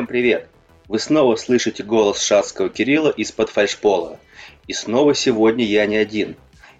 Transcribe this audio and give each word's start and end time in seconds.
Всем 0.00 0.06
привет! 0.06 0.48
Вы 0.88 0.98
снова 0.98 1.36
слышите 1.36 1.82
голос 1.82 2.22
шатского 2.22 2.70
Кирилла 2.70 3.10
из-под 3.10 3.50
фальшпола. 3.50 4.18
И 4.66 4.72
снова 4.72 5.14
сегодня 5.14 5.62
я 5.62 5.84
не 5.84 5.96
один. 5.96 6.36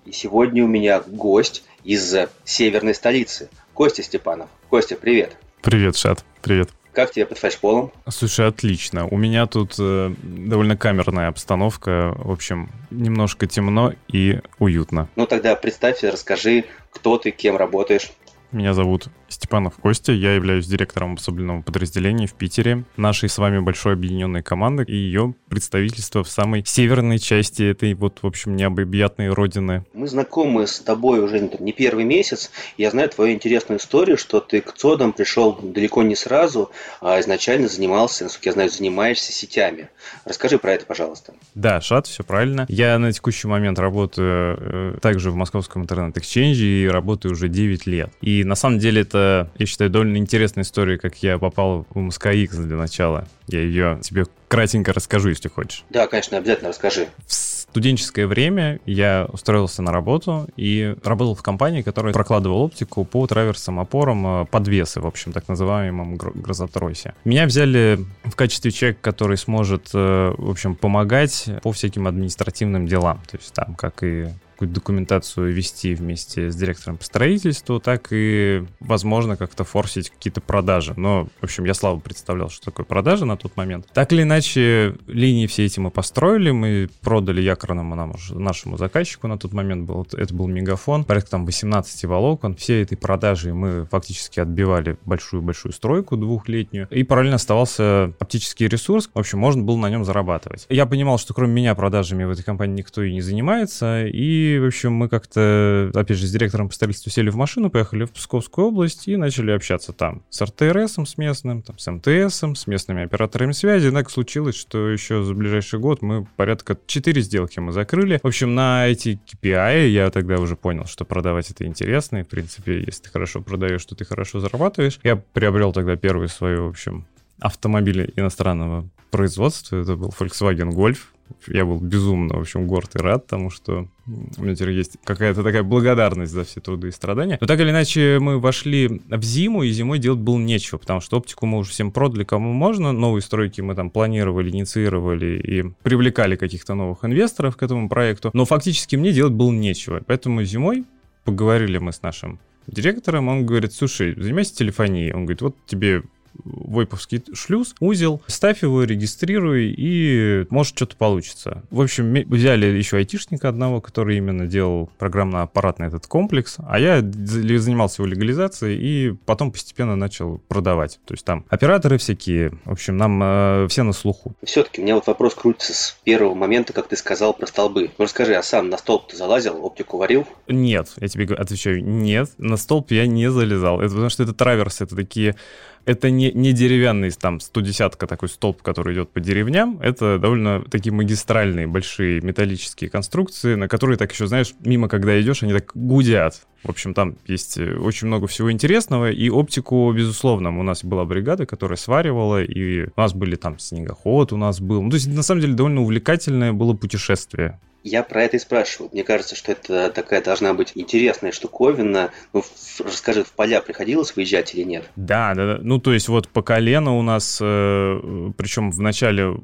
И 0.06 0.12
сегодня 0.12 0.64
у 0.64 0.66
меня 0.66 1.02
гость 1.02 1.62
из 1.84 2.16
северной 2.46 2.94
столицы. 2.94 3.50
Костя 3.74 4.02
Степанов. 4.02 4.48
Костя, 4.70 4.96
привет. 4.96 5.36
Привет, 5.60 5.98
Шат. 5.98 6.24
Привет. 6.40 6.70
Как 6.92 7.12
тебе 7.12 7.26
под 7.26 7.36
фальшполом? 7.36 7.92
Слушай, 8.08 8.46
отлично. 8.46 9.06
У 9.06 9.18
меня 9.18 9.46
тут 9.46 9.74
э, 9.78 10.14
довольно 10.22 10.78
камерная 10.78 11.28
обстановка. 11.28 12.14
В 12.16 12.30
общем, 12.30 12.70
немножко 12.90 13.46
темно 13.46 13.92
и 14.08 14.40
уютно. 14.58 15.10
Ну 15.16 15.26
тогда 15.26 15.56
представься, 15.56 16.10
расскажи, 16.10 16.64
кто 16.90 17.18
ты, 17.18 17.32
кем 17.32 17.58
работаешь. 17.58 18.12
Меня 18.52 18.74
зовут 18.74 19.06
Степанов 19.28 19.76
Костя, 19.76 20.10
я 20.10 20.34
являюсь 20.34 20.66
директором 20.66 21.14
особенного 21.14 21.62
подразделения 21.62 22.26
в 22.26 22.34
Питере, 22.34 22.82
нашей 22.96 23.28
с 23.28 23.38
вами 23.38 23.60
большой 23.60 23.92
объединенной 23.92 24.42
команды 24.42 24.82
и 24.82 24.94
ее 24.96 25.34
представительство 25.48 26.24
в 26.24 26.28
самой 26.28 26.64
северной 26.66 27.20
части 27.20 27.62
этой 27.62 27.94
вот, 27.94 28.18
в 28.22 28.26
общем, 28.26 28.56
необъятной 28.56 29.28
родины. 29.28 29.84
Мы 29.94 30.08
знакомы 30.08 30.66
с 30.66 30.80
тобой 30.80 31.20
уже 31.20 31.48
не 31.60 31.72
первый 31.72 32.04
месяц. 32.04 32.50
Я 32.76 32.90
знаю 32.90 33.08
твою 33.08 33.34
интересную 33.34 33.78
историю, 33.78 34.16
что 34.16 34.40
ты 34.40 34.60
к 34.60 34.72
ЦОДам 34.72 35.12
пришел 35.12 35.52
далеко 35.52 36.02
не 36.02 36.16
сразу, 36.16 36.72
а 37.00 37.20
изначально 37.20 37.68
занимался, 37.68 38.24
насколько 38.24 38.48
я 38.48 38.52
знаю, 38.54 38.68
занимаешься 38.70 39.32
сетями. 39.32 39.90
Расскажи 40.24 40.58
про 40.58 40.72
это, 40.72 40.86
пожалуйста. 40.86 41.34
Да, 41.54 41.80
Шат, 41.80 42.08
все 42.08 42.24
правильно. 42.24 42.66
Я 42.68 42.98
на 42.98 43.12
текущий 43.12 43.46
момент 43.46 43.78
работаю 43.78 44.58
э, 44.58 44.98
также 45.00 45.30
в 45.30 45.36
московском 45.36 45.82
интернет-эксченже 45.82 46.64
и 46.64 46.88
работаю 46.88 47.32
уже 47.32 47.48
9 47.48 47.86
лет. 47.86 48.10
И 48.20 48.39
на 48.44 48.54
самом 48.54 48.78
деле 48.78 49.02
это 49.02 49.20
это, 49.20 49.50
я 49.58 49.66
считаю, 49.66 49.90
довольно 49.90 50.16
интересная 50.16 50.64
история, 50.64 50.98
как 50.98 51.16
я 51.22 51.38
попал 51.38 51.86
в 51.90 51.98
МСКХ 51.98 52.50
для 52.52 52.76
начала. 52.76 53.26
Я 53.46 53.60
ее 53.60 53.98
тебе 54.02 54.26
кратенько 54.48 54.92
расскажу, 54.92 55.28
если 55.28 55.48
хочешь. 55.48 55.84
Да, 55.90 56.06
конечно, 56.06 56.38
обязательно 56.38 56.70
расскажи. 56.70 57.08
В 57.26 57.32
студенческое 57.32 58.26
время 58.26 58.80
я 58.86 59.26
устроился 59.32 59.82
на 59.82 59.92
работу 59.92 60.48
и 60.56 60.96
работал 61.04 61.34
в 61.34 61.42
компании, 61.42 61.82
которая 61.82 62.12
прокладывала 62.12 62.64
оптику 62.64 63.04
по 63.04 63.26
траверсам, 63.26 63.78
опорам, 63.78 64.42
э, 64.42 64.46
подвесы, 64.46 65.00
в 65.00 65.06
общем, 65.06 65.32
так 65.32 65.48
называемом 65.48 66.16
грозотросе. 66.16 67.14
Меня 67.24 67.46
взяли 67.46 67.98
в 68.24 68.34
качестве 68.34 68.70
человека, 68.70 69.00
который 69.02 69.36
сможет, 69.36 69.90
э, 69.94 70.34
в 70.36 70.50
общем, 70.50 70.74
помогать 70.74 71.48
по 71.62 71.72
всяким 71.72 72.06
административным 72.08 72.86
делам. 72.86 73.20
То 73.30 73.36
есть 73.36 73.52
там, 73.52 73.74
как 73.74 74.02
и 74.02 74.28
какую-то 74.60 74.74
документацию 74.74 75.54
вести 75.54 75.94
вместе 75.94 76.50
с 76.50 76.56
директором 76.56 76.98
по 76.98 77.04
строительству, 77.04 77.80
так 77.80 78.08
и, 78.10 78.62
возможно, 78.80 79.38
как-то 79.38 79.64
форсить 79.64 80.10
какие-то 80.10 80.42
продажи. 80.42 80.92
Но, 80.98 81.28
в 81.40 81.44
общем, 81.44 81.64
я 81.64 81.72
слабо 81.72 81.98
представлял, 81.98 82.50
что 82.50 82.66
такое 82.66 82.84
продажи 82.84 83.24
на 83.24 83.38
тот 83.38 83.56
момент. 83.56 83.86
Так 83.94 84.12
или 84.12 84.22
иначе, 84.22 84.96
линии 85.06 85.46
все 85.46 85.64
эти 85.64 85.80
мы 85.80 85.90
построили, 85.90 86.50
мы 86.50 86.90
продали 87.00 87.40
якорному 87.40 87.94
нам, 87.94 88.14
нашему 88.32 88.76
заказчику 88.76 89.28
на 89.28 89.38
тот 89.38 89.54
момент 89.54 89.86
был, 89.86 90.06
это 90.12 90.34
был 90.34 90.46
мегафон, 90.46 91.04
порядка 91.04 91.30
там 91.30 91.46
18 91.46 92.04
волокон. 92.04 92.54
Все 92.54 92.82
этой 92.82 92.98
продажи 92.98 93.54
мы 93.54 93.86
фактически 93.90 94.40
отбивали 94.40 94.98
большую-большую 95.06 95.72
стройку 95.72 96.18
двухлетнюю. 96.18 96.86
И 96.90 97.02
параллельно 97.02 97.36
оставался 97.36 98.12
оптический 98.18 98.68
ресурс. 98.68 99.08
В 99.14 99.18
общем, 99.18 99.38
можно 99.38 99.62
было 99.62 99.78
на 99.78 99.88
нем 99.88 100.04
зарабатывать. 100.04 100.66
Я 100.68 100.84
понимал, 100.84 101.16
что 101.16 101.32
кроме 101.32 101.54
меня 101.54 101.74
продажами 101.74 102.24
в 102.24 102.30
этой 102.30 102.44
компании 102.44 102.74
никто 102.74 103.02
и 103.02 103.14
не 103.14 103.22
занимается, 103.22 104.04
и 104.06 104.49
в 104.58 104.66
общем, 104.66 104.92
мы 104.92 105.08
как-то, 105.08 105.90
опять 105.94 106.16
же, 106.16 106.26
с 106.26 106.32
директором 106.32 106.68
по 106.68 106.74
строительству 106.74 107.10
сели 107.10 107.30
в 107.30 107.36
машину, 107.36 107.70
поехали 107.70 108.04
в 108.04 108.12
Псковскую 108.12 108.68
область 108.68 109.08
и 109.08 109.16
начали 109.16 109.50
общаться 109.50 109.92
там 109.92 110.22
с 110.30 110.40
РТРСом, 110.42 111.06
с 111.06 111.18
местным, 111.18 111.62
там, 111.62 111.78
с 111.78 111.90
МТСом, 111.90 112.56
с 112.56 112.66
местными 112.66 113.02
операторами 113.02 113.52
связи. 113.52 113.88
И 113.88 113.90
так 113.90 114.10
случилось, 114.10 114.56
что 114.56 114.88
еще 114.88 115.22
за 115.22 115.34
ближайший 115.34 115.78
год 115.78 116.02
мы 116.02 116.26
порядка 116.36 116.78
4 116.86 117.20
сделки 117.22 117.60
мы 117.60 117.72
закрыли. 117.72 118.20
В 118.22 118.26
общем, 118.26 118.54
на 118.54 118.86
эти 118.86 119.20
KPI 119.26 119.88
я 119.88 120.10
тогда 120.10 120.36
уже 120.36 120.56
понял, 120.56 120.86
что 120.86 121.04
продавать 121.04 121.50
это 121.50 121.66
интересно. 121.66 122.18
И, 122.18 122.22
в 122.22 122.28
принципе, 122.28 122.80
если 122.84 123.04
ты 123.04 123.10
хорошо 123.10 123.40
продаешь, 123.40 123.84
то 123.84 123.94
ты 123.94 124.04
хорошо 124.04 124.40
зарабатываешь. 124.40 124.98
Я 125.02 125.16
приобрел 125.16 125.72
тогда 125.72 125.96
первый 125.96 126.28
свой, 126.28 126.56
в 126.56 126.68
общем, 126.68 127.06
автомобиль 127.38 128.12
иностранного 128.16 128.88
производства. 129.10 129.76
Это 129.76 129.96
был 129.96 130.14
Volkswagen 130.18 130.70
Golf 130.70 130.98
я 131.46 131.64
был 131.64 131.78
безумно, 131.78 132.36
в 132.36 132.40
общем, 132.40 132.66
горд 132.66 132.96
и 132.96 132.98
рад, 132.98 133.24
потому 133.24 133.50
что 133.50 133.88
у 134.36 134.42
меня 134.42 134.54
теперь 134.54 134.72
есть 134.72 134.98
какая-то 135.04 135.42
такая 135.42 135.62
благодарность 135.62 136.32
за 136.32 136.44
все 136.44 136.60
труды 136.60 136.88
и 136.88 136.90
страдания. 136.90 137.38
Но 137.40 137.46
так 137.46 137.60
или 137.60 137.70
иначе, 137.70 138.18
мы 138.20 138.38
вошли 138.38 139.00
в 139.08 139.22
зиму, 139.22 139.62
и 139.62 139.70
зимой 139.70 139.98
делать 139.98 140.20
было 140.20 140.38
нечего, 140.38 140.78
потому 140.78 141.00
что 141.00 141.18
оптику 141.18 141.46
мы 141.46 141.58
уже 141.58 141.70
всем 141.70 141.92
продали, 141.92 142.24
кому 142.24 142.52
можно. 142.52 142.92
Новые 142.92 143.22
стройки 143.22 143.60
мы 143.60 143.74
там 143.74 143.90
планировали, 143.90 144.50
инициировали 144.50 145.38
и 145.38 145.62
привлекали 145.82 146.36
каких-то 146.36 146.74
новых 146.74 147.04
инвесторов 147.04 147.56
к 147.56 147.62
этому 147.62 147.88
проекту. 147.88 148.30
Но 148.32 148.44
фактически 148.44 148.96
мне 148.96 149.12
делать 149.12 149.32
было 149.32 149.52
нечего. 149.52 150.02
Поэтому 150.06 150.42
зимой 150.44 150.84
поговорили 151.24 151.78
мы 151.78 151.92
с 151.92 152.02
нашим 152.02 152.40
директором, 152.66 153.28
он 153.28 153.46
говорит, 153.46 153.72
слушай, 153.72 154.14
занимайся 154.16 154.54
телефонией. 154.54 155.12
Он 155.12 155.24
говорит, 155.24 155.42
вот 155.42 155.56
тебе 155.66 156.02
войповский 156.34 157.22
шлюз, 157.34 157.74
узел, 157.80 158.22
ставь 158.26 158.62
его, 158.62 158.84
регистрируй, 158.84 159.74
и 159.76 160.46
может 160.50 160.76
что-то 160.76 160.96
получится. 160.96 161.62
В 161.70 161.80
общем, 161.80 162.12
взяли 162.28 162.66
еще 162.66 162.96
айтишника 162.96 163.48
одного, 163.48 163.80
который 163.80 164.16
именно 164.16 164.46
делал 164.46 164.90
программно-аппаратный 164.98 165.88
этот 165.88 166.06
комплекс, 166.06 166.56
а 166.58 166.78
я 166.78 167.00
занимался 167.00 168.02
его 168.02 168.10
легализацией 168.10 168.78
и 168.80 169.16
потом 169.26 169.52
постепенно 169.52 169.96
начал 169.96 170.38
продавать. 170.48 171.00
То 171.06 171.14
есть 171.14 171.24
там 171.24 171.44
операторы 171.48 171.98
всякие, 171.98 172.52
в 172.64 172.72
общем, 172.72 172.96
нам 172.96 173.20
э, 173.22 173.66
все 173.68 173.82
на 173.82 173.92
слуху. 173.92 174.34
Все-таки 174.44 174.80
у 174.80 174.84
меня 174.84 174.94
вот 174.94 175.06
вопрос 175.06 175.34
крутится 175.34 175.74
с 175.74 175.98
первого 176.04 176.34
момента, 176.34 176.72
как 176.72 176.88
ты 176.88 176.96
сказал 176.96 177.34
про 177.34 177.46
столбы. 177.46 177.90
Ну 177.98 178.04
расскажи, 178.04 178.34
а 178.34 178.42
сам 178.42 178.70
на 178.70 178.78
столб 178.78 179.08
ты 179.08 179.16
залазил, 179.16 179.64
оптику 179.64 179.98
варил? 179.98 180.26
Нет, 180.48 180.88
я 180.96 181.08
тебе 181.08 181.34
отвечаю, 181.34 181.84
нет, 181.84 182.30
на 182.38 182.56
столб 182.56 182.90
я 182.90 183.06
не 183.06 183.30
залезал. 183.30 183.80
Это 183.80 183.90
потому 183.90 184.10
что 184.10 184.22
это 184.22 184.32
траверсы, 184.32 184.84
это 184.84 184.96
такие 184.96 185.36
это 185.84 186.10
не, 186.10 186.32
не 186.32 186.52
деревянный 186.52 187.10
там 187.10 187.40
110 187.40 187.98
такой 187.98 188.28
столб, 188.28 188.62
который 188.62 188.94
идет 188.94 189.10
по 189.10 189.20
деревням, 189.20 189.78
это 189.80 190.18
довольно 190.18 190.62
такие 190.62 190.92
магистральные 190.92 191.66
большие 191.66 192.20
металлические 192.20 192.90
конструкции, 192.90 193.54
на 193.54 193.68
которые 193.68 193.96
так 193.96 194.12
еще, 194.12 194.26
знаешь, 194.26 194.54
мимо 194.60 194.88
когда 194.88 195.20
идешь, 195.20 195.42
они 195.42 195.52
так 195.52 195.70
гудят. 195.74 196.46
В 196.62 196.68
общем, 196.68 196.92
там 196.92 197.16
есть 197.26 197.56
э, 197.56 197.74
очень 197.76 198.06
много 198.06 198.26
всего 198.26 198.52
интересного, 198.52 199.10
и 199.10 199.30
оптику, 199.30 199.90
безусловно, 199.92 200.58
у 200.58 200.62
нас 200.62 200.84
была 200.84 201.04
бригада, 201.04 201.46
которая 201.46 201.76
сваривала, 201.78 202.42
и 202.42 202.84
у 202.84 203.00
нас 203.00 203.14
были 203.14 203.36
там 203.36 203.58
снегоход, 203.58 204.32
у 204.32 204.36
нас 204.36 204.60
был... 204.60 204.82
Ну, 204.82 204.90
то 204.90 204.96
есть, 204.96 205.08
на 205.08 205.22
самом 205.22 205.40
деле, 205.40 205.54
довольно 205.54 205.80
увлекательное 205.80 206.52
было 206.52 206.74
путешествие. 206.74 207.58
Я 207.82 208.02
про 208.02 208.24
это 208.24 208.36
и 208.36 208.40
спрашиваю. 208.40 208.90
Мне 208.92 209.04
кажется, 209.04 209.34
что 209.34 209.52
это 209.52 209.90
такая 209.90 210.22
должна 210.22 210.52
быть 210.52 210.72
интересная 210.74 211.32
штуковина. 211.32 212.10
Ну, 212.32 212.44
расскажи, 212.84 213.24
в 213.24 213.32
поля 213.32 213.60
приходилось 213.60 214.14
выезжать 214.14 214.54
или 214.54 214.62
нет? 214.62 214.90
Да, 214.96 215.34
да, 215.34 215.54
да. 215.54 215.58
Ну, 215.62 215.78
то 215.78 215.92
есть 215.92 216.08
вот 216.08 216.28
по 216.28 216.42
колено 216.42 216.96
у 216.98 217.02
нас, 217.02 217.38
э, 217.40 218.30
причем 218.36 218.70
в 218.70 218.80
начале, 218.80 219.34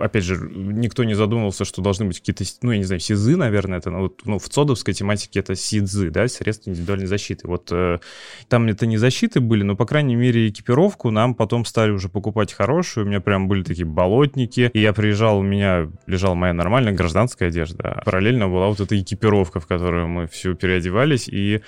опять 0.00 0.24
же, 0.24 0.36
никто 0.36 1.04
не 1.04 1.14
задумывался, 1.14 1.64
что 1.64 1.82
должны 1.82 2.06
быть 2.06 2.20
какие-то, 2.20 2.44
ну, 2.62 2.72
я 2.72 2.78
не 2.78 2.84
знаю, 2.84 3.00
СИЗы, 3.00 3.36
наверное, 3.36 3.78
это, 3.78 3.90
ну, 3.90 4.02
вот, 4.02 4.20
ну 4.24 4.38
в 4.38 4.48
цодовской 4.48 4.94
тематике 4.94 5.40
это 5.40 5.56
СИДЗы, 5.56 6.10
да, 6.10 6.28
средства 6.28 6.70
индивидуальной 6.70 7.06
защиты. 7.06 7.48
Вот 7.48 7.68
э, 7.72 7.98
там 8.48 8.66
это 8.68 8.86
не 8.86 8.98
защиты 8.98 9.40
были, 9.40 9.62
но, 9.62 9.74
по 9.74 9.86
крайней 9.86 10.16
мере, 10.16 10.48
экипировку 10.48 11.10
нам 11.10 11.34
потом 11.34 11.64
стали 11.64 11.90
уже 11.90 12.08
покупать 12.08 12.52
хорошую. 12.52 13.06
У 13.06 13.08
меня 13.08 13.20
прям 13.20 13.48
были 13.48 13.62
такие 13.62 13.86
болотники, 13.86 14.70
и 14.72 14.80
я 14.80 14.92
приезжал, 14.92 15.38
у 15.38 15.42
меня 15.42 15.88
лежала 16.06 16.34
моя 16.34 16.52
нормальная 16.52 16.92
гражданская 16.92 17.48
одежда, 17.48 17.63
одежда. 17.64 18.02
Параллельно 18.04 18.48
была 18.48 18.68
вот 18.68 18.80
эта 18.80 19.00
экипировка, 19.00 19.60
в 19.60 19.66
которую 19.66 20.08
мы 20.08 20.26
все 20.26 20.54
переодевались, 20.54 21.28
и 21.28 21.62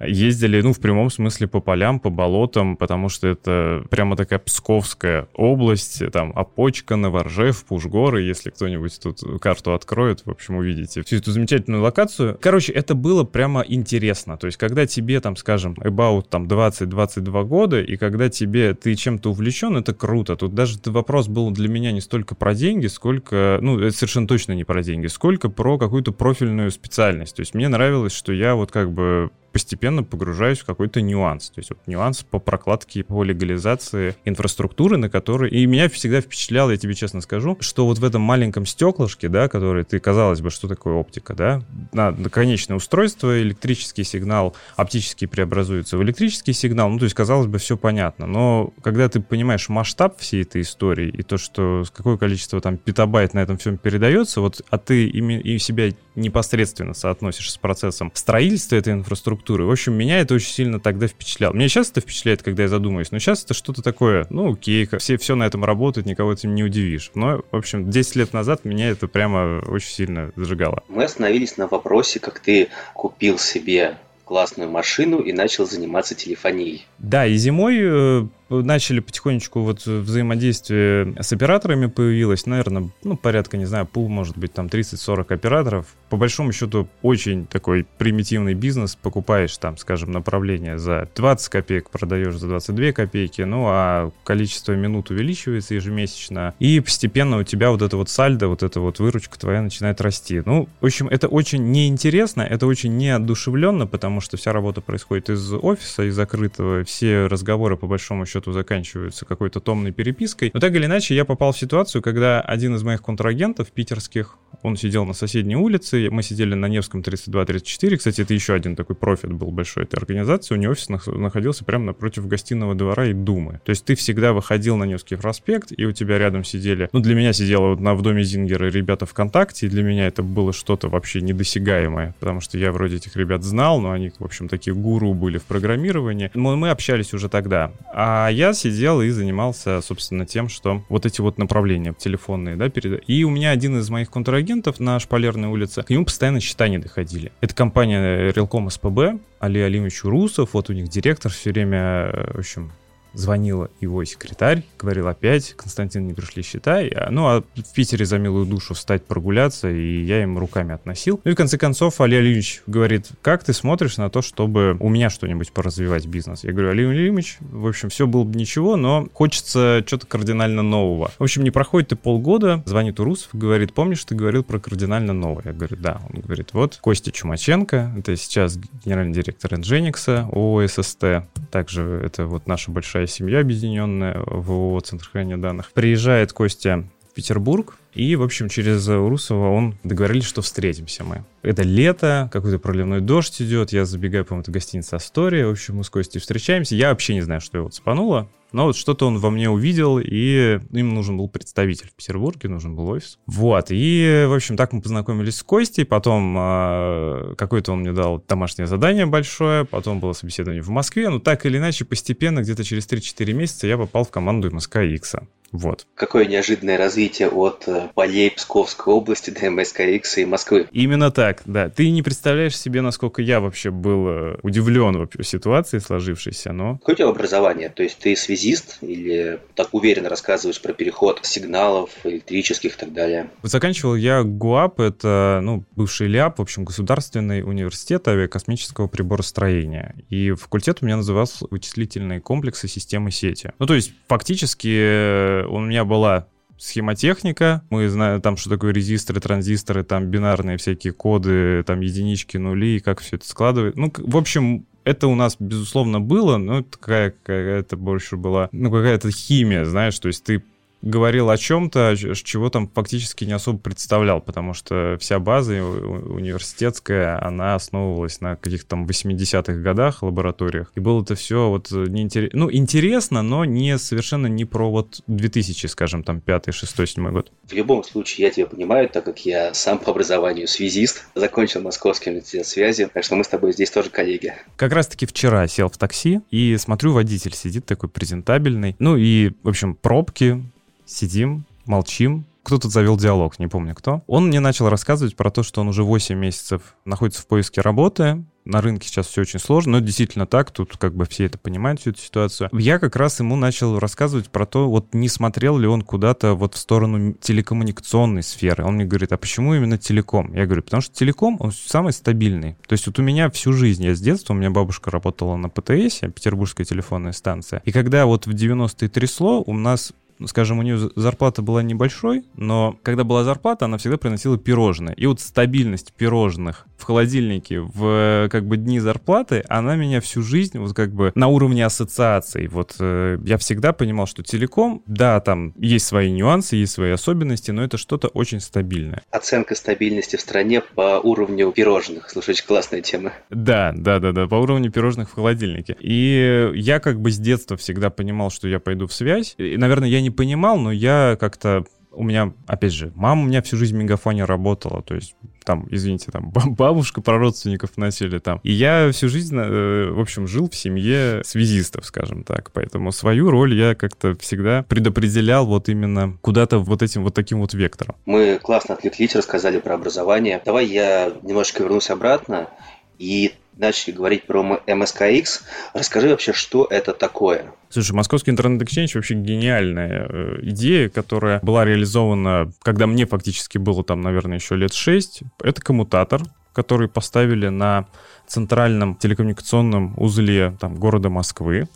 ездили, 0.00 0.60
ну, 0.60 0.72
в 0.72 0.80
прямом 0.80 1.10
смысле 1.10 1.48
по 1.48 1.60
полям, 1.60 2.00
по 2.00 2.10
болотам, 2.10 2.76
потому 2.76 3.08
что 3.08 3.28
это 3.28 3.84
прямо 3.90 4.16
такая 4.16 4.38
Псковская 4.38 5.28
область, 5.34 6.02
там, 6.12 6.32
Опочка, 6.34 6.96
Новоржев, 6.96 7.64
Пушгоры, 7.64 8.22
если 8.22 8.50
кто-нибудь 8.50 8.98
тут 9.02 9.20
карту 9.40 9.74
откроет, 9.74 10.22
в 10.24 10.30
общем, 10.30 10.56
увидите 10.56 11.02
всю 11.02 11.16
эту 11.16 11.30
замечательную 11.30 11.82
локацию. 11.82 12.38
Короче, 12.40 12.72
это 12.72 12.94
было 12.94 13.24
прямо 13.24 13.64
интересно, 13.66 14.36
то 14.36 14.46
есть, 14.46 14.58
когда 14.58 14.86
тебе, 14.86 15.20
там, 15.20 15.36
скажем, 15.36 15.74
about, 15.74 16.26
там, 16.28 16.46
20-22 16.46 17.44
года, 17.44 17.80
и 17.80 17.96
когда 17.96 18.28
тебе, 18.28 18.74
ты 18.74 18.94
чем-то 18.94 19.30
увлечен, 19.30 19.76
это 19.76 19.94
круто. 19.94 20.36
Тут 20.36 20.54
даже 20.54 20.78
вопрос 20.86 21.28
был 21.28 21.50
для 21.50 21.68
меня 21.68 21.92
не 21.92 22.00
столько 22.00 22.34
про 22.34 22.54
деньги, 22.54 22.86
сколько, 22.86 23.58
ну, 23.60 23.78
это 23.78 23.96
совершенно 23.96 24.26
точно 24.26 24.52
не 24.52 24.64
про 24.64 24.82
деньги, 24.82 25.06
сколько 25.06 25.48
про 25.48 25.78
какую-то 25.78 26.12
профильную 26.12 26.70
специальность. 26.70 27.36
То 27.36 27.40
есть, 27.40 27.54
мне 27.54 27.68
нравилось, 27.68 28.12
что 28.12 28.32
я 28.32 28.54
вот 28.54 28.70
как 28.70 28.92
бы 28.92 29.30
постепенно 29.56 30.02
погружаюсь 30.02 30.58
в 30.58 30.66
какой-то 30.66 31.00
нюанс. 31.00 31.48
То 31.48 31.60
есть 31.60 31.70
вот 31.70 31.78
нюанс 31.86 32.22
по 32.22 32.38
прокладке, 32.38 33.02
по 33.02 33.22
легализации 33.22 34.14
инфраструктуры, 34.26 34.98
на 34.98 35.08
которой... 35.08 35.50
И 35.50 35.64
меня 35.64 35.88
всегда 35.88 36.20
впечатляло, 36.20 36.72
я 36.72 36.76
тебе 36.76 36.92
честно 36.92 37.22
скажу, 37.22 37.56
что 37.60 37.86
вот 37.86 37.98
в 37.98 38.04
этом 38.04 38.20
маленьком 38.20 38.66
стеклышке, 38.66 39.30
да, 39.30 39.48
который 39.48 39.84
ты, 39.84 39.98
казалось 39.98 40.42
бы, 40.42 40.50
что 40.50 40.68
такое 40.68 40.92
оптика, 40.92 41.32
да, 41.34 41.62
на, 41.94 42.10
на 42.10 42.28
конечное 42.28 42.76
устройство, 42.76 43.40
электрический 43.40 44.04
сигнал 44.04 44.54
оптически 44.76 45.24
преобразуется 45.24 45.96
в 45.96 46.02
электрический 46.02 46.52
сигнал, 46.52 46.90
ну, 46.90 46.98
то 46.98 47.04
есть, 47.04 47.14
казалось 47.14 47.46
бы, 47.46 47.56
все 47.56 47.78
понятно. 47.78 48.26
Но 48.26 48.74
когда 48.82 49.08
ты 49.08 49.20
понимаешь 49.20 49.70
масштаб 49.70 50.18
всей 50.18 50.42
этой 50.42 50.60
истории 50.60 51.08
и 51.08 51.22
то, 51.22 51.38
что 51.38 51.82
какое 51.94 52.18
количество 52.18 52.60
там 52.60 52.76
петабайт 52.76 53.32
на 53.32 53.38
этом 53.38 53.56
всем 53.56 53.78
передается, 53.78 54.42
вот, 54.42 54.60
а 54.68 54.76
ты 54.76 55.06
ими, 55.06 55.40
и 55.40 55.58
себя 55.58 55.88
непосредственно 56.16 56.94
соотносишь 56.94 57.52
с 57.52 57.58
процессом 57.58 58.10
строительства 58.14 58.76
этой 58.76 58.92
инфраструктуры, 58.92 59.64
в 59.64 59.70
общем, 59.70 59.94
меня 59.94 60.20
это 60.20 60.34
очень 60.34 60.50
сильно 60.50 60.80
тогда 60.80 61.06
впечатляло. 61.06 61.52
Меня 61.52 61.68
сейчас 61.68 61.90
это 61.90 62.00
впечатляет, 62.00 62.42
когда 62.42 62.64
я 62.64 62.68
задумаюсь, 62.68 63.10
но 63.10 63.18
сейчас 63.18 63.44
это 63.44 63.54
что-то 63.54 63.82
такое, 63.82 64.26
ну, 64.30 64.52
окей, 64.52 64.88
все, 64.98 65.16
все 65.16 65.34
на 65.36 65.44
этом 65.44 65.64
работает, 65.64 66.06
никого 66.06 66.32
этим 66.32 66.54
не 66.54 66.64
удивишь. 66.64 67.10
Но, 67.14 67.42
в 67.50 67.56
общем, 67.56 67.90
10 67.90 68.16
лет 68.16 68.32
назад 68.32 68.64
меня 68.64 68.88
это 68.88 69.06
прямо 69.06 69.62
очень 69.66 69.90
сильно 69.90 70.32
зажигало. 70.36 70.82
Мы 70.88 71.04
остановились 71.04 71.56
на 71.56 71.66
вопросе, 71.68 72.20
как 72.20 72.40
ты 72.40 72.68
купил 72.94 73.38
себе 73.38 73.98
классную 74.26 74.68
машину 74.68 75.20
и 75.20 75.32
начал 75.32 75.66
заниматься 75.66 76.16
телефонией. 76.16 76.84
Да, 76.98 77.26
и 77.26 77.36
зимой 77.36 77.78
э, 77.80 78.26
начали 78.48 79.00
потихонечку 79.00 79.60
вот 79.60 79.84
взаимодействие 79.86 81.14
с 81.20 81.32
операторами 81.32 81.86
появилось, 81.86 82.46
наверное, 82.46 82.90
ну, 83.02 83.16
порядка, 83.16 83.56
не 83.56 83.64
знаю, 83.64 83.86
пул, 83.86 84.08
может 84.08 84.38
быть, 84.38 84.52
там 84.52 84.66
30-40 84.66 85.32
операторов. 85.32 85.86
По 86.08 86.16
большому 86.16 86.52
счету, 86.52 86.88
очень 87.02 87.46
такой 87.46 87.86
примитивный 87.98 88.54
бизнес. 88.54 88.96
Покупаешь 88.96 89.56
там, 89.58 89.76
скажем, 89.76 90.12
направление 90.12 90.78
за 90.78 91.08
20 91.16 91.48
копеек, 91.48 91.90
продаешь 91.90 92.36
за 92.36 92.46
22 92.48 92.92
копейки, 92.92 93.42
ну, 93.42 93.64
а 93.66 94.10
количество 94.24 94.72
минут 94.72 95.10
увеличивается 95.10 95.74
ежемесячно, 95.74 96.54
и 96.58 96.80
постепенно 96.80 97.38
у 97.38 97.42
тебя 97.42 97.70
вот 97.70 97.82
это 97.82 97.96
вот 97.96 98.08
сальдо, 98.08 98.48
вот 98.48 98.62
эта 98.62 98.80
вот 98.80 98.98
выручка 98.98 99.38
твоя 99.38 99.62
начинает 99.62 100.00
расти. 100.00 100.42
Ну, 100.44 100.68
в 100.80 100.86
общем, 100.86 101.08
это 101.08 101.28
очень 101.28 101.70
неинтересно, 101.70 102.42
это 102.42 102.66
очень 102.66 102.96
неодушевленно, 102.96 103.86
потому 103.86 104.20
что 104.20 104.36
вся 104.36 104.52
работа 104.52 104.80
происходит 104.80 105.30
из 105.30 105.52
офиса, 105.52 106.04
из 106.04 106.14
закрытого, 106.14 106.84
все 106.84 107.26
разговоры, 107.26 107.76
по 107.76 107.86
большому 107.86 108.26
счету, 108.26 108.35
счету 108.36 108.52
заканчиваются 108.52 109.24
какой-то 109.24 109.60
томной 109.60 109.92
перепиской. 109.92 110.50
Но 110.52 110.60
так 110.60 110.74
или 110.74 110.86
иначе, 110.86 111.14
я 111.14 111.24
попал 111.24 111.52
в 111.52 111.58
ситуацию, 111.58 112.02
когда 112.02 112.40
один 112.40 112.74
из 112.74 112.82
моих 112.82 113.02
контрагентов 113.02 113.68
питерских, 113.72 114.36
он 114.62 114.76
сидел 114.76 115.04
на 115.04 115.12
соседней 115.12 115.56
улице, 115.56 116.08
мы 116.10 116.22
сидели 116.22 116.54
на 116.54 116.66
Невском 116.66 117.00
32-34, 117.00 117.96
кстати, 117.96 118.20
это 118.20 118.34
еще 118.34 118.54
один 118.54 118.76
такой 118.76 118.96
профит 118.96 119.32
был 119.32 119.50
большой 119.50 119.84
этой 119.84 119.96
организации, 119.96 120.54
у 120.54 120.58
него 120.58 120.72
офис 120.72 120.88
находился 120.88 121.64
прямо 121.64 121.86
напротив 121.86 122.26
гостиного 122.26 122.74
двора 122.74 123.06
и 123.06 123.12
Думы. 123.12 123.60
То 123.64 123.70
есть 123.70 123.84
ты 123.84 123.94
всегда 123.94 124.32
выходил 124.32 124.76
на 124.76 124.84
Невский 124.84 125.16
проспект, 125.16 125.72
и 125.76 125.84
у 125.84 125.92
тебя 125.92 126.18
рядом 126.18 126.44
сидели, 126.44 126.88
ну, 126.92 127.00
для 127.00 127.14
меня 127.14 127.32
сидела 127.32 127.68
вот 127.68 127.80
на, 127.80 127.94
в 127.94 128.02
доме 128.02 128.22
Зингера 128.22 128.66
ребята 128.66 129.06
ВКонтакте, 129.06 129.66
и 129.66 129.68
для 129.68 129.82
меня 129.82 130.06
это 130.06 130.22
было 130.22 130.52
что-то 130.52 130.88
вообще 130.88 131.20
недосягаемое, 131.22 132.14
потому 132.20 132.40
что 132.40 132.58
я 132.58 132.72
вроде 132.72 132.96
этих 132.96 133.16
ребят 133.16 133.42
знал, 133.42 133.80
но 133.80 133.92
они, 133.92 134.12
в 134.18 134.24
общем, 134.24 134.48
такие 134.48 134.74
гуру 134.74 135.14
были 135.14 135.38
в 135.38 135.44
программировании. 135.44 136.30
Мы, 136.34 136.56
мы 136.56 136.70
общались 136.70 137.14
уже 137.14 137.28
тогда. 137.28 137.72
А 137.92 138.25
а 138.26 138.30
я 138.32 138.54
сидел 138.54 139.02
и 139.02 139.10
занимался, 139.10 139.80
собственно, 139.80 140.26
тем, 140.26 140.48
что 140.48 140.82
вот 140.88 141.06
эти 141.06 141.20
вот 141.20 141.38
направления 141.38 141.94
телефонные, 141.96 142.56
да, 142.56 142.68
перед... 142.68 143.08
И 143.08 143.22
у 143.22 143.30
меня 143.30 143.52
один 143.52 143.78
из 143.78 143.88
моих 143.88 144.10
контрагентов 144.10 144.80
на 144.80 144.98
Шпалерной 144.98 145.46
улице, 145.46 145.84
к 145.84 145.90
нему 145.90 146.04
постоянно 146.04 146.40
счета 146.40 146.66
не 146.66 146.78
доходили. 146.78 147.30
Это 147.40 147.54
компания 147.54 148.32
Релком 148.32 148.68
СПБ, 148.68 149.20
Али 149.38 149.60
Алимович 149.60 150.02
Русов, 150.02 150.54
вот 150.54 150.70
у 150.70 150.72
них 150.72 150.88
директор 150.88 151.30
все 151.30 151.52
время, 151.52 152.32
в 152.34 152.40
общем, 152.40 152.72
звонила 153.16 153.70
его 153.80 154.04
секретарь, 154.04 154.62
говорил 154.78 155.08
опять, 155.08 155.54
Константин, 155.54 156.06
не 156.06 156.12
пришли 156.12 156.42
счета. 156.42 156.82
Ну, 157.10 157.26
а 157.26 157.42
в 157.54 157.74
Питере 157.74 158.04
за 158.04 158.18
милую 158.18 158.46
душу 158.46 158.74
встать 158.74 159.04
прогуляться, 159.04 159.70
и 159.70 160.02
я 160.04 160.22
им 160.22 160.38
руками 160.38 160.74
относил. 160.74 161.20
Ну 161.24 161.30
и 161.30 161.34
в 161.34 161.36
конце 161.36 161.58
концов 161.58 162.00
Али 162.00 162.16
Алиевич 162.16 162.62
говорит, 162.66 163.08
как 163.22 163.42
ты 163.42 163.52
смотришь 163.52 163.96
на 163.96 164.10
то, 164.10 164.22
чтобы 164.22 164.76
у 164.80 164.88
меня 164.88 165.10
что-нибудь 165.10 165.52
поразвивать 165.52 166.06
бизнес? 166.06 166.44
Я 166.44 166.52
говорю, 166.52 166.70
Али 166.70 166.84
Алиевич, 166.84 167.38
в 167.40 167.66
общем, 167.66 167.88
все 167.88 168.06
было 168.06 168.24
бы 168.24 168.38
ничего, 168.38 168.76
но 168.76 169.08
хочется 169.12 169.82
что-то 169.86 170.06
кардинально 170.06 170.62
нового. 170.62 171.10
В 171.18 171.22
общем, 171.22 171.42
не 171.42 171.50
проходит 171.50 171.92
и 171.92 171.96
полгода, 171.96 172.62
звонит 172.66 173.00
Урусов, 173.00 173.30
говорит, 173.32 173.72
помнишь, 173.72 174.04
ты 174.04 174.14
говорил 174.14 174.44
про 174.44 174.58
кардинально 174.58 175.12
новое? 175.12 175.42
Я 175.46 175.52
говорю, 175.52 175.76
да. 175.76 176.02
Он 176.12 176.20
говорит, 176.20 176.52
вот, 176.52 176.78
Костя 176.80 177.10
Чумаченко, 177.10 177.94
это 177.96 178.16
сейчас 178.16 178.58
генеральный 178.84 179.14
директор 179.14 179.52
Nginx, 179.54 180.28
ОССТ, 180.30 181.28
также 181.50 181.82
это 182.04 182.26
вот 182.26 182.46
наша 182.46 182.70
большая 182.70 183.05
семья 183.06 183.40
объединенная 183.40 184.22
в 184.26 184.80
«Центр 184.80 185.08
хранения 185.10 185.36
данных». 185.36 185.72
Приезжает 185.72 186.32
Костя 186.32 186.84
в 187.10 187.14
Петербург, 187.14 187.76
и, 187.94 188.14
в 188.16 188.22
общем, 188.22 188.48
через 188.48 188.86
Урусова 188.88 189.48
он 189.48 189.74
договорились, 189.84 190.26
что 190.26 190.42
встретимся 190.42 191.02
мы. 191.02 191.24
Это 191.42 191.62
лето, 191.62 192.28
какой-то 192.32 192.58
проливной 192.58 193.00
дождь 193.00 193.40
идет, 193.40 193.72
я 193.72 193.84
забегаю, 193.84 194.24
по-моему, 194.24 194.42
это 194.42 194.50
гостиница 194.50 194.96
«Астория», 194.96 195.46
в 195.46 195.50
общем, 195.50 195.76
мы 195.76 195.84
с 195.84 195.90
Костей 195.90 196.20
встречаемся, 196.20 196.74
я 196.74 196.90
вообще 196.90 197.14
не 197.14 197.22
знаю, 197.22 197.40
что 197.40 197.58
его 197.58 197.68
цепануло, 197.68 198.28
но 198.56 198.64
вот 198.64 198.76
что-то 198.76 199.06
он 199.06 199.18
во 199.18 199.28
мне 199.28 199.50
увидел, 199.50 199.98
и 199.98 200.58
им 200.72 200.94
нужен 200.94 201.18
был 201.18 201.28
представитель 201.28 201.88
в 201.88 201.92
Петербурге, 201.92 202.48
нужен 202.48 202.74
был 202.74 202.88
офис. 202.88 203.18
Вот, 203.26 203.66
и, 203.68 204.24
в 204.26 204.32
общем, 204.32 204.56
так 204.56 204.72
мы 204.72 204.80
познакомились 204.80 205.36
с 205.36 205.42
Костей, 205.42 205.84
потом 205.84 206.34
э, 206.38 207.34
какое-то 207.36 207.72
он 207.72 207.80
мне 207.80 207.92
дал 207.92 208.24
домашнее 208.26 208.66
задание 208.66 209.04
большое, 209.04 209.66
потом 209.66 210.00
было 210.00 210.14
собеседование 210.14 210.62
в 210.62 210.70
Москве, 210.70 211.10
ну 211.10 211.20
так 211.20 211.44
или 211.44 211.58
иначе, 211.58 211.84
постепенно, 211.84 212.40
где-то 212.40 212.64
через 212.64 212.88
3-4 212.88 213.30
месяца 213.34 213.66
я 213.66 213.76
попал 213.76 214.04
в 214.04 214.10
команду 214.10 214.50
МСК 214.50 214.76
X. 214.76 215.16
Вот. 215.52 215.86
Какое 215.94 216.26
неожиданное 216.26 216.76
развитие 216.76 217.28
от 217.28 217.64
э, 217.66 217.88
полей 217.94 218.30
Псковской 218.30 218.92
области 218.92 219.30
до 219.30 219.50
МСКХ 219.50 220.18
и 220.18 220.24
Москвы. 220.24 220.66
Именно 220.72 221.10
так, 221.10 221.42
да. 221.44 221.68
Ты 221.68 221.90
не 221.90 222.02
представляешь 222.02 222.58
себе, 222.58 222.80
насколько 222.80 223.22
я 223.22 223.40
вообще 223.40 223.70
был 223.70 224.08
э, 224.08 224.36
удивлен 224.42 224.96
вообще 224.96 225.22
ситуации 225.22 225.78
сложившейся, 225.78 226.52
но... 226.52 226.78
Какое 226.78 226.94
у 226.94 226.98
тебя 226.98 227.08
образование? 227.08 227.68
То 227.68 227.82
есть 227.82 227.98
ты 227.98 228.16
связист 228.46 228.78
или 228.82 229.40
так 229.54 229.68
уверенно 229.72 230.08
рассказываешь 230.08 230.60
про 230.60 230.72
переход 230.72 231.20
сигналов 231.22 231.90
электрических 232.04 232.74
и 232.74 232.78
так 232.78 232.92
далее? 232.92 233.30
Заканчивал 233.42 233.96
я 233.96 234.22
ГУАП, 234.22 234.80
это 234.80 235.40
ну, 235.42 235.64
бывший 235.74 236.08
ЛЯП, 236.08 236.38
в 236.38 236.42
общем, 236.42 236.64
Государственный 236.64 237.42
университет 237.42 238.06
авиакосмического 238.08 238.86
приборостроения. 238.86 239.96
И 240.08 240.32
факультет 240.32 240.78
у 240.80 240.86
меня 240.86 240.96
назывался 240.96 241.46
вычислительные 241.50 242.20
комплексы 242.20 242.68
системы 242.68 243.10
сети. 243.10 243.52
Ну, 243.58 243.66
то 243.66 243.74
есть 243.74 243.92
фактически 244.08 245.42
э, 245.42 245.46
у 245.46 245.58
меня 245.60 245.84
была 245.84 246.28
схемотехника. 246.58 247.62
Мы 247.68 247.88
знаем 247.88 248.20
там, 248.22 248.36
что 248.36 248.48
такое 248.48 248.72
резисторы, 248.72 249.20
транзисторы, 249.20 249.84
там 249.84 250.06
бинарные 250.06 250.56
всякие 250.56 250.92
коды, 250.92 251.62
там 251.64 251.80
единички, 251.80 252.36
нули, 252.38 252.76
и 252.76 252.80
как 252.80 253.00
все 253.00 253.16
это 253.16 253.28
складывает. 253.28 253.76
Ну, 253.76 253.92
в 253.94 254.16
общем, 254.16 254.66
это 254.86 255.08
у 255.08 255.16
нас, 255.16 255.36
безусловно, 255.40 256.00
было, 256.00 256.36
но 256.36 256.62
такая 256.62 257.10
какая-то 257.10 257.76
больше 257.76 258.16
была, 258.16 258.48
ну, 258.52 258.70
какая-то 258.70 259.10
химия, 259.10 259.64
знаешь, 259.64 259.98
то 259.98 260.06
есть 260.06 260.22
ты 260.22 260.44
говорил 260.86 261.30
о 261.30 261.36
чем-то, 261.36 261.94
чего 261.96 262.48
там 262.48 262.68
фактически 262.68 263.24
не 263.24 263.32
особо 263.32 263.58
представлял, 263.58 264.20
потому 264.20 264.54
что 264.54 264.96
вся 265.00 265.18
база 265.18 265.54
университетская, 265.62 267.22
она 267.22 267.54
основывалась 267.54 268.20
на 268.20 268.36
каких-то 268.36 268.68
там 268.68 268.86
80-х 268.86 269.54
годах 269.54 270.02
лабораториях. 270.02 270.70
И 270.74 270.80
было 270.80 271.02
это 271.02 271.14
все 271.14 271.48
вот 271.48 271.70
неинтересно, 271.70 272.38
ну, 272.38 272.52
интересно, 272.52 273.22
но 273.22 273.44
не 273.44 273.78
совершенно 273.78 274.26
не 274.26 274.44
про 274.44 274.70
вот 274.70 275.02
2000, 275.06 275.66
скажем, 275.66 276.02
там, 276.02 276.20
5 276.20 276.54
6 276.54 276.88
7 276.88 277.10
год. 277.10 277.32
В 277.44 277.52
любом 277.52 277.82
случае, 277.84 278.26
я 278.26 278.32
тебя 278.32 278.46
понимаю, 278.46 278.88
так 278.88 279.04
как 279.04 279.24
я 279.26 279.52
сам 279.54 279.78
по 279.78 279.90
образованию 279.90 280.48
связист, 280.48 281.06
закончил 281.14 281.62
Московский 281.62 282.10
университет 282.10 282.46
связи, 282.46 282.88
так 282.92 283.04
что 283.04 283.16
мы 283.16 283.24
с 283.24 283.28
тобой 283.28 283.52
здесь 283.52 283.70
тоже 283.70 283.90
коллеги. 283.90 284.34
Как 284.56 284.72
раз-таки 284.72 285.06
вчера 285.06 285.46
сел 285.48 285.68
в 285.68 285.76
такси 285.76 286.20
и 286.30 286.56
смотрю, 286.56 286.92
водитель 286.92 287.34
сидит 287.34 287.66
такой 287.66 287.88
презентабельный. 287.88 288.76
Ну 288.78 288.96
и, 288.96 289.32
в 289.42 289.48
общем, 289.48 289.74
пробки, 289.74 290.42
сидим, 290.86 291.44
молчим, 291.64 292.26
кто 292.42 292.58
тут 292.58 292.72
завел 292.72 292.96
диалог, 292.96 293.40
не 293.40 293.48
помню 293.48 293.74
кто. 293.74 294.02
Он 294.06 294.28
мне 294.28 294.38
начал 294.38 294.68
рассказывать 294.68 295.16
про 295.16 295.30
то, 295.30 295.42
что 295.42 295.60
он 295.60 295.68
уже 295.68 295.82
8 295.82 296.16
месяцев 296.16 296.76
находится 296.84 297.22
в 297.22 297.26
поиске 297.26 297.60
работы, 297.60 298.24
на 298.44 298.60
рынке 298.60 298.86
сейчас 298.86 299.08
все 299.08 299.22
очень 299.22 299.40
сложно, 299.40 299.72
но 299.72 299.80
действительно 299.80 300.26
так, 300.26 300.52
тут 300.52 300.76
как 300.76 300.94
бы 300.94 301.04
все 301.04 301.24
это 301.24 301.36
понимают, 301.36 301.80
всю 301.80 301.90
эту 301.90 302.00
ситуацию. 302.00 302.48
Я 302.52 302.78
как 302.78 302.94
раз 302.94 303.18
ему 303.18 303.34
начал 303.34 303.80
рассказывать 303.80 304.30
про 304.30 304.46
то, 304.46 304.70
вот 304.70 304.94
не 304.94 305.08
смотрел 305.08 305.58
ли 305.58 305.66
он 305.66 305.82
куда-то 305.82 306.34
вот 306.34 306.54
в 306.54 306.58
сторону 306.58 307.14
телекоммуникационной 307.14 308.22
сферы. 308.22 308.64
Он 308.64 308.74
мне 308.76 308.84
говорит, 308.84 309.10
а 309.10 309.16
почему 309.16 309.54
именно 309.56 309.76
телеком? 309.76 310.32
Я 310.32 310.46
говорю, 310.46 310.62
потому 310.62 310.80
что 310.80 310.94
телеком, 310.94 311.36
он 311.40 311.50
самый 311.50 311.92
стабильный. 311.92 312.56
То 312.68 312.74
есть 312.74 312.86
вот 312.86 313.00
у 313.00 313.02
меня 313.02 313.28
всю 313.30 313.52
жизнь, 313.52 313.84
я 313.84 313.96
с 313.96 314.00
детства, 314.00 314.32
у 314.32 314.36
меня 314.36 314.50
бабушка 314.50 314.92
работала 314.92 315.34
на 315.34 315.48
ПТС, 315.48 315.98
Петербургская 316.14 316.64
телефонная 316.64 317.12
станция, 317.12 317.60
и 317.64 317.72
когда 317.72 318.06
вот 318.06 318.28
в 318.28 318.30
90-е 318.30 318.88
трясло, 318.88 319.42
у 319.44 319.52
нас 319.52 319.92
скажем, 320.24 320.58
у 320.58 320.62
нее 320.62 320.90
зарплата 320.96 321.42
была 321.42 321.62
небольшой, 321.62 322.24
но 322.34 322.78
когда 322.82 323.04
была 323.04 323.24
зарплата, 323.24 323.66
она 323.66 323.78
всегда 323.78 323.96
приносила 323.96 324.38
пирожные. 324.38 324.94
И 324.96 325.06
вот 325.06 325.20
стабильность 325.20 325.92
пирожных 325.92 326.66
в 326.76 326.84
холодильнике 326.84 327.60
в 327.60 328.28
как 328.30 328.46
бы 328.46 328.56
дни 328.56 328.80
зарплаты, 328.80 329.44
она 329.48 329.76
меня 329.76 330.00
всю 330.00 330.22
жизнь 330.22 330.58
вот 330.58 330.74
как 330.74 330.92
бы 330.92 331.12
на 331.14 331.28
уровне 331.28 331.64
ассоциаций. 331.64 332.48
Вот 332.48 332.76
э, 332.78 333.18
я 333.24 333.38
всегда 333.38 333.72
понимал, 333.72 334.06
что 334.06 334.22
телеком, 334.22 334.82
да, 334.86 335.20
там 335.20 335.52
есть 335.56 335.86
свои 335.86 336.10
нюансы, 336.10 336.56
есть 336.56 336.72
свои 336.72 336.90
особенности, 336.90 337.50
но 337.50 337.64
это 337.64 337.78
что-то 337.78 338.08
очень 338.08 338.40
стабильное. 338.40 339.02
Оценка 339.10 339.54
стабильности 339.54 340.16
в 340.16 340.20
стране 340.20 340.62
по 340.74 341.00
уровню 341.02 341.50
пирожных. 341.52 342.10
Слушай, 342.10 342.30
очень 342.30 342.46
классная 342.46 342.82
тема. 342.82 343.12
Да, 343.30 343.72
да, 343.76 343.98
да, 343.98 344.12
да, 344.12 344.26
по 344.26 344.36
уровню 344.36 344.70
пирожных 344.70 345.10
в 345.10 345.14
холодильнике. 345.14 345.76
И 345.80 346.52
я 346.54 346.80
как 346.80 347.00
бы 347.00 347.10
с 347.10 347.18
детства 347.18 347.56
всегда 347.56 347.90
понимал, 347.90 348.30
что 348.30 348.48
я 348.48 348.60
пойду 348.60 348.86
в 348.86 348.92
связь. 348.92 349.34
И, 349.38 349.56
наверное, 349.56 349.88
я 349.88 350.00
не 350.00 350.05
понимал, 350.10 350.58
но 350.58 350.72
я 350.72 351.16
как-то 351.18 351.64
у 351.96 352.02
меня, 352.02 352.32
опять 352.46 352.72
же, 352.72 352.92
мама 352.94 353.22
у 353.22 353.24
меня 353.24 353.42
всю 353.42 353.56
жизнь 353.56 353.74
в 353.74 353.78
Мегафоне 353.78 354.24
работала, 354.24 354.82
то 354.82 354.94
есть 354.94 355.16
там, 355.44 355.66
извините, 355.70 356.10
там 356.10 356.30
бабушка 356.32 357.00
про 357.00 357.18
родственников 357.18 357.76
носили 357.76 358.18
там. 358.18 358.40
И 358.42 358.52
я 358.52 358.90
всю 358.92 359.08
жизнь, 359.08 359.36
э, 359.38 359.90
в 359.90 360.00
общем, 360.00 360.26
жил 360.26 360.50
в 360.50 360.54
семье 360.54 361.22
связистов, 361.24 361.86
скажем 361.86 362.24
так. 362.24 362.50
Поэтому 362.52 362.92
свою 362.92 363.30
роль 363.30 363.54
я 363.54 363.74
как-то 363.74 364.14
всегда 364.18 364.64
предопределял 364.64 365.46
вот 365.46 365.68
именно 365.68 366.18
куда-то 366.20 366.58
вот 366.58 366.82
этим 366.82 367.04
вот 367.04 367.14
таким 367.14 367.40
вот 367.40 367.54
вектором. 367.54 367.94
Мы 368.04 368.38
классно 368.42 368.74
отвлеклись, 368.74 369.14
рассказали 369.14 369.58
про 369.58 369.76
образование. 369.76 370.42
Давай 370.44 370.66
я 370.66 371.12
немножечко 371.22 371.62
вернусь 371.62 371.90
обратно 371.90 372.50
и 372.98 373.32
начали 373.56 373.92
говорить 373.94 374.24
про 374.24 374.42
MSKX. 374.66 375.42
Расскажи 375.74 376.08
вообще, 376.08 376.32
что 376.32 376.66
это 376.70 376.92
такое? 376.92 377.52
Слушай, 377.68 377.92
Московский 377.92 378.30
интернет-эксченж 378.30 378.94
вообще 378.94 379.14
гениальная 379.14 380.06
э, 380.08 380.38
идея, 380.42 380.88
которая 380.88 381.40
была 381.42 381.64
реализована, 381.64 382.52
когда 382.62 382.86
мне 382.86 383.06
фактически 383.06 383.58
было 383.58 383.82
там, 383.82 384.00
наверное, 384.02 384.38
еще 384.38 384.56
лет 384.56 384.72
шесть. 384.72 385.22
Это 385.42 385.60
коммутатор, 385.60 386.22
который 386.52 386.88
поставили 386.88 387.48
на 387.48 387.86
центральном 388.26 388.94
телекоммуникационном 388.94 389.94
узле 389.98 390.56
там, 390.60 390.76
города 390.76 391.08
Москвы 391.08 391.68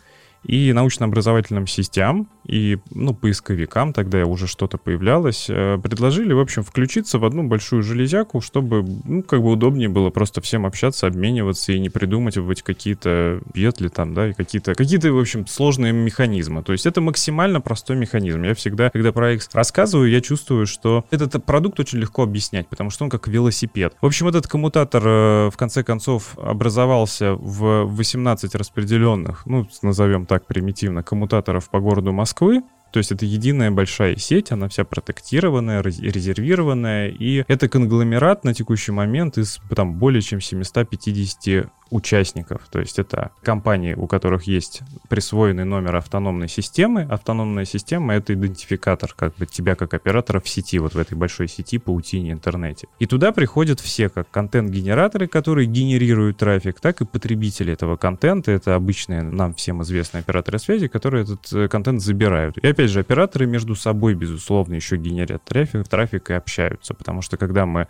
и 0.43 0.73
научно-образовательным 0.73 1.67
сетям, 1.67 2.27
и 2.45 2.79
ну, 2.89 3.13
поисковикам, 3.13 3.93
тогда 3.93 4.25
уже 4.25 4.47
что-то 4.47 4.77
появлялось, 4.77 5.47
э, 5.49 5.77
предложили, 5.81 6.33
в 6.33 6.39
общем, 6.39 6.63
включиться 6.63 7.19
в 7.19 7.25
одну 7.25 7.43
большую 7.43 7.83
железяку, 7.83 8.41
чтобы, 8.41 8.83
ну, 9.05 9.23
как 9.23 9.41
бы 9.41 9.51
удобнее 9.51 9.89
было 9.89 10.09
просто 10.09 10.41
всем 10.41 10.65
общаться, 10.65 11.07
обмениваться 11.07 11.71
и 11.71 11.79
не 11.79 11.89
придумывать 11.89 12.61
какие-то 12.61 13.41
петли 13.53 13.89
там, 13.89 14.13
да, 14.13 14.29
и 14.29 14.33
какие-то, 14.33 14.75
какие-то, 14.75 15.11
в 15.11 15.19
общем, 15.19 15.45
сложные 15.47 15.93
механизмы. 15.93 16.63
То 16.63 16.71
есть 16.71 16.85
это 16.85 17.01
максимально 17.01 17.61
простой 17.61 17.95
механизм. 17.95 18.43
Я 18.43 18.55
всегда, 18.55 18.89
когда 18.89 19.11
про 19.11 19.33
X 19.33 19.49
рассказываю, 19.53 20.09
я 20.09 20.21
чувствую, 20.21 20.65
что 20.65 21.05
этот 21.11 21.43
продукт 21.45 21.79
очень 21.79 21.99
легко 21.99 22.23
объяснять, 22.23 22.67
потому 22.67 22.89
что 22.89 23.03
он 23.03 23.09
как 23.09 23.27
велосипед. 23.27 23.95
В 24.01 24.05
общем, 24.05 24.27
этот 24.27 24.47
коммутатор, 24.47 25.03
э, 25.05 25.49
в 25.49 25.57
конце 25.57 25.83
концов, 25.83 26.37
образовался 26.37 27.33
в 27.33 27.85
18 27.85 28.55
распределенных, 28.55 29.45
ну, 29.45 29.67
назовем 29.81 30.25
так 30.25 30.45
примитивно, 30.45 31.03
коммутаторов 31.03 31.69
по 31.69 31.79
городу 31.79 32.11
Москвы. 32.31 32.63
То 32.93 32.97
есть 32.97 33.11
это 33.11 33.25
единая 33.25 33.71
большая 33.71 34.15
сеть, 34.17 34.51
она 34.51 34.67
вся 34.67 34.83
протектированная, 34.83 35.81
резервированная, 35.81 37.07
и 37.07 37.43
это 37.47 37.69
конгломерат 37.69 38.43
на 38.43 38.53
текущий 38.53 38.91
момент 38.91 39.37
из 39.37 39.59
там, 39.73 39.97
более 39.97 40.21
чем 40.21 40.41
750 40.41 41.71
участников. 41.91 42.61
То 42.71 42.79
есть 42.79 42.97
это 42.97 43.31
компании, 43.43 43.93
у 43.93 44.07
которых 44.07 44.43
есть 44.43 44.81
присвоенный 45.09 45.65
номер 45.65 45.97
автономной 45.97 46.47
системы. 46.47 47.03
Автономная 47.03 47.65
система— 47.65 48.13
это 48.15 48.33
идентификатор 48.33 49.13
как 49.13 49.35
бы 49.35 49.45
тебя 49.45 49.75
как 49.75 49.93
оператора 49.93 50.39
в 50.39 50.49
сети, 50.49 50.79
вот 50.79 50.95
в 50.95 50.97
этой 50.97 51.15
большой 51.15 51.47
сети, 51.47 51.77
паутине, 51.77 52.31
интернете. 52.31 52.87
И 52.99 53.05
туда 53.05 53.31
приходят 53.33 53.79
все, 53.79 54.09
как 54.09 54.31
контент-генераторы, 54.31 55.27
которые 55.27 55.67
генерируют 55.67 56.37
трафик, 56.37 56.79
так 56.79 57.01
и 57.01 57.05
потребители 57.05 57.73
этого 57.73 57.97
контента. 57.97 58.51
Это 58.51 58.75
обычные 58.75 59.21
нам 59.21 59.53
всем 59.53 59.83
известные 59.83 60.21
операторы 60.21 60.59
связи, 60.59 60.87
которые 60.87 61.23
этот 61.23 61.51
э, 61.53 61.67
контент 61.67 62.01
забирают. 62.01 62.57
И 62.57 62.67
опять 62.67 62.89
же, 62.89 63.01
операторы 63.01 63.45
между 63.45 63.75
собой, 63.75 64.13
безусловно, 64.13 64.75
еще 64.75 64.95
генерят 64.95 65.43
трафик, 65.43 65.87
трафик 65.87 66.29
и 66.29 66.33
общаются, 66.33 66.93
потому 66.93 67.21
что 67.21 67.35
когда 67.35 67.65
мы 67.65 67.87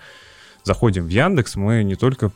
заходим 0.64 1.06
в 1.06 1.10
Яндекс, 1.10 1.56
мы 1.56 1.84
не 1.84 1.96
только 1.96 2.32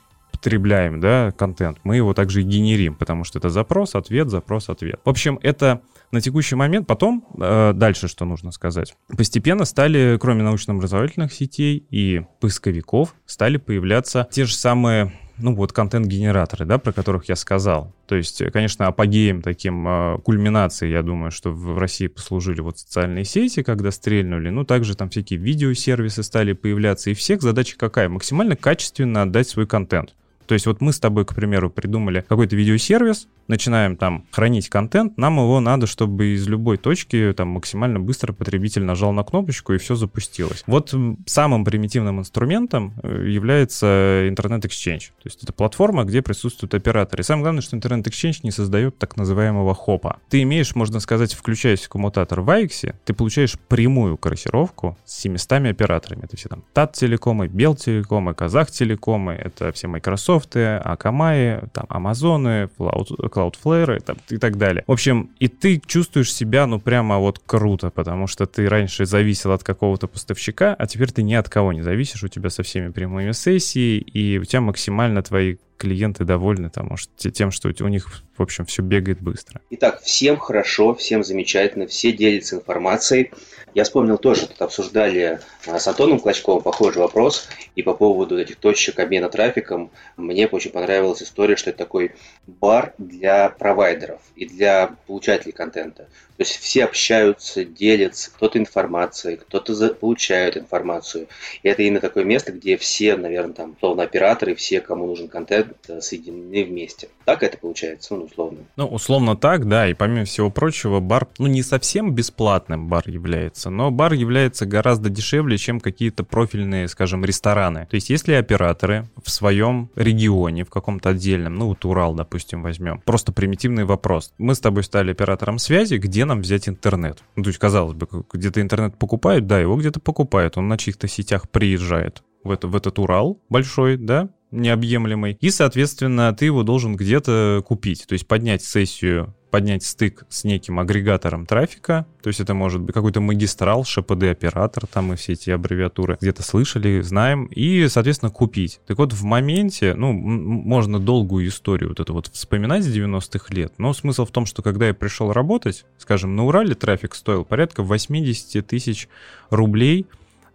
потребляем, 0.46 1.00
да, 1.00 1.32
контент, 1.32 1.80
мы 1.84 1.96
его 1.96 2.14
также 2.14 2.42
и 2.42 2.44
генерим, 2.44 2.94
потому 2.94 3.24
что 3.24 3.40
это 3.40 3.50
запрос, 3.50 3.96
ответ, 3.96 4.30
запрос, 4.30 4.70
ответ. 4.70 5.00
В 5.04 5.10
общем, 5.10 5.40
это 5.42 5.82
на 6.12 6.22
текущий 6.22 6.54
момент. 6.54 6.86
Потом, 6.86 7.26
э, 7.42 7.74
дальше 7.74 8.08
что 8.08 8.26
нужно 8.26 8.52
сказать. 8.52 8.96
Постепенно 9.18 9.66
стали, 9.66 10.20
кроме 10.22 10.44
научно-образовательных 10.44 11.34
сетей 11.34 11.84
и 11.90 12.22
поисковиков, 12.40 13.16
стали 13.26 13.58
появляться 13.58 14.28
те 14.30 14.46
же 14.46 14.54
самые 14.54 15.14
ну 15.40 15.56
вот 15.56 15.74
контент-генераторы, 15.74 16.64
да, 16.66 16.78
про 16.78 16.94
которых 16.94 17.28
я 17.28 17.36
сказал. 17.36 17.92
То 18.06 18.16
есть, 18.16 18.44
конечно, 18.54 18.86
апогеем 18.86 19.42
таким 19.42 19.86
э, 19.88 20.20
кульминацией, 20.20 20.94
я 20.94 21.02
думаю, 21.02 21.32
что 21.32 21.50
в, 21.50 21.74
в 21.74 21.78
России 21.80 22.06
послужили 22.06 22.62
вот 22.62 22.78
социальные 22.78 23.26
сети, 23.26 23.64
когда 23.64 23.90
стрельнули. 23.90 24.50
Ну, 24.50 24.64
также 24.64 24.96
там 24.96 25.10
всякие 25.10 25.40
видеосервисы 25.40 26.22
стали 26.22 26.54
появляться. 26.54 27.10
И 27.10 27.16
всех 27.16 27.42
задача 27.42 27.78
какая? 27.78 28.10
Максимально 28.10 28.56
качественно 28.56 29.24
отдать 29.24 29.50
свой 29.50 29.66
контент. 29.66 30.14
То 30.48 30.54
есть 30.54 30.66
вот 30.66 30.82
мы 30.82 30.94
с 30.94 31.00
тобой, 31.00 31.26
к 31.26 31.34
примеру, 31.36 31.70
придумали 31.70 32.24
какой-то 32.28 32.56
видеосервис, 32.56 33.28
начинаем 33.48 33.96
там 33.96 34.26
хранить 34.32 34.70
контент, 34.70 35.18
нам 35.18 35.38
его 35.38 35.60
надо, 35.60 35.88
чтобы 35.88 36.34
из 36.34 36.48
любой 36.48 36.78
точки 36.78 37.34
там 37.36 37.50
максимально 37.50 38.00
быстро 38.00 38.34
потребитель 38.34 38.84
нажал 38.84 39.12
на 39.12 39.24
кнопочку 39.24 39.74
и 39.74 39.78
все 39.78 39.96
запустилось. 39.96 40.64
Вот 40.68 40.94
самым 41.26 41.66
примитивным 41.66 42.20
инструментом 42.20 42.94
э, 43.04 43.28
является 43.28 44.28
Exchange. 44.28 45.08
То 45.22 45.26
есть 45.26 45.44
это 45.44 45.54
платформа, 45.54 46.04
где 46.04 46.22
присутствуют 46.22 46.74
операторы. 46.74 47.22
И 47.22 47.24
самое 47.24 47.44
главное, 47.44 47.62
что 47.62 47.76
Exchange 47.78 48.40
не 48.44 48.52
создает 48.52 48.98
так 48.98 49.18
называемого 49.18 49.74
хопа. 49.74 50.20
Ты 50.30 50.42
имеешь, 50.44 50.76
можно 50.76 51.00
сказать, 51.00 51.34
включаясь 51.34 51.84
в 51.84 51.90
коммутатор 51.90 52.42
в 52.42 52.50
AX, 52.50 52.94
ты 53.06 53.14
получаешь 53.14 53.58
прямую 53.68 54.18
корректировку 54.18 54.98
с 55.06 55.20
700 55.20 55.52
операторами. 55.52 56.24
Это 56.24 56.38
все 56.38 56.50
там 56.50 56.64
ТАТ 56.74 56.94
телекомы, 56.94 57.48
Бел 57.48 57.76
телекомы, 57.76 58.34
Казах 58.34 58.72
телекомы, 58.72 59.34
это 59.34 59.72
все 59.72 59.88
Microsoft 59.88 60.35
Microsoft, 60.36 60.56
Akamai, 60.56 61.70
там, 61.72 61.86
Amazon, 61.90 62.70
Cloud, 62.78 63.08
Cloudflare 63.30 64.00
там, 64.00 64.18
и 64.30 64.38
так 64.38 64.58
далее. 64.58 64.84
В 64.88 64.92
общем, 64.92 65.32
и 65.40 65.48
ты 65.48 65.82
чувствуешь 65.86 66.34
себя, 66.34 66.66
ну, 66.68 66.80
прямо 66.80 67.18
вот 67.18 67.40
круто, 67.46 67.90
потому 67.90 68.28
что 68.28 68.46
ты 68.46 68.68
раньше 68.68 69.06
зависел 69.06 69.52
от 69.52 69.64
какого-то 69.64 70.08
поставщика, 70.08 70.76
а 70.78 70.86
теперь 70.88 71.12
ты 71.12 71.24
ни 71.24 71.34
от 71.34 71.50
кого 71.50 71.74
не 71.74 71.82
зависишь, 71.82 72.24
у 72.24 72.28
тебя 72.28 72.50
со 72.50 72.64
всеми 72.64 72.90
прямыми 72.90 73.32
сессии, 73.32 73.98
и 73.98 74.38
у 74.38 74.44
тебя 74.44 74.62
максимально 74.62 75.22
твои 75.22 75.58
клиенты 75.78 76.24
довольны 76.24 76.70
там, 76.70 76.96
тем, 77.18 77.52
что 77.52 77.72
у 77.80 77.88
них, 77.88 78.08
в 78.38 78.42
общем, 78.42 78.66
все 78.66 78.82
бегает 78.82 79.22
быстро. 79.22 79.62
Итак, 79.72 80.02
всем 80.02 80.38
хорошо, 80.38 80.96
всем 80.96 81.24
замечательно, 81.24 81.88
все 81.88 82.12
делятся 82.12 82.58
информацией. 82.58 83.32
Я 83.74 83.84
вспомнил 83.84 84.18
тоже, 84.18 84.48
тут 84.48 84.62
обсуждали 84.62 85.40
а, 85.68 85.80
с 85.80 85.88
Антоном 85.88 86.20
Клочковым 86.20 86.62
похожий 86.64 87.02
вопрос, 87.02 87.50
и 87.76 87.84
по 87.84 87.94
поводу 87.94 88.40
этих 88.40 88.56
точек 88.56 89.00
обмена 89.00 89.30
трафиком 89.30 89.92
мне 90.16 90.48
очень 90.48 90.72
понравилась 90.72 91.22
история, 91.22 91.58
что 91.58 91.72
это 91.72 91.80
такой 91.80 92.14
бар 92.48 92.94
для 92.98 93.50
провайдеров 93.50 94.22
и 94.38 94.46
для 94.46 94.96
получателей 95.08 95.52
контента. 95.52 96.08
То 96.38 96.44
есть 96.44 96.58
все 96.58 96.84
общаются, 96.84 97.64
делятся, 97.64 98.30
кто-то 98.32 98.60
информацией, 98.60 99.38
кто-то 99.38 99.74
получает 99.94 100.58
информацию. 100.58 101.28
И 101.64 101.70
это 101.70 101.84
именно 101.84 102.02
такое 102.02 102.26
место, 102.26 102.52
где 102.52 102.76
все, 102.78 103.16
наверное, 103.16 103.54
там, 103.54 103.72
условно, 103.72 104.04
операторы, 104.04 104.54
все, 104.56 104.82
кому 104.82 105.06
нужен 105.08 105.30
контент, 105.30 105.78
э, 105.88 106.02
соединены 106.02 106.66
вместе. 106.66 107.08
Так 107.24 107.42
это 107.42 107.58
получается, 107.58 108.16
ну, 108.16 108.26
условно. 108.26 108.60
Ну, 108.76 108.88
условно 108.88 109.38
так, 109.38 109.68
да. 109.68 109.88
И 109.88 109.94
помимо 109.94 110.26
всего 110.26 110.52
прочего, 110.52 111.00
бар, 111.00 111.28
ну, 111.38 111.48
не 111.48 111.64
совсем 111.64 112.14
бесплатным 112.14 112.90
бар 112.90 113.04
является, 113.08 113.70
но 113.70 113.90
бар 113.90 114.14
является 114.14 114.66
гораздо 114.66 115.10
дешевле, 115.10 115.58
чем 115.58 115.80
какие-то 115.80 116.26
профильные, 116.26 116.90
скажем, 116.90 117.24
рестораны. 117.24 117.88
То 117.90 117.96
есть 117.96 118.10
если 118.10 118.34
операторы 118.34 119.08
в 119.24 119.32
своем 119.32 119.90
регионе, 119.96 120.66
в 120.66 120.70
каком-то 120.70 121.10
отдельном, 121.10 121.56
ну, 121.56 121.68
вот 121.68 121.86
Урал, 121.86 122.14
допустим, 122.14 122.62
возьмем, 122.62 123.00
просто 123.06 123.32
примитивный 123.32 123.86
вопрос. 123.86 124.34
Мы 124.38 124.54
с 124.54 124.60
тобой 124.60 124.84
стали 124.84 125.12
оператором 125.12 125.60
связи, 125.60 125.96
где 125.96 126.25
нам 126.26 126.42
взять 126.42 126.68
интернет? 126.70 127.24
Ну, 127.36 127.44
то 127.44 127.50
есть, 127.50 127.60
казалось 127.60 127.96
бы, 127.96 128.08
где-то 128.32 128.62
интернет 128.62 128.98
покупают, 128.98 129.48
да, 129.48 129.60
его 129.60 129.76
где-то 129.78 130.00
покупают, 130.00 130.58
он 130.58 130.68
на 130.68 130.78
чьих-то 130.78 131.08
сетях 131.08 131.50
приезжает 131.50 132.24
в, 132.44 132.52
это, 132.52 132.68
в 132.68 132.76
этот 132.76 133.00
Урал 133.00 133.42
большой, 133.50 133.98
да, 133.98 134.30
необъемлемый, 134.52 135.38
и, 135.40 135.50
соответственно, 135.50 136.34
ты 136.34 136.46
его 136.46 136.64
должен 136.64 136.96
где-то 136.96 137.64
купить, 137.66 138.06
то 138.08 138.14
есть 138.14 138.28
поднять 138.28 138.64
сессию 138.64 139.36
поднять 139.56 139.86
стык 139.86 140.26
с 140.28 140.44
неким 140.44 140.82
агрегатором 140.82 141.46
трафика, 141.46 142.06
то 142.22 142.28
есть 142.28 142.42
это 142.42 142.54
может 142.54 142.82
быть 142.82 142.94
какой-то 142.94 143.22
магистрал, 143.22 143.86
ШПД-оператор, 143.86 144.86
там 144.86 145.14
и 145.14 145.16
все 145.16 145.32
эти 145.32 145.50
аббревиатуры 145.50 146.18
где-то 146.20 146.44
слышали, 146.44 147.00
знаем, 147.00 147.46
и, 147.46 147.88
соответственно, 147.88 148.32
купить. 148.32 148.82
Так 148.86 148.98
вот, 148.98 149.14
в 149.14 149.24
моменте, 149.24 149.94
ну, 149.94 150.12
можно 150.12 151.00
долгую 151.00 151.48
историю 151.48 151.88
вот 151.88 152.02
это 152.02 152.12
вот 152.12 152.28
вспоминать 152.34 152.84
с 152.84 152.94
90-х 152.94 153.46
лет, 153.56 153.72
но 153.78 153.94
смысл 153.94 154.26
в 154.26 154.32
том, 154.32 154.46
что 154.46 154.62
когда 154.62 154.88
я 154.88 154.94
пришел 154.94 155.32
работать, 155.32 155.86
скажем, 156.00 156.36
на 156.36 156.44
Урале 156.44 156.76
трафик 156.76 157.16
стоил 157.16 157.46
порядка 157.46 157.82
80 157.82 158.68
тысяч 158.68 159.08
рублей 159.50 160.06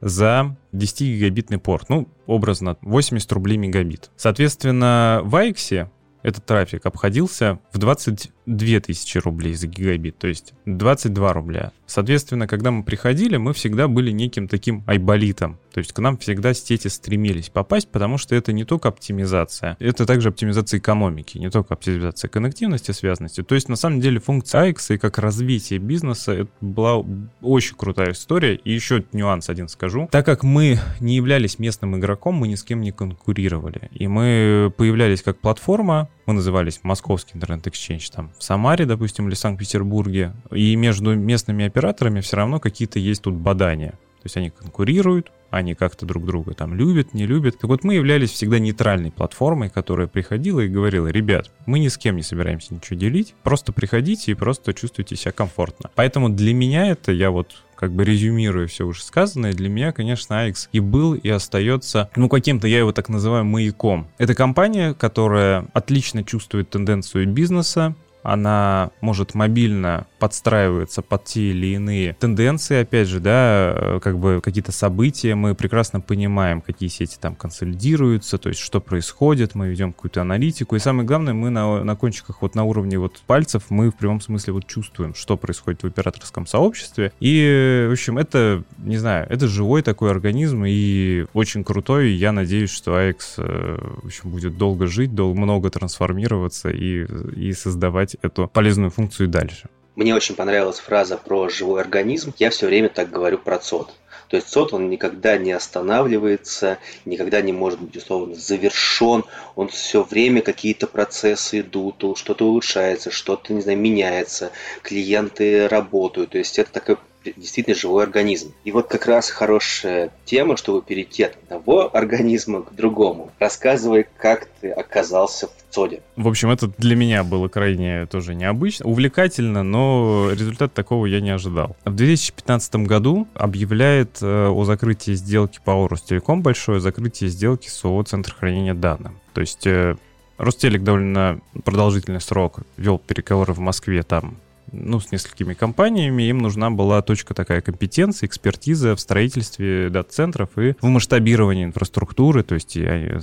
за 0.03 0.59
10-гигабитный 0.75 1.57
порт. 1.57 1.89
Ну, 1.89 2.07
образно, 2.27 2.77
80 2.83 3.33
рублей 3.33 3.57
мегабит. 3.57 4.11
Соответственно, 4.19 5.23
в 5.25 5.35
Айксе 5.37 5.91
этот 6.23 6.45
трафик 6.45 6.85
обходился 6.87 7.61
в 7.73 7.79
20 7.79 8.31
2000 8.57 9.19
рублей 9.19 9.55
за 9.55 9.67
гигабит, 9.67 10.19
то 10.19 10.27
есть 10.27 10.55
22 10.67 11.33
рубля. 11.33 11.73
Соответственно, 11.87 12.47
когда 12.47 12.71
мы 12.71 12.85
приходили, 12.85 13.37
мы 13.37 13.53
всегда 13.53 13.89
были 13.89 14.11
неким 14.11 14.49
таким 14.49 14.85
айболитом, 14.87 15.59
то 15.73 15.79
есть 15.79 15.93
к 15.93 15.99
нам 15.99 16.19
всегда 16.19 16.55
сети 16.55 16.89
стремились 16.89 17.49
попасть, 17.49 17.89
потому 17.89 18.19
что 18.19 18.35
это 18.35 18.53
не 18.53 18.65
только 18.65 18.89
оптимизация, 18.89 19.77
это 19.79 20.07
также 20.07 20.29
оптимизация 20.29 20.79
экономики, 20.79 21.39
не 21.39 21.51
только 21.51 21.75
оптимизация 21.75 22.29
коннективности, 22.29 22.93
связанности. 22.93 23.43
То 23.43 23.55
есть 23.55 23.69
на 23.69 23.77
самом 23.77 24.01
деле 24.01 24.21
функция 24.21 24.71
AX 24.71 24.95
и 24.95 24.99
как 24.99 25.19
развитие 25.19 25.79
бизнеса 25.79 26.33
это 26.33 26.51
была 26.61 27.05
очень 27.41 27.77
крутая 27.77 28.13
история. 28.13 28.55
И 28.57 28.73
еще 28.73 29.05
нюанс 29.13 29.49
один 29.49 29.69
скажу. 29.69 30.09
Так 30.11 30.27
как 30.27 30.43
мы 30.43 30.79
не 31.01 31.17
являлись 31.17 31.59
местным 31.59 31.97
игроком, 31.97 32.35
мы 32.35 32.49
ни 32.49 32.55
с 32.55 32.63
кем 32.63 32.81
не 32.81 32.93
конкурировали. 32.93 33.91
И 33.93 34.09
мы 34.09 34.73
появлялись 34.77 35.23
как 35.23 35.39
платформа, 35.39 36.09
мы 36.27 36.35
назывались 36.35 36.81
Московский 36.83 37.37
интернет-эксченж 37.37 38.09
там 38.11 38.33
в 38.41 38.45
Самаре, 38.45 38.87
допустим, 38.87 39.29
или 39.29 39.35
Санкт-Петербурге. 39.35 40.33
И 40.51 40.75
между 40.75 41.15
местными 41.15 41.67
операторами 41.67 42.21
все 42.21 42.39
равно 42.39 42.59
какие-то 42.59 42.99
есть 42.99 43.23
тут 43.23 43.35
бадания. 43.35 43.91
То 43.91 44.27
есть 44.27 44.37
они 44.37 44.51
конкурируют, 44.51 45.31
они 45.51 45.75
как-то 45.75 46.07
друг 46.07 46.25
друга 46.27 46.55
там 46.55 46.75
любят, 46.75 47.15
не 47.15 47.27
любят. 47.27 47.59
Так 47.59 47.69
вот, 47.69 47.85
мы 47.85 47.95
являлись 47.95 48.31
всегда 48.31 48.59
нейтральной 48.59 49.11
платформой, 49.11 49.69
которая 49.69 50.07
приходила 50.07 50.61
и 50.61 50.69
говорила, 50.69 51.09
ребят, 51.09 51.51
мы 51.67 51.79
ни 51.79 51.89
с 51.89 51.99
кем 51.99 52.17
не 52.17 52.23
собираемся 52.23 52.75
ничего 52.75 52.99
делить, 52.99 53.35
просто 53.43 53.73
приходите 53.73 54.33
и 54.33 54.35
просто 54.35 54.75
чувствуйте 54.75 55.17
себя 55.17 55.33
комфортно. 55.33 55.91
Поэтому 55.95 56.29
для 56.29 56.55
меня 56.55 56.87
это, 56.87 57.13
я 57.13 57.31
вот 57.31 57.63
как 57.77 57.93
бы 57.93 58.05
резюмируя 58.05 58.67
все 58.67 58.87
уже 58.87 59.03
сказанное, 59.03 59.55
для 59.55 59.71
меня, 59.71 59.93
конечно, 59.93 60.35
AX 60.47 60.69
и 60.71 60.81
был, 60.81 61.15
и 61.15 61.29
остается, 61.31 62.11
ну, 62.15 62.29
каким-то, 62.29 62.69
я 62.69 62.81
его 62.81 62.93
так 62.93 63.09
называю, 63.09 63.47
маяком. 63.47 64.07
Это 64.19 64.35
компания, 64.35 64.93
которая 64.93 65.67
отлично 65.73 66.23
чувствует 66.25 66.69
тенденцию 66.69 67.27
бизнеса, 67.27 67.95
она 68.23 68.91
может 69.01 69.35
мобильно 69.35 70.07
подстраивается 70.19 71.03
под 71.03 71.25
те 71.25 71.51
или 71.51 71.75
иные 71.75 72.15
тенденции, 72.15 72.83
опять 72.83 73.09
же, 73.09 73.21
да, 73.21 73.75
э, 73.75 74.01
как 74.03 74.19
бы 74.19 74.41
какие-то 74.43 74.73
события, 74.73 75.35
мы 75.35 75.55
прекрасно 75.55 76.01
понимаем, 76.01 76.61
какие 76.61 76.89
сети 76.89 77.17
там 77.19 77.35
консолидируются, 77.35 78.39
то 78.39 78.49
есть 78.49 78.61
что 78.61 78.81
происходит, 78.81 79.55
мы 79.55 79.69
ведем 79.69 79.93
какую-то 79.93 80.21
аналитику, 80.21 80.77
и 80.77 80.79
самое 80.79 81.07
главное, 81.07 81.33
мы 81.33 81.51
на, 81.51 81.83
на 81.83 81.97
кончиках 81.97 82.43
вот 82.43 82.55
на 82.55 82.65
уровне 82.65 82.99
вот 82.99 83.23
пальцев, 83.27 83.65
мы 83.71 83.91
в 83.91 83.97
прямом 83.97 84.21
смысле 84.21 84.53
вот 84.53 84.67
чувствуем, 84.67 85.15
что 85.15 85.37
происходит 85.37 85.83
в 85.83 85.87
операторском 85.87 86.47
сообществе, 86.47 87.13
и, 87.21 87.87
в 87.89 87.93
общем, 87.93 88.19
это, 88.19 88.63
не 88.79 88.99
знаю, 88.99 89.27
это 89.31 89.49
живой 89.49 89.83
такой 89.83 90.11
организм, 90.11 90.65
и 90.67 91.27
очень 91.33 91.65
крутой, 91.65 92.11
и 92.11 92.15
я 92.15 92.33
надеюсь, 92.33 92.71
что 92.71 93.01
AX, 93.01 93.17
э, 93.39 93.79
в 94.03 94.07
общем, 94.07 94.31
будет 94.31 94.59
долго 94.59 94.87
жить, 94.87 95.15
долго, 95.15 95.39
много 95.39 95.71
трансформироваться 95.71 96.71
и, 96.71 97.07
и 97.35 97.53
создавать 97.53 98.10
эту 98.23 98.49
полезную 98.49 98.91
функцию 98.91 99.29
дальше. 99.29 99.69
Мне 99.97 100.15
очень 100.15 100.35
понравилась 100.35 100.79
фраза 100.79 101.17
про 101.17 101.49
живой 101.49 101.81
организм. 101.81 102.33
Я 102.39 102.51
все 102.51 102.67
время 102.67 102.89
так 102.89 103.11
говорю 103.11 103.39
про 103.39 103.59
ЦОД. 103.59 103.93
То 104.29 104.37
есть 104.37 104.49
ЦОД, 104.49 104.75
он 104.75 104.89
никогда 104.89 105.37
не 105.37 105.51
останавливается, 105.51 106.79
никогда 107.05 107.41
не 107.41 107.53
может 107.53 107.81
быть, 107.81 107.97
условно, 107.97 108.37
завершен. 108.37 109.25
Он 109.57 109.69
все 109.69 110.05
время 110.05 110.41
какие-то 110.41 110.87
процессы 110.87 111.61
идут, 111.61 111.97
что-то 112.17 112.47
улучшается, 112.47 113.11
что-то, 113.11 113.53
не 113.53 113.61
знаю, 113.61 113.79
меняется, 113.79 114.53
клиенты 114.83 115.67
работают. 115.67 116.31
То 116.31 116.39
есть 116.39 116.61
это 116.61 116.71
такой 116.71 116.97
действительно 117.25 117.77
живой 117.77 118.05
организм. 118.05 118.53
И 118.65 118.73
вот 118.73 118.89
как 118.89 119.07
раз 119.07 119.31
хорошая 119.31 120.11
тема, 120.25 120.57
чтобы 120.57 120.83
перейти 120.83 121.25
от 121.25 121.37
одного 121.45 121.95
организма 121.95 122.63
к 122.63 122.75
другому. 122.75 123.31
Рассказывай, 123.39 124.07
как 124.17 124.49
ты 124.61 124.71
оказался 124.71 125.49
в 125.49 125.75
ЦОДе. 125.75 126.03
В 126.17 126.29
общем, 126.29 126.51
это 126.51 126.69
для 126.79 126.97
меня 126.97 127.25
было 127.25 127.49
крайне 127.49 128.07
тоже 128.07 128.35
необычно, 128.35 128.87
увлекательно, 128.87 129.63
но 129.63 130.31
результат 130.33 130.73
такого 130.73 131.07
я 131.07 131.21
не 131.21 131.31
ожидал. 131.31 131.77
В 131.85 131.95
2015 131.95 132.77
году 132.77 133.29
объявляет 133.35 134.19
э, 134.23 134.49
о 134.49 134.65
закрытии 134.65 135.13
сделки 135.13 135.61
по 135.65 135.87
Ростелеком 135.89 136.43
большое 136.43 136.81
закрытие 136.81 137.31
сделки 137.31 137.69
с 137.69 137.85
ООО 137.85 138.03
«Центр 138.05 138.35
хранения 138.35 138.75
данных». 138.75 139.13
То 139.33 139.41
есть 139.41 139.67
э, 139.67 139.97
Ростелек 140.39 140.83
довольно 140.83 141.41
продолжительный 141.65 142.21
срок 142.21 142.61
вел 142.77 142.99
переговоры 142.99 143.53
в 143.53 143.59
Москве 143.59 144.03
там 144.03 144.39
ну, 144.73 145.01
с 145.01 145.13
несколькими 145.13 145.55
компаниями, 145.55 146.25
им 146.25 146.39
нужна 146.39 146.71
была 146.71 147.03
точка 147.03 147.35
такая 147.35 147.61
компетенции, 147.61 148.27
экспертиза 148.27 148.97
в 148.97 149.01
строительстве 149.01 149.91
дата-центров 149.91 150.51
и 150.59 150.75
в 150.81 150.87
масштабировании 150.87 151.65
инфраструктуры, 151.65 152.43
то 152.43 152.55
есть, 152.55 152.77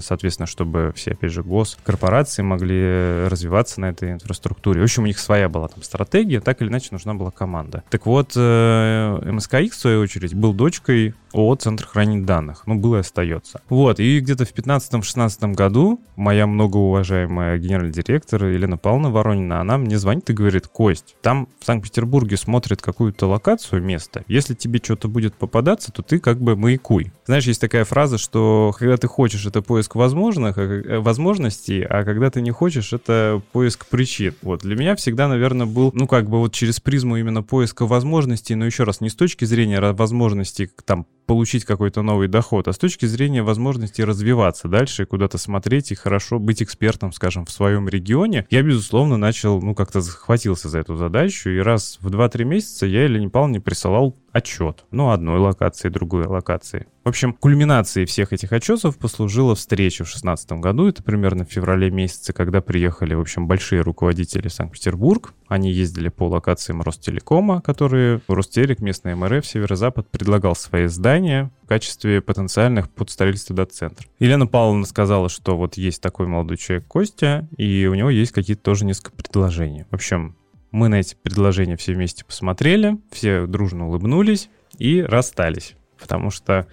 соответственно, 0.03 0.47
чтобы 0.47 0.93
все, 0.95 1.11
опять 1.11 1.31
же, 1.31 1.43
госкорпорации 1.43 2.41
могли 2.41 3.27
развиваться 3.27 3.81
на 3.81 3.89
этой 3.89 4.13
инфраструктуре. 4.13 4.81
В 4.81 4.83
общем, 4.83 5.03
у 5.03 5.07
них 5.07 5.19
своя 5.19 5.49
была 5.49 5.67
там 5.67 5.83
стратегия, 5.83 6.41
так 6.41 6.61
или 6.61 6.69
иначе 6.69 6.89
нужна 6.91 7.13
была 7.13 7.31
команда. 7.31 7.83
Так 7.89 8.05
вот, 8.05 8.33
э, 8.35 9.31
МСКХ, 9.31 9.71
в 9.71 9.75
свою 9.75 10.01
очередь, 10.01 10.33
был 10.33 10.53
дочкой 10.53 11.13
ООО 11.33 11.55
«Центр 11.55 11.85
хранения 11.85 12.25
данных». 12.25 12.63
Ну, 12.65 12.75
было 12.75 12.97
и 12.97 12.99
остается. 12.99 13.61
Вот, 13.69 13.99
и 13.99 14.19
где-то 14.19 14.45
в 14.45 14.53
15-16 14.53 15.53
году 15.53 16.01
моя 16.15 16.47
многоуважаемая 16.47 17.57
генеральный 17.57 17.91
директор 17.91 18.45
Елена 18.45 18.77
Павловна 18.77 19.11
Воронина, 19.11 19.61
она 19.61 19.77
мне 19.77 19.97
звонит 19.97 20.29
и 20.29 20.33
говорит, 20.33 20.67
Кость, 20.67 21.15
там 21.21 21.36
в 21.59 21.65
Санкт-Петербурге 21.65 22.37
смотрят 22.37 22.81
какую-то 22.81 23.27
локацию, 23.27 23.81
место. 23.81 24.23
Если 24.27 24.53
тебе 24.53 24.79
что-то 24.83 25.07
будет 25.07 25.35
попадаться, 25.35 25.91
то 25.91 26.01
ты 26.01 26.19
как 26.19 26.39
бы 26.39 26.55
маякуй. 26.55 27.11
Знаешь, 27.25 27.45
есть 27.45 27.61
такая 27.61 27.85
фраза, 27.85 28.17
что 28.17 28.73
когда 28.77 28.97
ты 28.97 29.07
хочешь, 29.07 29.45
это 29.45 29.61
поиск 29.61 29.95
возможных, 29.95 30.57
э, 30.57 30.99
возможностей, 30.99 31.83
а 31.83 32.03
когда 32.03 32.29
ты 32.29 32.41
не 32.41 32.51
хочешь, 32.51 32.93
это 32.93 33.41
поиск 33.51 33.85
причин. 33.85 34.33
Вот, 34.41 34.61
для 34.61 34.75
меня 34.75 34.95
всегда, 34.95 35.27
наверное, 35.27 35.65
был, 35.65 35.91
ну, 35.93 36.07
как 36.07 36.29
бы 36.29 36.39
вот 36.39 36.53
через 36.53 36.79
призму 36.79 37.17
именно 37.17 37.43
поиска 37.43 37.85
возможностей, 37.85 38.55
но 38.55 38.65
еще 38.65 38.83
раз, 38.83 39.01
не 39.01 39.09
с 39.09 39.15
точки 39.15 39.45
зрения 39.45 39.79
возможностей 39.91 40.69
там 40.85 41.05
получить 41.27 41.65
какой-то 41.65 42.01
новый 42.01 42.27
доход, 42.27 42.67
а 42.67 42.73
с 42.73 42.77
точки 42.77 43.05
зрения 43.05 43.43
возможности 43.43 44.01
развиваться 44.01 44.67
дальше, 44.67 45.05
куда-то 45.05 45.37
смотреть 45.37 45.91
и 45.91 45.95
хорошо 45.95 46.39
быть 46.39 46.63
экспертом, 46.63 47.11
скажем, 47.11 47.45
в 47.45 47.51
своем 47.51 47.87
регионе, 47.87 48.47
я, 48.49 48.63
безусловно, 48.63 49.17
начал, 49.17 49.61
ну, 49.61 49.75
как-то 49.75 50.01
захватился 50.01 50.69
за 50.69 50.79
эту 50.79 50.95
задачу, 50.95 51.26
и 51.29 51.59
раз 51.59 51.97
в 52.01 52.09
2-3 52.09 52.43
месяца 52.43 52.85
я 52.85 53.03
Елене 53.03 53.29
Павловне 53.29 53.59
присылал 53.59 54.15
отчет. 54.37 54.85
Ну, 54.91 55.09
одной 55.09 55.39
локации, 55.39 55.89
другой 55.89 56.25
локации. 56.25 56.87
В 57.03 57.09
общем, 57.09 57.33
кульминацией 57.33 58.05
всех 58.05 58.33
этих 58.33 58.51
отчетов 58.51 58.97
послужила 58.97 59.55
встреча 59.55 60.03
в 60.03 60.07
2016 60.07 60.51
году. 60.53 60.87
Это 60.87 61.01
примерно 61.01 61.45
в 61.45 61.51
феврале 61.51 61.89
месяце, 61.89 62.33
когда 62.33 62.61
приехали, 62.61 63.15
в 63.15 63.21
общем, 63.21 63.47
большие 63.47 63.81
руководители 63.81 64.47
в 64.47 64.53
Санкт-Петербург. 64.53 65.33
Они 65.47 65.71
ездили 65.71 66.09
по 66.09 66.27
локациям 66.27 66.81
Ростелекома, 66.81 67.61
которые 67.61 68.21
Ростелек, 68.27 68.79
местный 68.79 69.15
МРФ, 69.15 69.45
Северо-Запад 69.45 70.09
предлагал 70.09 70.55
свои 70.55 70.87
здания 70.87 71.49
в 71.63 71.67
качестве 71.67 72.21
потенциальных 72.21 72.89
под 72.89 73.09
строительство 73.09 73.55
дата-центра. 73.55 74.07
Елена 74.19 74.45
Павловна 74.45 74.85
сказала, 74.85 75.29
что 75.29 75.57
вот 75.57 75.75
есть 75.77 76.01
такой 76.01 76.27
молодой 76.27 76.57
человек 76.57 76.87
Костя, 76.87 77.47
и 77.57 77.87
у 77.87 77.95
него 77.95 78.09
есть 78.09 78.33
какие-то 78.33 78.61
тоже 78.61 78.85
несколько 78.85 79.11
предложений. 79.11 79.85
В 79.89 79.95
общем, 79.95 80.35
мы 80.71 80.89
на 80.89 80.99
эти 80.99 81.15
предложения 81.15 81.77
все 81.77 81.93
вместе 81.93 82.25
посмотрели, 82.25 82.97
все 83.11 83.45
дружно 83.47 83.87
улыбнулись 83.87 84.49
и 84.77 85.01
расстались. 85.01 85.75
Потому 85.99 86.29
что, 86.29 86.67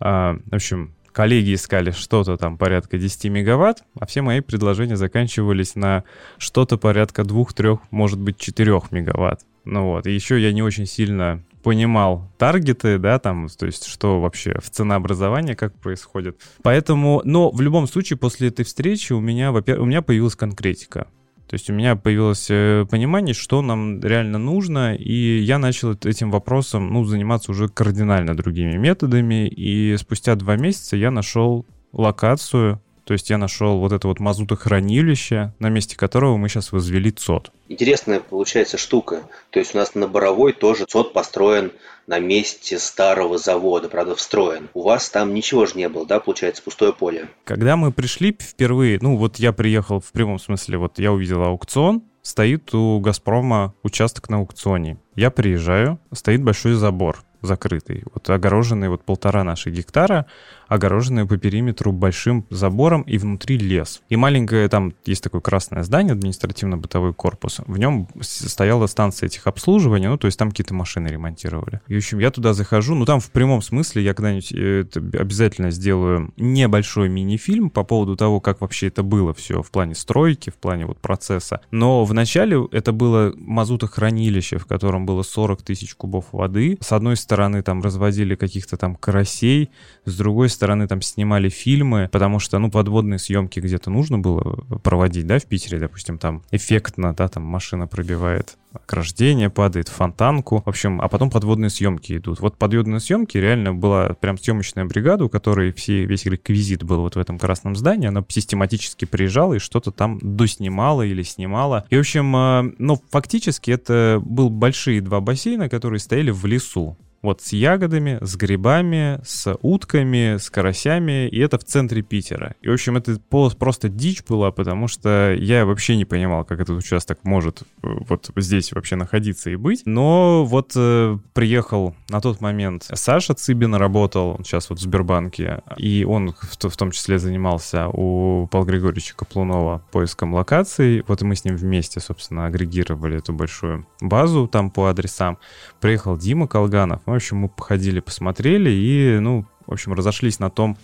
э, 0.00 0.04
в 0.04 0.54
общем, 0.54 0.94
коллеги 1.12 1.54
искали 1.54 1.90
что-то 1.90 2.36
там 2.36 2.56
порядка 2.58 2.98
10 2.98 3.24
мегаватт, 3.30 3.82
а 3.98 4.06
все 4.06 4.22
мои 4.22 4.40
предложения 4.40 4.96
заканчивались 4.96 5.74
на 5.74 6.04
что-то 6.36 6.78
порядка 6.78 7.22
2-3, 7.22 7.80
может 7.90 8.20
быть, 8.20 8.38
4 8.38 8.80
мегаватт. 8.90 9.40
Ну 9.64 9.86
вот, 9.86 10.06
и 10.06 10.12
еще 10.12 10.40
я 10.40 10.52
не 10.52 10.62
очень 10.62 10.86
сильно 10.86 11.42
понимал 11.62 12.30
таргеты, 12.38 12.98
да, 12.98 13.18
там, 13.18 13.48
то 13.48 13.66
есть 13.66 13.86
что 13.86 14.20
вообще 14.20 14.58
в 14.60 14.70
ценообразовании, 14.70 15.54
как 15.54 15.74
происходит. 15.74 16.40
Поэтому, 16.62 17.20
но 17.24 17.50
в 17.50 17.60
любом 17.60 17.86
случае 17.86 18.16
после 18.16 18.48
этой 18.48 18.64
встречи 18.64 19.12
у 19.12 19.20
меня, 19.20 19.50
у 19.52 19.84
меня 19.84 20.02
появилась 20.02 20.36
конкретика. 20.36 21.08
То 21.48 21.54
есть 21.54 21.70
у 21.70 21.72
меня 21.72 21.96
появилось 21.96 22.48
э, 22.50 22.84
понимание, 22.90 23.34
что 23.34 23.62
нам 23.62 24.00
реально 24.02 24.38
нужно, 24.38 24.94
и 24.94 25.38
я 25.38 25.58
начал 25.58 25.94
этим 25.94 26.30
вопросом 26.30 26.92
ну, 26.92 27.04
заниматься 27.04 27.52
уже 27.52 27.68
кардинально 27.68 28.36
другими 28.36 28.76
методами, 28.76 29.48
и 29.48 29.96
спустя 29.96 30.34
два 30.34 30.56
месяца 30.56 30.96
я 30.96 31.10
нашел 31.10 31.64
локацию, 31.92 32.82
То 33.08 33.14
есть 33.14 33.30
я 33.30 33.38
нашел 33.38 33.78
вот 33.78 33.92
это 33.92 34.06
вот 34.06 34.20
мазутохранилище, 34.20 35.54
на 35.58 35.70
месте 35.70 35.96
которого 35.96 36.36
мы 36.36 36.50
сейчас 36.50 36.72
возвели 36.72 37.10
ЦОД. 37.10 37.50
Интересная 37.70 38.20
получается 38.20 38.76
штука. 38.76 39.22
То 39.48 39.60
есть 39.60 39.74
у 39.74 39.78
нас 39.78 39.94
на 39.94 40.06
Боровой 40.06 40.52
тоже 40.52 40.84
ЦОД 40.84 41.14
построен 41.14 41.72
на 42.06 42.18
месте 42.18 42.78
старого 42.78 43.38
завода, 43.38 43.88
правда, 43.88 44.14
встроен. 44.14 44.68
У 44.74 44.82
вас 44.82 45.08
там 45.08 45.32
ничего 45.32 45.64
же 45.64 45.72
не 45.76 45.88
было, 45.88 46.04
да, 46.04 46.20
получается, 46.20 46.62
пустое 46.62 46.92
поле? 46.92 47.30
Когда 47.44 47.76
мы 47.76 47.92
пришли 47.92 48.36
впервые, 48.38 48.98
ну 49.00 49.16
вот 49.16 49.38
я 49.38 49.54
приехал 49.54 50.00
в 50.00 50.12
прямом 50.12 50.38
смысле, 50.38 50.76
вот 50.76 50.98
я 50.98 51.10
увидел 51.10 51.42
аукцион, 51.42 52.02
стоит 52.20 52.74
у 52.74 53.00
«Газпрома» 53.00 53.72
участок 53.82 54.28
на 54.28 54.36
аукционе. 54.36 54.98
Я 55.16 55.30
приезжаю, 55.30 55.98
стоит 56.12 56.42
большой 56.42 56.74
забор 56.74 57.24
закрытый, 57.42 58.04
вот 58.12 58.28
огороженный 58.30 58.88
вот 58.88 59.04
полтора 59.04 59.44
наших 59.44 59.74
гектара, 59.74 60.26
огороженные 60.68 61.26
по 61.26 61.36
периметру 61.36 61.92
большим 61.92 62.46
забором 62.50 63.02
и 63.02 63.18
внутри 63.18 63.58
лес. 63.58 64.02
И 64.08 64.16
маленькое 64.16 64.68
там 64.68 64.92
есть 65.06 65.22
такое 65.22 65.40
красное 65.40 65.82
здание, 65.82 66.12
административно-бытовой 66.12 67.14
корпус. 67.14 67.60
В 67.66 67.78
нем 67.78 68.08
стояла 68.20 68.86
станция 68.86 69.28
этих 69.28 69.46
обслуживания, 69.46 70.08
ну, 70.08 70.18
то 70.18 70.26
есть 70.26 70.38
там 70.38 70.50
какие-то 70.50 70.74
машины 70.74 71.08
ремонтировали. 71.08 71.80
И, 71.88 71.94
в 71.94 71.98
общем, 71.98 72.18
я 72.18 72.30
туда 72.30 72.52
захожу, 72.52 72.94
ну, 72.94 73.04
там 73.06 73.20
в 73.20 73.30
прямом 73.30 73.62
смысле 73.62 74.02
я 74.02 74.14
когда-нибудь 74.14 74.52
э, 74.52 74.84
обязательно 75.18 75.70
сделаю 75.70 76.32
небольшой 76.36 77.08
мини-фильм 77.08 77.70
по 77.70 77.82
поводу 77.82 78.16
того, 78.16 78.40
как 78.40 78.60
вообще 78.60 78.88
это 78.88 79.02
было 79.02 79.32
все 79.32 79.62
в 79.62 79.70
плане 79.70 79.94
стройки, 79.94 80.50
в 80.50 80.56
плане 80.56 80.86
вот 80.86 80.98
процесса. 80.98 81.60
Но 81.70 82.04
вначале 82.04 82.58
это 82.72 82.92
было 82.92 83.32
мазутохранилище, 83.36 84.58
в 84.58 84.66
котором 84.66 85.06
было 85.06 85.22
40 85.22 85.62
тысяч 85.62 85.94
кубов 85.94 86.26
воды. 86.32 86.78
С 86.80 86.92
одной 86.92 87.16
стороны 87.28 87.62
там 87.62 87.82
разводили 87.82 88.36
каких-то 88.36 88.78
там 88.78 88.96
карасей, 88.96 89.70
с 90.06 90.16
другой 90.16 90.48
стороны, 90.48 90.88
там 90.88 91.02
снимали 91.02 91.50
фильмы, 91.50 92.08
потому 92.10 92.38
что, 92.38 92.58
ну, 92.58 92.70
подводные 92.70 93.18
съемки 93.18 93.60
где-то 93.60 93.90
нужно 93.90 94.18
было 94.18 94.64
проводить, 94.82 95.26
да, 95.26 95.38
в 95.38 95.44
Питере, 95.44 95.78
допустим, 95.78 96.16
там 96.16 96.42
эффектно, 96.52 97.14
да, 97.14 97.28
там 97.28 97.42
машина 97.42 97.86
пробивает 97.86 98.56
ограждение, 98.86 99.50
падает 99.50 99.88
в 99.88 99.92
фонтанку. 99.92 100.62
В 100.64 100.68
общем, 100.68 101.00
а 101.00 101.08
потом 101.08 101.30
подводные 101.30 101.70
съемки 101.70 102.16
идут. 102.16 102.40
Вот 102.40 102.56
подводные 102.56 103.00
съемки 103.00 103.38
реально 103.38 103.74
была 103.74 104.10
прям 104.14 104.38
съемочная 104.38 104.84
бригада, 104.84 105.24
у 105.24 105.28
которой 105.28 105.72
все, 105.72 106.04
весь 106.04 106.24
реквизит 106.26 106.82
был 106.82 107.00
вот 107.00 107.16
в 107.16 107.18
этом 107.18 107.38
красном 107.38 107.76
здании. 107.76 108.08
Она 108.08 108.24
систематически 108.28 109.04
приезжала 109.04 109.54
и 109.54 109.58
что-то 109.58 109.90
там 109.90 110.18
доснимала 110.20 111.02
или 111.02 111.22
снимала. 111.22 111.86
И, 111.90 111.96
в 111.96 112.00
общем, 112.00 112.34
э, 112.36 112.72
ну, 112.78 113.02
фактически 113.10 113.70
это 113.70 114.20
был 114.24 114.50
большие 114.50 115.00
два 115.00 115.20
бассейна, 115.20 115.68
которые 115.68 116.00
стояли 116.00 116.30
в 116.30 116.44
лесу. 116.46 116.96
Вот 117.20 117.42
с 117.42 117.52
ягодами, 117.52 118.18
с 118.20 118.36
грибами, 118.36 119.20
с 119.24 119.52
утками, 119.60 120.36
с 120.36 120.50
карасями, 120.50 121.28
и 121.28 121.38
это 121.40 121.58
в 121.58 121.64
центре 121.64 122.02
Питера. 122.02 122.54
И, 122.60 122.68
в 122.68 122.72
общем, 122.72 122.96
это 122.96 123.18
просто 123.58 123.88
дичь 123.88 124.22
была, 124.24 124.52
потому 124.52 124.86
что 124.86 125.34
я 125.34 125.66
вообще 125.66 125.96
не 125.96 126.04
понимал, 126.04 126.44
как 126.44 126.60
этот 126.60 126.78
участок 126.78 127.18
может 127.24 127.62
э, 127.62 127.88
вот 128.08 128.30
здесь 128.36 128.67
вообще 128.76 128.96
находиться 128.96 129.50
и 129.50 129.56
быть. 129.56 129.82
Но 129.84 130.44
вот 130.44 130.72
э, 130.76 131.18
приехал 131.32 131.94
на 132.08 132.20
тот 132.20 132.40
момент 132.40 132.88
Саша 132.92 133.34
Цыбин 133.34 133.74
работал, 133.74 134.36
он 134.38 134.44
сейчас 134.44 134.70
вот 134.70 134.78
в 134.78 134.82
Сбербанке, 134.82 135.62
и 135.76 136.04
он 136.04 136.32
в, 136.32 136.68
в 136.68 136.76
том 136.76 136.90
числе 136.90 137.18
занимался 137.18 137.88
у 137.88 138.46
Павла 138.48 138.66
Григорьевича 138.66 139.14
Каплунова 139.16 139.82
поиском 139.90 140.34
локаций. 140.34 141.04
Вот 141.06 141.22
мы 141.22 141.34
с 141.34 141.44
ним 141.44 141.56
вместе, 141.56 142.00
собственно, 142.00 142.46
агрегировали 142.46 143.18
эту 143.18 143.32
большую 143.32 143.86
базу 144.00 144.48
там 144.48 144.70
по 144.70 144.86
адресам. 144.86 145.38
Приехал 145.80 146.16
Дима 146.16 146.46
Колганов, 146.46 147.02
в 147.06 147.12
общем, 147.12 147.38
мы 147.38 147.48
походили, 147.48 148.00
посмотрели 148.00 148.70
и, 148.70 149.18
ну, 149.18 149.46
в 149.66 149.72
общем, 149.72 149.92
разошлись 149.92 150.38
на 150.38 150.50
том 150.50 150.78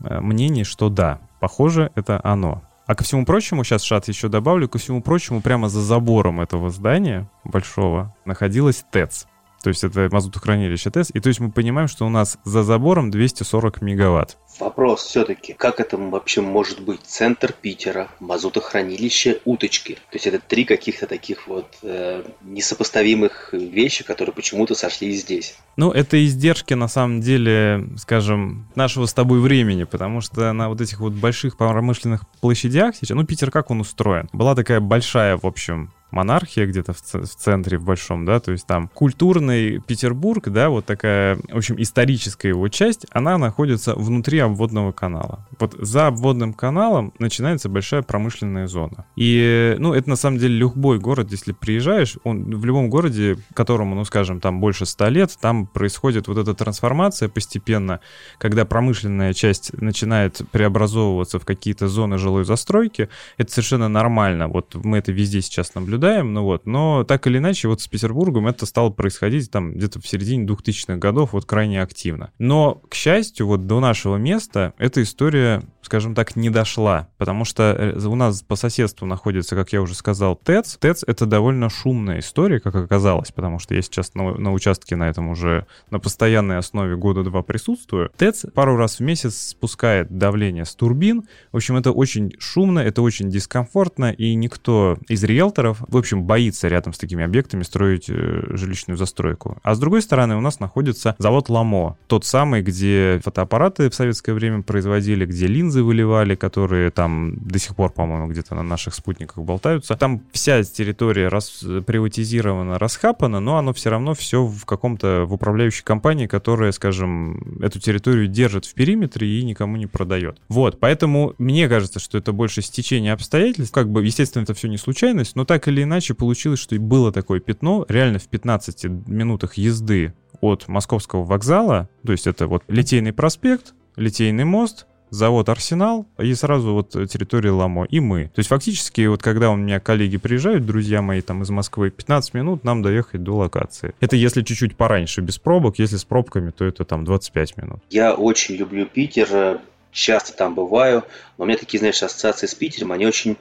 э, 0.00 0.20
мнении, 0.20 0.64
что 0.64 0.88
да, 0.88 1.20
похоже, 1.40 1.90
это 1.94 2.20
оно. 2.24 2.62
А 2.86 2.94
ко 2.94 3.02
всему 3.02 3.24
прочему, 3.24 3.64
сейчас 3.64 3.82
шат 3.82 4.06
еще 4.08 4.28
добавлю, 4.28 4.68
ко 4.68 4.78
всему 4.78 5.02
прочему, 5.02 5.40
прямо 5.40 5.68
за 5.68 5.80
забором 5.80 6.40
этого 6.40 6.70
здания 6.70 7.28
большого 7.44 8.14
находилась 8.24 8.84
ТЭЦ. 8.90 9.26
То 9.66 9.70
есть 9.70 9.82
это 9.82 10.08
мазутохранилище 10.12 10.90
ТЭС. 10.90 11.10
И 11.12 11.18
то 11.18 11.26
есть 11.26 11.40
мы 11.40 11.50
понимаем, 11.50 11.88
что 11.88 12.06
у 12.06 12.08
нас 12.08 12.38
за 12.44 12.62
забором 12.62 13.10
240 13.10 13.82
мегаватт. 13.82 14.38
Вопрос 14.60 15.02
все-таки, 15.02 15.54
как 15.54 15.80
это 15.80 15.96
вообще 15.96 16.40
может 16.40 16.80
быть? 16.80 17.00
Центр 17.00 17.52
Питера, 17.52 18.06
мазутохранилище, 18.20 19.40
уточки. 19.44 19.94
То 19.94 20.12
есть 20.12 20.28
это 20.28 20.38
три 20.38 20.64
каких-то 20.64 21.08
таких 21.08 21.48
вот 21.48 21.66
э, 21.82 22.22
несопоставимых 22.42 23.52
вещи, 23.52 24.04
которые 24.04 24.32
почему-то 24.32 24.76
сошлись 24.76 25.22
здесь. 25.22 25.56
Ну, 25.76 25.90
это 25.90 26.24
издержки, 26.24 26.74
на 26.74 26.86
самом 26.86 27.20
деле, 27.20 27.88
скажем, 27.96 28.68
нашего 28.76 29.06
с 29.06 29.12
тобой 29.12 29.40
времени, 29.40 29.82
потому 29.82 30.20
что 30.20 30.52
на 30.52 30.68
вот 30.68 30.80
этих 30.80 31.00
вот 31.00 31.12
больших 31.12 31.56
промышленных 31.56 32.22
площадях 32.40 32.94
сейчас, 32.94 33.16
ну, 33.16 33.26
Питер 33.26 33.50
как 33.50 33.72
он 33.72 33.80
устроен? 33.80 34.28
Была 34.32 34.54
такая 34.54 34.78
большая, 34.78 35.36
в 35.36 35.44
общем, 35.44 35.92
монархия 36.16 36.66
где-то 36.66 36.94
в, 36.94 37.00
в 37.00 37.34
центре, 37.36 37.78
в 37.78 37.84
большом, 37.84 38.24
да, 38.24 38.40
то 38.40 38.52
есть 38.52 38.66
там 38.66 38.88
культурный 38.88 39.80
Петербург, 39.80 40.48
да, 40.48 40.70
вот 40.70 40.86
такая, 40.86 41.36
в 41.36 41.56
общем, 41.56 41.76
историческая 41.78 42.48
его 42.48 42.68
часть, 42.68 43.06
она 43.10 43.36
находится 43.38 43.94
внутри 43.94 44.38
обводного 44.38 44.92
канала. 44.92 45.46
Вот 45.58 45.74
за 45.78 46.06
обводным 46.06 46.54
каналом 46.54 47.12
начинается 47.18 47.68
большая 47.68 48.02
промышленная 48.02 48.66
зона. 48.66 49.04
И, 49.16 49.76
ну, 49.78 49.92
это 49.92 50.08
на 50.08 50.16
самом 50.16 50.38
деле 50.38 50.54
любой 50.56 50.98
город, 50.98 51.30
если 51.30 51.52
приезжаешь, 51.52 52.16
он 52.24 52.44
в 52.44 52.64
любом 52.64 52.88
городе, 52.88 53.36
которому, 53.54 53.94
ну, 53.94 54.04
скажем, 54.04 54.40
там 54.40 54.60
больше 54.60 54.86
ста 54.86 55.10
лет, 55.10 55.36
там 55.40 55.66
происходит 55.66 56.28
вот 56.28 56.38
эта 56.38 56.54
трансформация 56.54 57.28
постепенно, 57.28 58.00
когда 58.38 58.64
промышленная 58.64 59.34
часть 59.34 59.72
начинает 59.74 60.40
преобразовываться 60.50 61.38
в 61.38 61.44
какие-то 61.44 61.88
зоны 61.88 62.16
жилой 62.16 62.44
застройки, 62.44 63.08
это 63.36 63.52
совершенно 63.52 63.88
нормально. 63.88 64.48
Вот 64.48 64.74
мы 64.74 64.98
это 64.98 65.12
везде 65.12 65.42
сейчас 65.42 65.74
наблюдаем, 65.74 66.05
наблюдаем, 66.06 66.32
ну 66.32 66.44
вот, 66.44 66.66
но 66.66 67.04
так 67.04 67.26
или 67.26 67.38
иначе 67.38 67.68
вот 67.68 67.80
с 67.80 67.88
Петербургом 67.88 68.46
это 68.46 68.66
стало 68.66 68.90
происходить 68.90 69.50
там 69.50 69.72
где-то 69.72 70.00
в 70.00 70.06
середине 70.06 70.46
2000-х 70.46 70.96
годов 70.96 71.32
вот 71.32 71.44
крайне 71.44 71.82
активно. 71.82 72.30
Но, 72.38 72.80
к 72.88 72.94
счастью, 72.94 73.46
вот 73.46 73.66
до 73.66 73.80
нашего 73.80 74.16
места 74.16 74.72
эта 74.78 75.02
история 75.02 75.62
скажем 75.86 76.14
так, 76.14 76.36
не 76.36 76.50
дошла, 76.50 77.08
потому 77.16 77.44
что 77.44 77.62
э, 77.62 78.06
у 78.06 78.14
нас 78.16 78.42
по 78.42 78.56
соседству 78.56 79.06
находится, 79.06 79.54
как 79.54 79.72
я 79.72 79.80
уже 79.80 79.94
сказал, 79.94 80.36
ТЭЦ. 80.36 80.76
ТЭЦ— 80.78 81.04
это 81.06 81.26
довольно 81.26 81.70
шумная 81.70 82.18
история, 82.18 82.60
как 82.60 82.74
оказалось, 82.74 83.30
потому 83.30 83.58
что 83.58 83.74
я 83.74 83.82
сейчас 83.82 84.14
на, 84.14 84.34
на 84.34 84.52
участке 84.52 84.96
на 84.96 85.08
этом 85.08 85.28
уже 85.28 85.66
на 85.90 86.00
постоянной 86.00 86.58
основе 86.58 86.96
года 86.96 87.22
два 87.22 87.42
присутствую. 87.42 88.10
ТЭЦ 88.16 88.46
пару 88.52 88.76
раз 88.76 88.98
в 88.98 89.00
месяц 89.00 89.50
спускает 89.50 90.18
давление 90.18 90.64
с 90.64 90.74
турбин. 90.74 91.22
В 91.52 91.56
общем, 91.56 91.76
это 91.76 91.92
очень 91.92 92.34
шумно, 92.38 92.80
это 92.80 93.00
очень 93.00 93.30
дискомфортно, 93.30 94.10
и 94.10 94.34
никто 94.34 94.98
из 95.08 95.22
риэлторов, 95.22 95.82
в 95.86 95.96
общем, 95.96 96.24
боится 96.24 96.66
рядом 96.68 96.92
с 96.92 96.98
такими 96.98 97.24
объектами 97.24 97.62
строить 97.62 98.10
э, 98.10 98.42
жилищную 98.50 98.98
застройку. 98.98 99.58
А 99.62 99.74
с 99.74 99.78
другой 99.78 100.02
стороны 100.02 100.36
у 100.36 100.40
нас 100.40 100.58
находится 100.58 101.14
завод 101.18 101.48
«Ламо», 101.48 101.96
тот 102.08 102.24
самый, 102.24 102.62
где 102.62 103.20
фотоаппараты 103.24 103.88
в 103.88 103.94
советское 103.94 104.32
время 104.32 104.62
производили, 104.62 105.26
где 105.26 105.46
линзы 105.46 105.75
линзы 105.76 105.82
выливали, 105.82 106.34
которые 106.34 106.90
там 106.90 107.34
до 107.36 107.58
сих 107.58 107.76
пор, 107.76 107.92
по-моему, 107.92 108.28
где-то 108.28 108.54
на 108.54 108.62
наших 108.62 108.94
спутниках 108.94 109.38
болтаются. 109.44 109.96
Там 109.96 110.22
вся 110.32 110.62
территория 110.62 111.28
рас, 111.28 111.64
приватизирована, 111.86 112.78
расхапана, 112.78 113.40
но 113.40 113.58
оно 113.58 113.72
все 113.72 113.90
равно 113.90 114.14
все 114.14 114.44
в 114.44 114.64
каком-то 114.64 115.24
в 115.26 115.34
управляющей 115.34 115.84
компании, 115.84 116.26
которая, 116.26 116.72
скажем, 116.72 117.60
эту 117.62 117.80
территорию 117.80 118.28
держит 118.28 118.64
в 118.64 118.74
периметре 118.74 119.28
и 119.28 119.44
никому 119.44 119.76
не 119.76 119.86
продает. 119.86 120.40
Вот, 120.48 120.80
поэтому 120.80 121.34
мне 121.38 121.68
кажется, 121.68 122.00
что 122.00 122.18
это 122.18 122.32
больше 122.32 122.62
стечение 122.62 123.12
обстоятельств. 123.12 123.72
Как 123.72 123.88
бы, 123.88 124.04
естественно, 124.04 124.42
это 124.42 124.54
все 124.54 124.68
не 124.68 124.78
случайность, 124.78 125.36
но 125.36 125.44
так 125.44 125.68
или 125.68 125.82
иначе 125.82 126.14
получилось, 126.14 126.60
что 126.60 126.76
было 126.76 127.12
такое 127.12 127.40
пятно, 127.40 127.84
реально 127.88 128.18
в 128.18 128.28
15 128.28 128.84
минутах 129.06 129.54
езды 129.54 130.14
от 130.40 130.68
московского 130.68 131.24
вокзала, 131.24 131.88
то 132.04 132.12
есть 132.12 132.26
это 132.26 132.46
вот 132.46 132.62
Литейный 132.68 133.12
проспект, 133.12 133.74
Литейный 133.96 134.44
мост, 134.44 134.86
завод 135.10 135.48
«Арсенал» 135.48 136.06
и 136.18 136.34
сразу 136.34 136.72
вот 136.72 136.90
территория 136.90 137.50
Ламо, 137.50 137.84
и 137.84 138.00
мы. 138.00 138.24
То 138.34 138.40
есть 138.40 138.48
фактически 138.48 139.06
вот 139.06 139.22
когда 139.22 139.50
у 139.50 139.56
меня 139.56 139.80
коллеги 139.80 140.16
приезжают, 140.16 140.66
друзья 140.66 141.02
мои 141.02 141.20
там 141.20 141.42
из 141.42 141.50
Москвы, 141.50 141.90
15 141.90 142.34
минут 142.34 142.64
нам 142.64 142.82
доехать 142.82 143.22
до 143.22 143.36
локации. 143.36 143.94
Это 144.00 144.16
если 144.16 144.42
чуть-чуть 144.42 144.76
пораньше, 144.76 145.20
без 145.20 145.38
пробок, 145.38 145.78
если 145.78 145.96
с 145.96 146.04
пробками, 146.04 146.50
то 146.50 146.64
это 146.64 146.84
там 146.84 147.04
25 147.04 147.56
минут. 147.56 147.80
Я 147.90 148.14
очень 148.14 148.56
люблю 148.56 148.86
Питер, 148.86 149.60
часто 149.96 150.36
там 150.36 150.54
бываю, 150.54 151.04
но 151.38 151.44
у 151.44 151.46
меня 151.46 151.56
такие, 151.56 151.78
знаешь, 151.78 152.02
ассоциации 152.02 152.46
с 152.46 152.54
Питером, 152.54 152.92
они 152.92 153.06
очень 153.06 153.36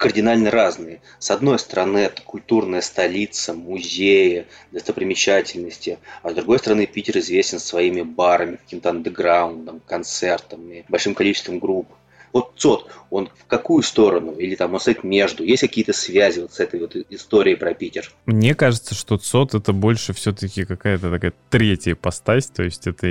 кардинально 0.00 0.50
разные. 0.50 1.02
С 1.18 1.30
одной 1.30 1.58
стороны, 1.58 1.98
это 1.98 2.22
культурная 2.22 2.80
столица, 2.80 3.52
музеи, 3.52 4.46
достопримечательности, 4.72 5.98
а 6.22 6.30
с 6.30 6.34
другой 6.34 6.58
стороны, 6.58 6.86
Питер 6.86 7.18
известен 7.18 7.58
своими 7.58 8.00
барами, 8.00 8.56
каким-то 8.56 8.88
андеграундом, 8.88 9.82
концертами, 9.86 10.86
большим 10.88 11.14
количеством 11.14 11.58
групп. 11.58 11.86
Вот 12.32 12.52
ЦОД, 12.56 12.86
он 13.10 13.28
в 13.28 13.46
какую 13.46 13.82
сторону? 13.82 14.32
Или 14.32 14.54
там 14.54 14.74
он 14.74 14.80
стоит 14.80 15.04
между? 15.04 15.44
Есть 15.44 15.62
какие-то 15.62 15.92
связи 15.92 16.40
вот 16.40 16.52
с 16.52 16.60
этой 16.60 16.80
вот 16.80 16.96
историей 17.10 17.56
про 17.56 17.74
Питер? 17.74 18.10
Мне 18.26 18.54
кажется, 18.54 18.94
что 18.94 19.16
ЦОД 19.16 19.54
это 19.54 19.72
больше 19.72 20.12
все-таки 20.12 20.64
какая-то 20.64 21.10
такая 21.10 21.32
третья 21.48 21.94
постась, 21.94 22.46
то 22.46 22.62
есть 22.62 22.86
это, 22.86 23.06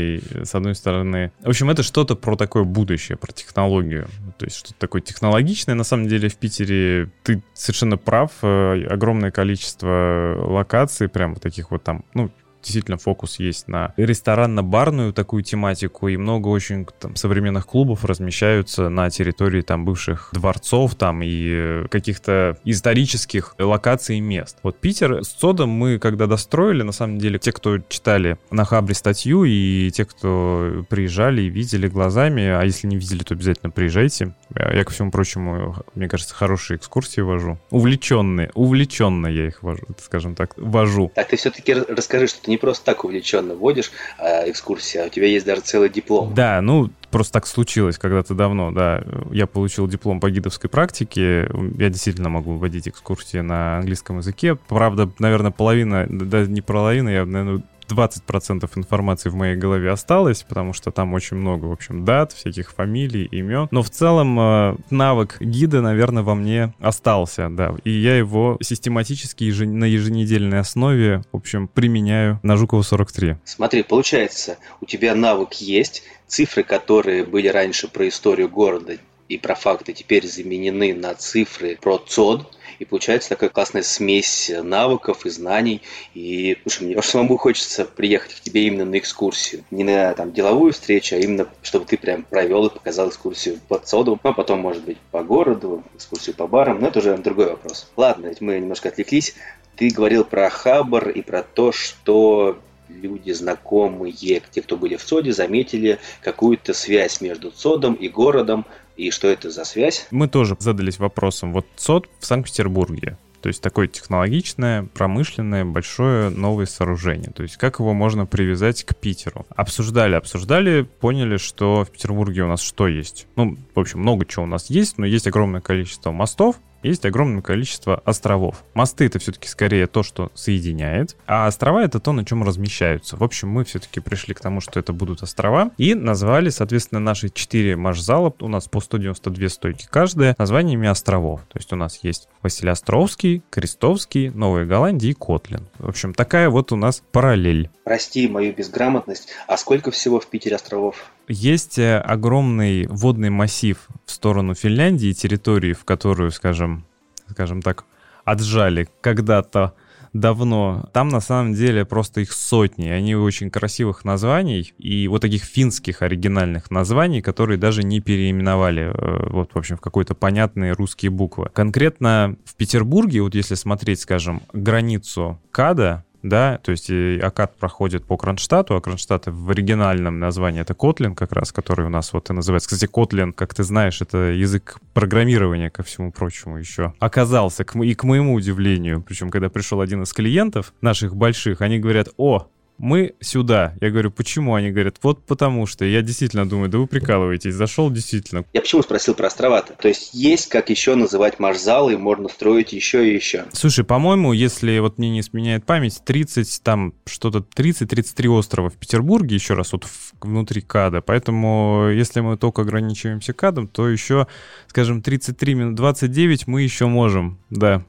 с 0.45 0.55
одной 0.55 0.75
стороны... 0.75 1.32
В 1.41 1.49
общем, 1.49 1.69
это 1.69 1.84
что-то 1.84 2.15
про 2.15 2.36
такое 2.36 2.63
будущее, 2.63 3.17
про 3.17 3.32
технологию. 3.32 4.08
То 4.38 4.45
есть 4.45 4.58
что-то 4.58 4.79
такое 4.79 5.01
технологичное. 5.01 5.75
На 5.75 5.84
самом 5.84 6.08
деле 6.08 6.29
в 6.29 6.38
Питере 6.38 7.12
ты 7.23 7.43
совершенно 7.53 7.97
прав. 7.97 8.32
Э, 8.41 8.86
огромное 8.89 9.32
количество 9.32 10.36
локаций, 10.38 11.10
прям 11.10 11.36
таких 11.36 11.71
вот 11.71 11.84
там, 11.84 12.05
ну, 12.13 12.32
действительно 12.62 12.98
фокус 12.98 13.39
есть 13.39 13.67
на 13.67 13.93
ресторанно-барную 13.98 15.13
такую 15.13 15.43
тематику, 15.43 16.08
и 16.08 16.17
много 16.17 16.48
очень 16.48 16.86
там, 17.00 17.15
современных 17.15 17.65
клубов 17.67 18.06
размещаются 18.06 18.89
на 18.89 19.10
территории 19.10 19.62
там 19.62 19.86
бывших 19.86 20.30
дворцов 20.34 20.95
там 20.95 21.22
и 21.22 21.50
э, 21.52 21.86
каких-то 21.89 22.58
исторических 22.63 23.56
локаций 23.58 24.17
и 24.17 24.22
мест. 24.22 24.58
Вот 24.63 24.80
Питер 24.80 25.24
с 25.24 25.30
Содом 25.30 25.69
мы 25.69 26.00
когда 26.00 26.28
достроили, 26.28 26.84
на 26.84 26.91
самом 26.91 27.17
деле, 27.17 27.39
те, 27.39 27.52
кто 27.52 27.78
читали 27.78 28.38
на 28.52 28.65
Хабре 28.65 28.95
статью, 28.95 29.43
и 29.43 29.91
те, 29.91 30.06
кто 30.06 30.86
приезжали 30.89 31.43
и 31.43 31.50
видели 31.50 31.88
глазами, 31.88 32.43
а 32.43 32.63
если 32.63 32.88
не 32.88 32.98
видели, 32.98 33.24
то 33.24 33.34
обязательно 33.34 33.72
приезжайте. 33.72 34.34
Я, 34.55 34.83
ко 34.83 34.91
всему 34.91 35.12
прочему, 35.12 35.75
мне 35.95 36.07
кажется, 36.07 36.33
хорошие 36.33 36.77
экскурсии 36.77 37.21
вожу. 37.21 37.59
Увлеченные, 37.69 38.51
увлеченно 38.55 39.27
я 39.27 39.47
их 39.47 39.62
вожу, 39.62 39.83
скажем 39.99 40.35
так, 40.35 40.53
вожу. 40.57 41.12
Так 41.13 41.27
ты 41.27 41.38
все-таки 41.38 41.73
расскажи, 41.73 42.27
что 42.27 42.41
ты 42.43 42.51
не 42.51 42.57
просто 42.57 42.85
так 42.85 43.03
увлеченно 43.03 43.55
водишь 43.55 43.91
э, 44.17 44.49
экскурсии, 44.49 44.97
а 44.97 45.05
у 45.05 45.09
тебя 45.09 45.27
есть 45.27 45.45
даже 45.45 45.62
целый 45.62 45.89
диплом. 45.89 46.33
Да, 46.33 46.62
ну, 46.62 46.89
просто 47.12 47.33
так 47.33 47.47
случилось 47.47 47.97
когда-то 47.97 48.33
давно, 48.33 48.71
да. 48.71 49.03
Я 49.31 49.45
получил 49.47 49.88
диплом 49.88 50.19
по 50.19 50.29
гидовской 50.29 50.69
практике. 50.69 51.49
Я 51.77 51.89
действительно 51.89 52.29
могу 52.29 52.57
водить 52.57 52.88
экскурсии 52.88 53.39
на 53.39 53.77
английском 53.77 54.17
языке. 54.17 54.55
Правда, 54.55 55.09
наверное, 55.19 55.51
половина, 55.51 56.07
да 56.09 56.45
не 56.45 56.62
половина, 56.62 57.09
я, 57.09 57.25
наверное, 57.25 57.63
20% 57.89 58.69
информации 58.75 59.30
в 59.30 59.36
моей 59.36 59.56
голове 59.56 59.91
осталось, 59.91 60.43
потому 60.43 60.73
что 60.73 60.91
там 60.91 61.13
очень 61.13 61.38
много, 61.38 61.65
в 61.65 61.71
общем, 61.71 62.06
дат, 62.06 62.32
всяких 62.34 62.71
фамилий, 62.71 63.25
имен. 63.25 63.67
Но 63.71 63.84
в 63.84 63.89
целом 63.89 64.39
э, 64.39 64.75
навык 64.89 65.38
гида, 65.39 65.82
наверное, 65.82 66.23
во 66.23 66.36
мне 66.36 66.73
остался, 66.80 67.49
да. 67.49 67.75
И 67.84 67.91
я 67.91 68.17
его 68.17 68.58
систематически 68.62 69.49
на 69.63 69.86
еженедельной 69.86 70.60
основе, 70.60 71.23
в 71.32 71.38
общем, 71.38 71.67
применяю 71.67 72.39
на 72.43 72.58
Жукова 72.58 72.82
43. 72.82 73.38
Смотри, 73.43 73.84
получается, 73.84 74.58
у 74.82 74.86
тебя 74.86 75.15
навык 75.15 75.54
есть, 75.54 76.04
цифры, 76.28 76.63
которые 76.63 77.25
были 77.25 77.47
раньше 77.47 77.88
про 77.88 78.08
историю 78.08 78.49
города 78.49 78.97
и 79.29 79.37
про 79.37 79.55
факты, 79.55 79.93
теперь 79.93 80.27
заменены 80.27 80.93
на 80.93 81.13
цифры 81.13 81.77
про 81.79 81.99
ЦОД, 81.99 82.47
и 82.79 82.85
получается 82.85 83.29
такая 83.29 83.49
классная 83.49 83.83
смесь 83.83 84.51
навыков 84.63 85.25
и 85.25 85.29
знаний. 85.29 85.81
И, 86.15 86.57
слушай, 86.63 86.83
мне 86.83 87.01
самому 87.01 87.37
хочется 87.37 87.85
приехать 87.85 88.33
к 88.33 88.39
тебе 88.41 88.65
именно 88.65 88.85
на 88.85 88.97
экскурсию. 88.97 89.63
Не 89.69 89.83
на 89.83 90.13
там 90.15 90.33
деловую 90.33 90.73
встречу, 90.73 91.15
а 91.15 91.19
именно, 91.19 91.47
чтобы 91.61 91.85
ты 91.85 91.97
прям 91.97 92.23
провел 92.23 92.67
и 92.67 92.73
показал 92.73 93.09
экскурсию 93.09 93.59
под 93.67 93.87
содом, 93.87 94.19
ну, 94.23 94.31
а 94.31 94.33
потом, 94.33 94.59
может 94.59 94.83
быть, 94.83 94.97
по 95.11 95.23
городу, 95.23 95.83
экскурсию 95.95 96.35
по 96.35 96.47
барам, 96.47 96.81
но 96.81 96.87
это 96.87 96.99
уже 96.99 97.15
другой 97.17 97.51
вопрос. 97.51 97.89
Ладно, 97.95 98.27
ведь 98.27 98.41
мы 98.41 98.59
немножко 98.59 98.89
отвлеклись. 98.89 99.35
Ты 99.75 99.89
говорил 99.89 100.25
про 100.25 100.49
Хабар 100.49 101.09
и 101.09 101.21
про 101.21 101.43
то, 101.43 101.71
что 101.71 102.59
люди 102.89 103.31
знакомые, 103.31 104.13
те, 104.13 104.61
кто 104.61 104.75
были 104.77 104.95
в 104.95 105.03
ЦОДе, 105.03 105.31
заметили 105.31 105.99
какую-то 106.21 106.73
связь 106.73 107.21
между 107.21 107.51
ЦОДом 107.51 107.93
и 107.93 108.09
городом, 108.09 108.65
и 108.99 109.12
что 109.12 109.27
это 109.27 109.49
за 109.49 109.63
связь? 109.63 110.07
Мы 110.12 110.27
тоже 110.27 110.57
задались 110.59 110.99
вопросом. 110.99 111.53
Вот 111.53 111.65
СОД 111.77 112.09
в 112.19 112.25
Санкт-Петербурге. 112.25 113.17
То 113.41 113.47
есть 113.47 113.62
такое 113.62 113.88
технологичное, 113.88 114.83
промышленное, 114.93 115.63
большое 115.63 116.29
новое 116.29 116.65
сооружение. 116.65 117.31
То 117.31 117.43
есть 117.43 117.55
как 117.55 117.79
его 117.79 117.93
можно 117.93 118.25
привязать 118.25 118.83
к 118.83 118.93
Питеру? 118.97 119.45
Обсуждали, 119.55 120.15
обсуждали, 120.15 120.81
поняли, 120.81 121.38
что 121.38 121.85
в 121.85 121.91
Петербурге 121.91 122.43
у 122.43 122.47
нас 122.47 122.62
что 122.62 122.89
есть? 122.89 123.27
Ну, 123.38 123.57
в 123.73 123.79
общем, 123.79 124.01
много 124.01 124.25
чего 124.25 124.43
у 124.43 124.47
нас 124.47 124.69
есть, 124.69 124.97
но 124.97 125.05
есть 125.05 125.27
огромное 125.27 125.62
количество 125.62 126.12
мостов, 126.12 126.57
есть 126.83 127.05
огромное 127.05 127.41
количество 127.41 128.01
островов. 128.05 128.63
Мосты 128.73 129.05
это 129.05 129.19
все-таки 129.19 129.47
скорее 129.47 129.87
то, 129.87 130.03
что 130.03 130.31
соединяет, 130.33 131.15
а 131.25 131.47
острова 131.47 131.83
это 131.83 131.99
то, 131.99 132.11
на 132.11 132.25
чем 132.25 132.43
размещаются. 132.43 133.17
В 133.17 133.23
общем, 133.23 133.49
мы 133.49 133.63
все-таки 133.63 133.99
пришли 133.99 134.33
к 134.33 134.39
тому, 134.39 134.61
что 134.61 134.79
это 134.79 134.93
будут 134.93 135.23
острова, 135.23 135.71
и 135.77 135.93
назвали, 135.93 136.49
соответственно, 136.49 136.99
наши 136.99 137.29
четыре 137.29 137.75
марш-зала, 137.75 138.33
у 138.39 138.47
нас 138.47 138.67
по 138.67 138.79
192 138.79 139.49
стойки 139.49 139.87
каждая, 139.89 140.35
названиями 140.37 140.87
островов. 140.87 141.41
То 141.51 141.57
есть 141.59 141.71
у 141.73 141.75
нас 141.75 141.99
есть 142.03 142.27
Василиостровский, 142.41 143.43
Крестовский, 143.49 144.29
Новая 144.29 144.65
Голландия 144.65 145.09
и 145.09 145.13
Котлин. 145.13 145.67
В 145.77 145.89
общем, 145.89 146.13
такая 146.13 146.49
вот 146.49 146.71
у 146.71 146.75
нас 146.75 147.01
параллель. 147.11 147.69
Прости 147.83 148.27
мою 148.27 148.53
безграмотность, 148.53 149.29
а 149.47 149.57
сколько 149.57 149.91
всего 149.91 150.19
в 150.19 150.27
Питере 150.27 150.55
островов? 150.55 151.11
Есть 151.29 151.77
э, 151.77 151.99
огромный 151.99 152.87
водный 152.87 153.29
массив 153.29 153.77
в 154.05 154.11
сторону 154.11 154.55
Финляндии, 154.55 155.13
территории, 155.13 155.73
в 155.73 155.85
которую, 155.85 156.31
скажем, 156.31 156.85
скажем 157.29 157.61
так, 157.61 157.85
отжали 158.25 158.89
когда-то 159.01 159.75
давно. 160.11 160.89
Там 160.91 161.09
на 161.09 161.19
самом 161.19 161.53
деле 161.53 161.85
просто 161.85 162.21
их 162.21 162.31
сотни. 162.31 162.87
Они 162.87 163.15
очень 163.15 163.51
красивых 163.51 164.05
названий 164.05 164.73
и 164.79 165.07
вот 165.07 165.21
таких 165.21 165.43
финских 165.43 166.01
оригинальных 166.01 166.71
названий, 166.71 167.21
которые 167.21 167.59
даже 167.59 167.83
не 167.83 167.99
переименовали 167.99 168.91
э, 168.91 169.29
вот, 169.29 169.51
в 169.53 169.57
общем, 169.57 169.77
в 169.77 169.81
какой-то 169.81 170.15
понятные 170.15 170.73
русские 170.73 171.11
буквы. 171.11 171.49
Конкретно 171.53 172.37
в 172.43 172.55
Петербурге, 172.55 173.21
вот 173.21 173.35
если 173.35 173.53
смотреть, 173.53 174.01
скажем, 174.01 174.41
границу 174.51 175.39
КАДа, 175.51 176.05
да, 176.21 176.60
то 176.63 176.71
есть 176.71 176.89
Акад 177.21 177.58
проходит 177.58 178.05
по 178.05 178.17
Кронштадту, 178.17 178.75
а 178.75 178.82
Кронштадт 178.82 179.27
в 179.27 179.49
оригинальном 179.51 180.19
названии 180.19 180.62
это 180.62 180.73
Kotlin 180.73 181.15
как 181.15 181.32
раз, 181.32 181.51
который 181.51 181.86
у 181.86 181.89
нас 181.89 182.13
вот 182.13 182.29
и 182.29 182.34
называется. 182.34 182.69
Кстати, 182.69 182.89
Kotlin, 182.91 183.32
как 183.32 183.53
ты 183.53 183.63
знаешь, 183.63 184.01
это 184.01 184.17
язык 184.17 184.77
программирования, 184.93 185.69
ко 185.69 185.84
всему 185.84 186.12
прочему, 186.12 186.58
еще 186.58 186.93
оказался, 186.99 187.63
и 187.63 187.93
к 187.93 188.03
моему 188.03 188.34
удивлению, 188.34 189.01
причем 189.01 189.29
когда 189.29 189.49
пришел 189.49 189.82
один 189.82 190.03
из 190.03 190.13
клиентов 190.13 190.73
наших 190.82 191.15
больших, 191.15 191.62
они 191.62 191.79
говорят, 191.79 192.10
о, 192.17 192.47
мы 192.79 193.13
сюда. 193.19 193.73
Я 193.81 193.91
говорю, 193.91 194.09
почему? 194.09 194.55
Они 194.55 194.71
говорят, 194.71 194.95
вот 195.03 195.25
потому 195.25 195.67
что. 195.67 195.85
Я 195.85 196.01
действительно 196.01 196.49
думаю, 196.49 196.69
да 196.69 196.77
вы 196.77 196.87
прикалываетесь, 196.87 197.53
зашел 197.53 197.91
действительно. 197.91 198.45
Я 198.53 198.61
почему 198.61 198.81
спросил 198.81 199.13
про 199.13 199.27
острова-то? 199.27 199.73
То 199.73 199.87
есть 199.87 200.13
есть 200.13 200.47
как 200.47 200.69
еще 200.69 200.95
называть 200.95 201.39
маршзалы, 201.39 201.97
можно 201.97 202.29
строить 202.29 202.73
еще 202.73 203.07
и 203.07 203.13
еще. 203.13 203.45
Слушай, 203.53 203.83
по-моему, 203.83 204.33
если 204.33 204.79
вот 204.79 204.97
мне 204.97 205.09
не 205.09 205.21
сменяет 205.21 205.65
память, 205.65 206.01
30, 206.03 206.61
там 206.63 206.93
что-то 207.05 207.39
30-33 207.39 208.27
острова 208.29 208.69
в 208.69 208.75
Петербурге, 208.75 209.35
еще 209.35 209.53
раз, 209.53 209.73
вот 209.73 209.85
внутри 210.21 210.61
КАДа. 210.61 211.01
Поэтому 211.01 211.89
если 211.89 212.21
мы 212.21 212.37
только 212.37 212.61
ограничиваемся 212.61 213.33
КАДом, 213.33 213.67
то 213.67 213.87
еще, 213.89 214.27
скажем, 214.67 215.01
33 215.01 215.53
минут 215.53 215.75
29 215.75 216.47
мы 216.47 216.61
еще 216.61 216.87
можем, 216.87 217.37
да. 217.49 217.83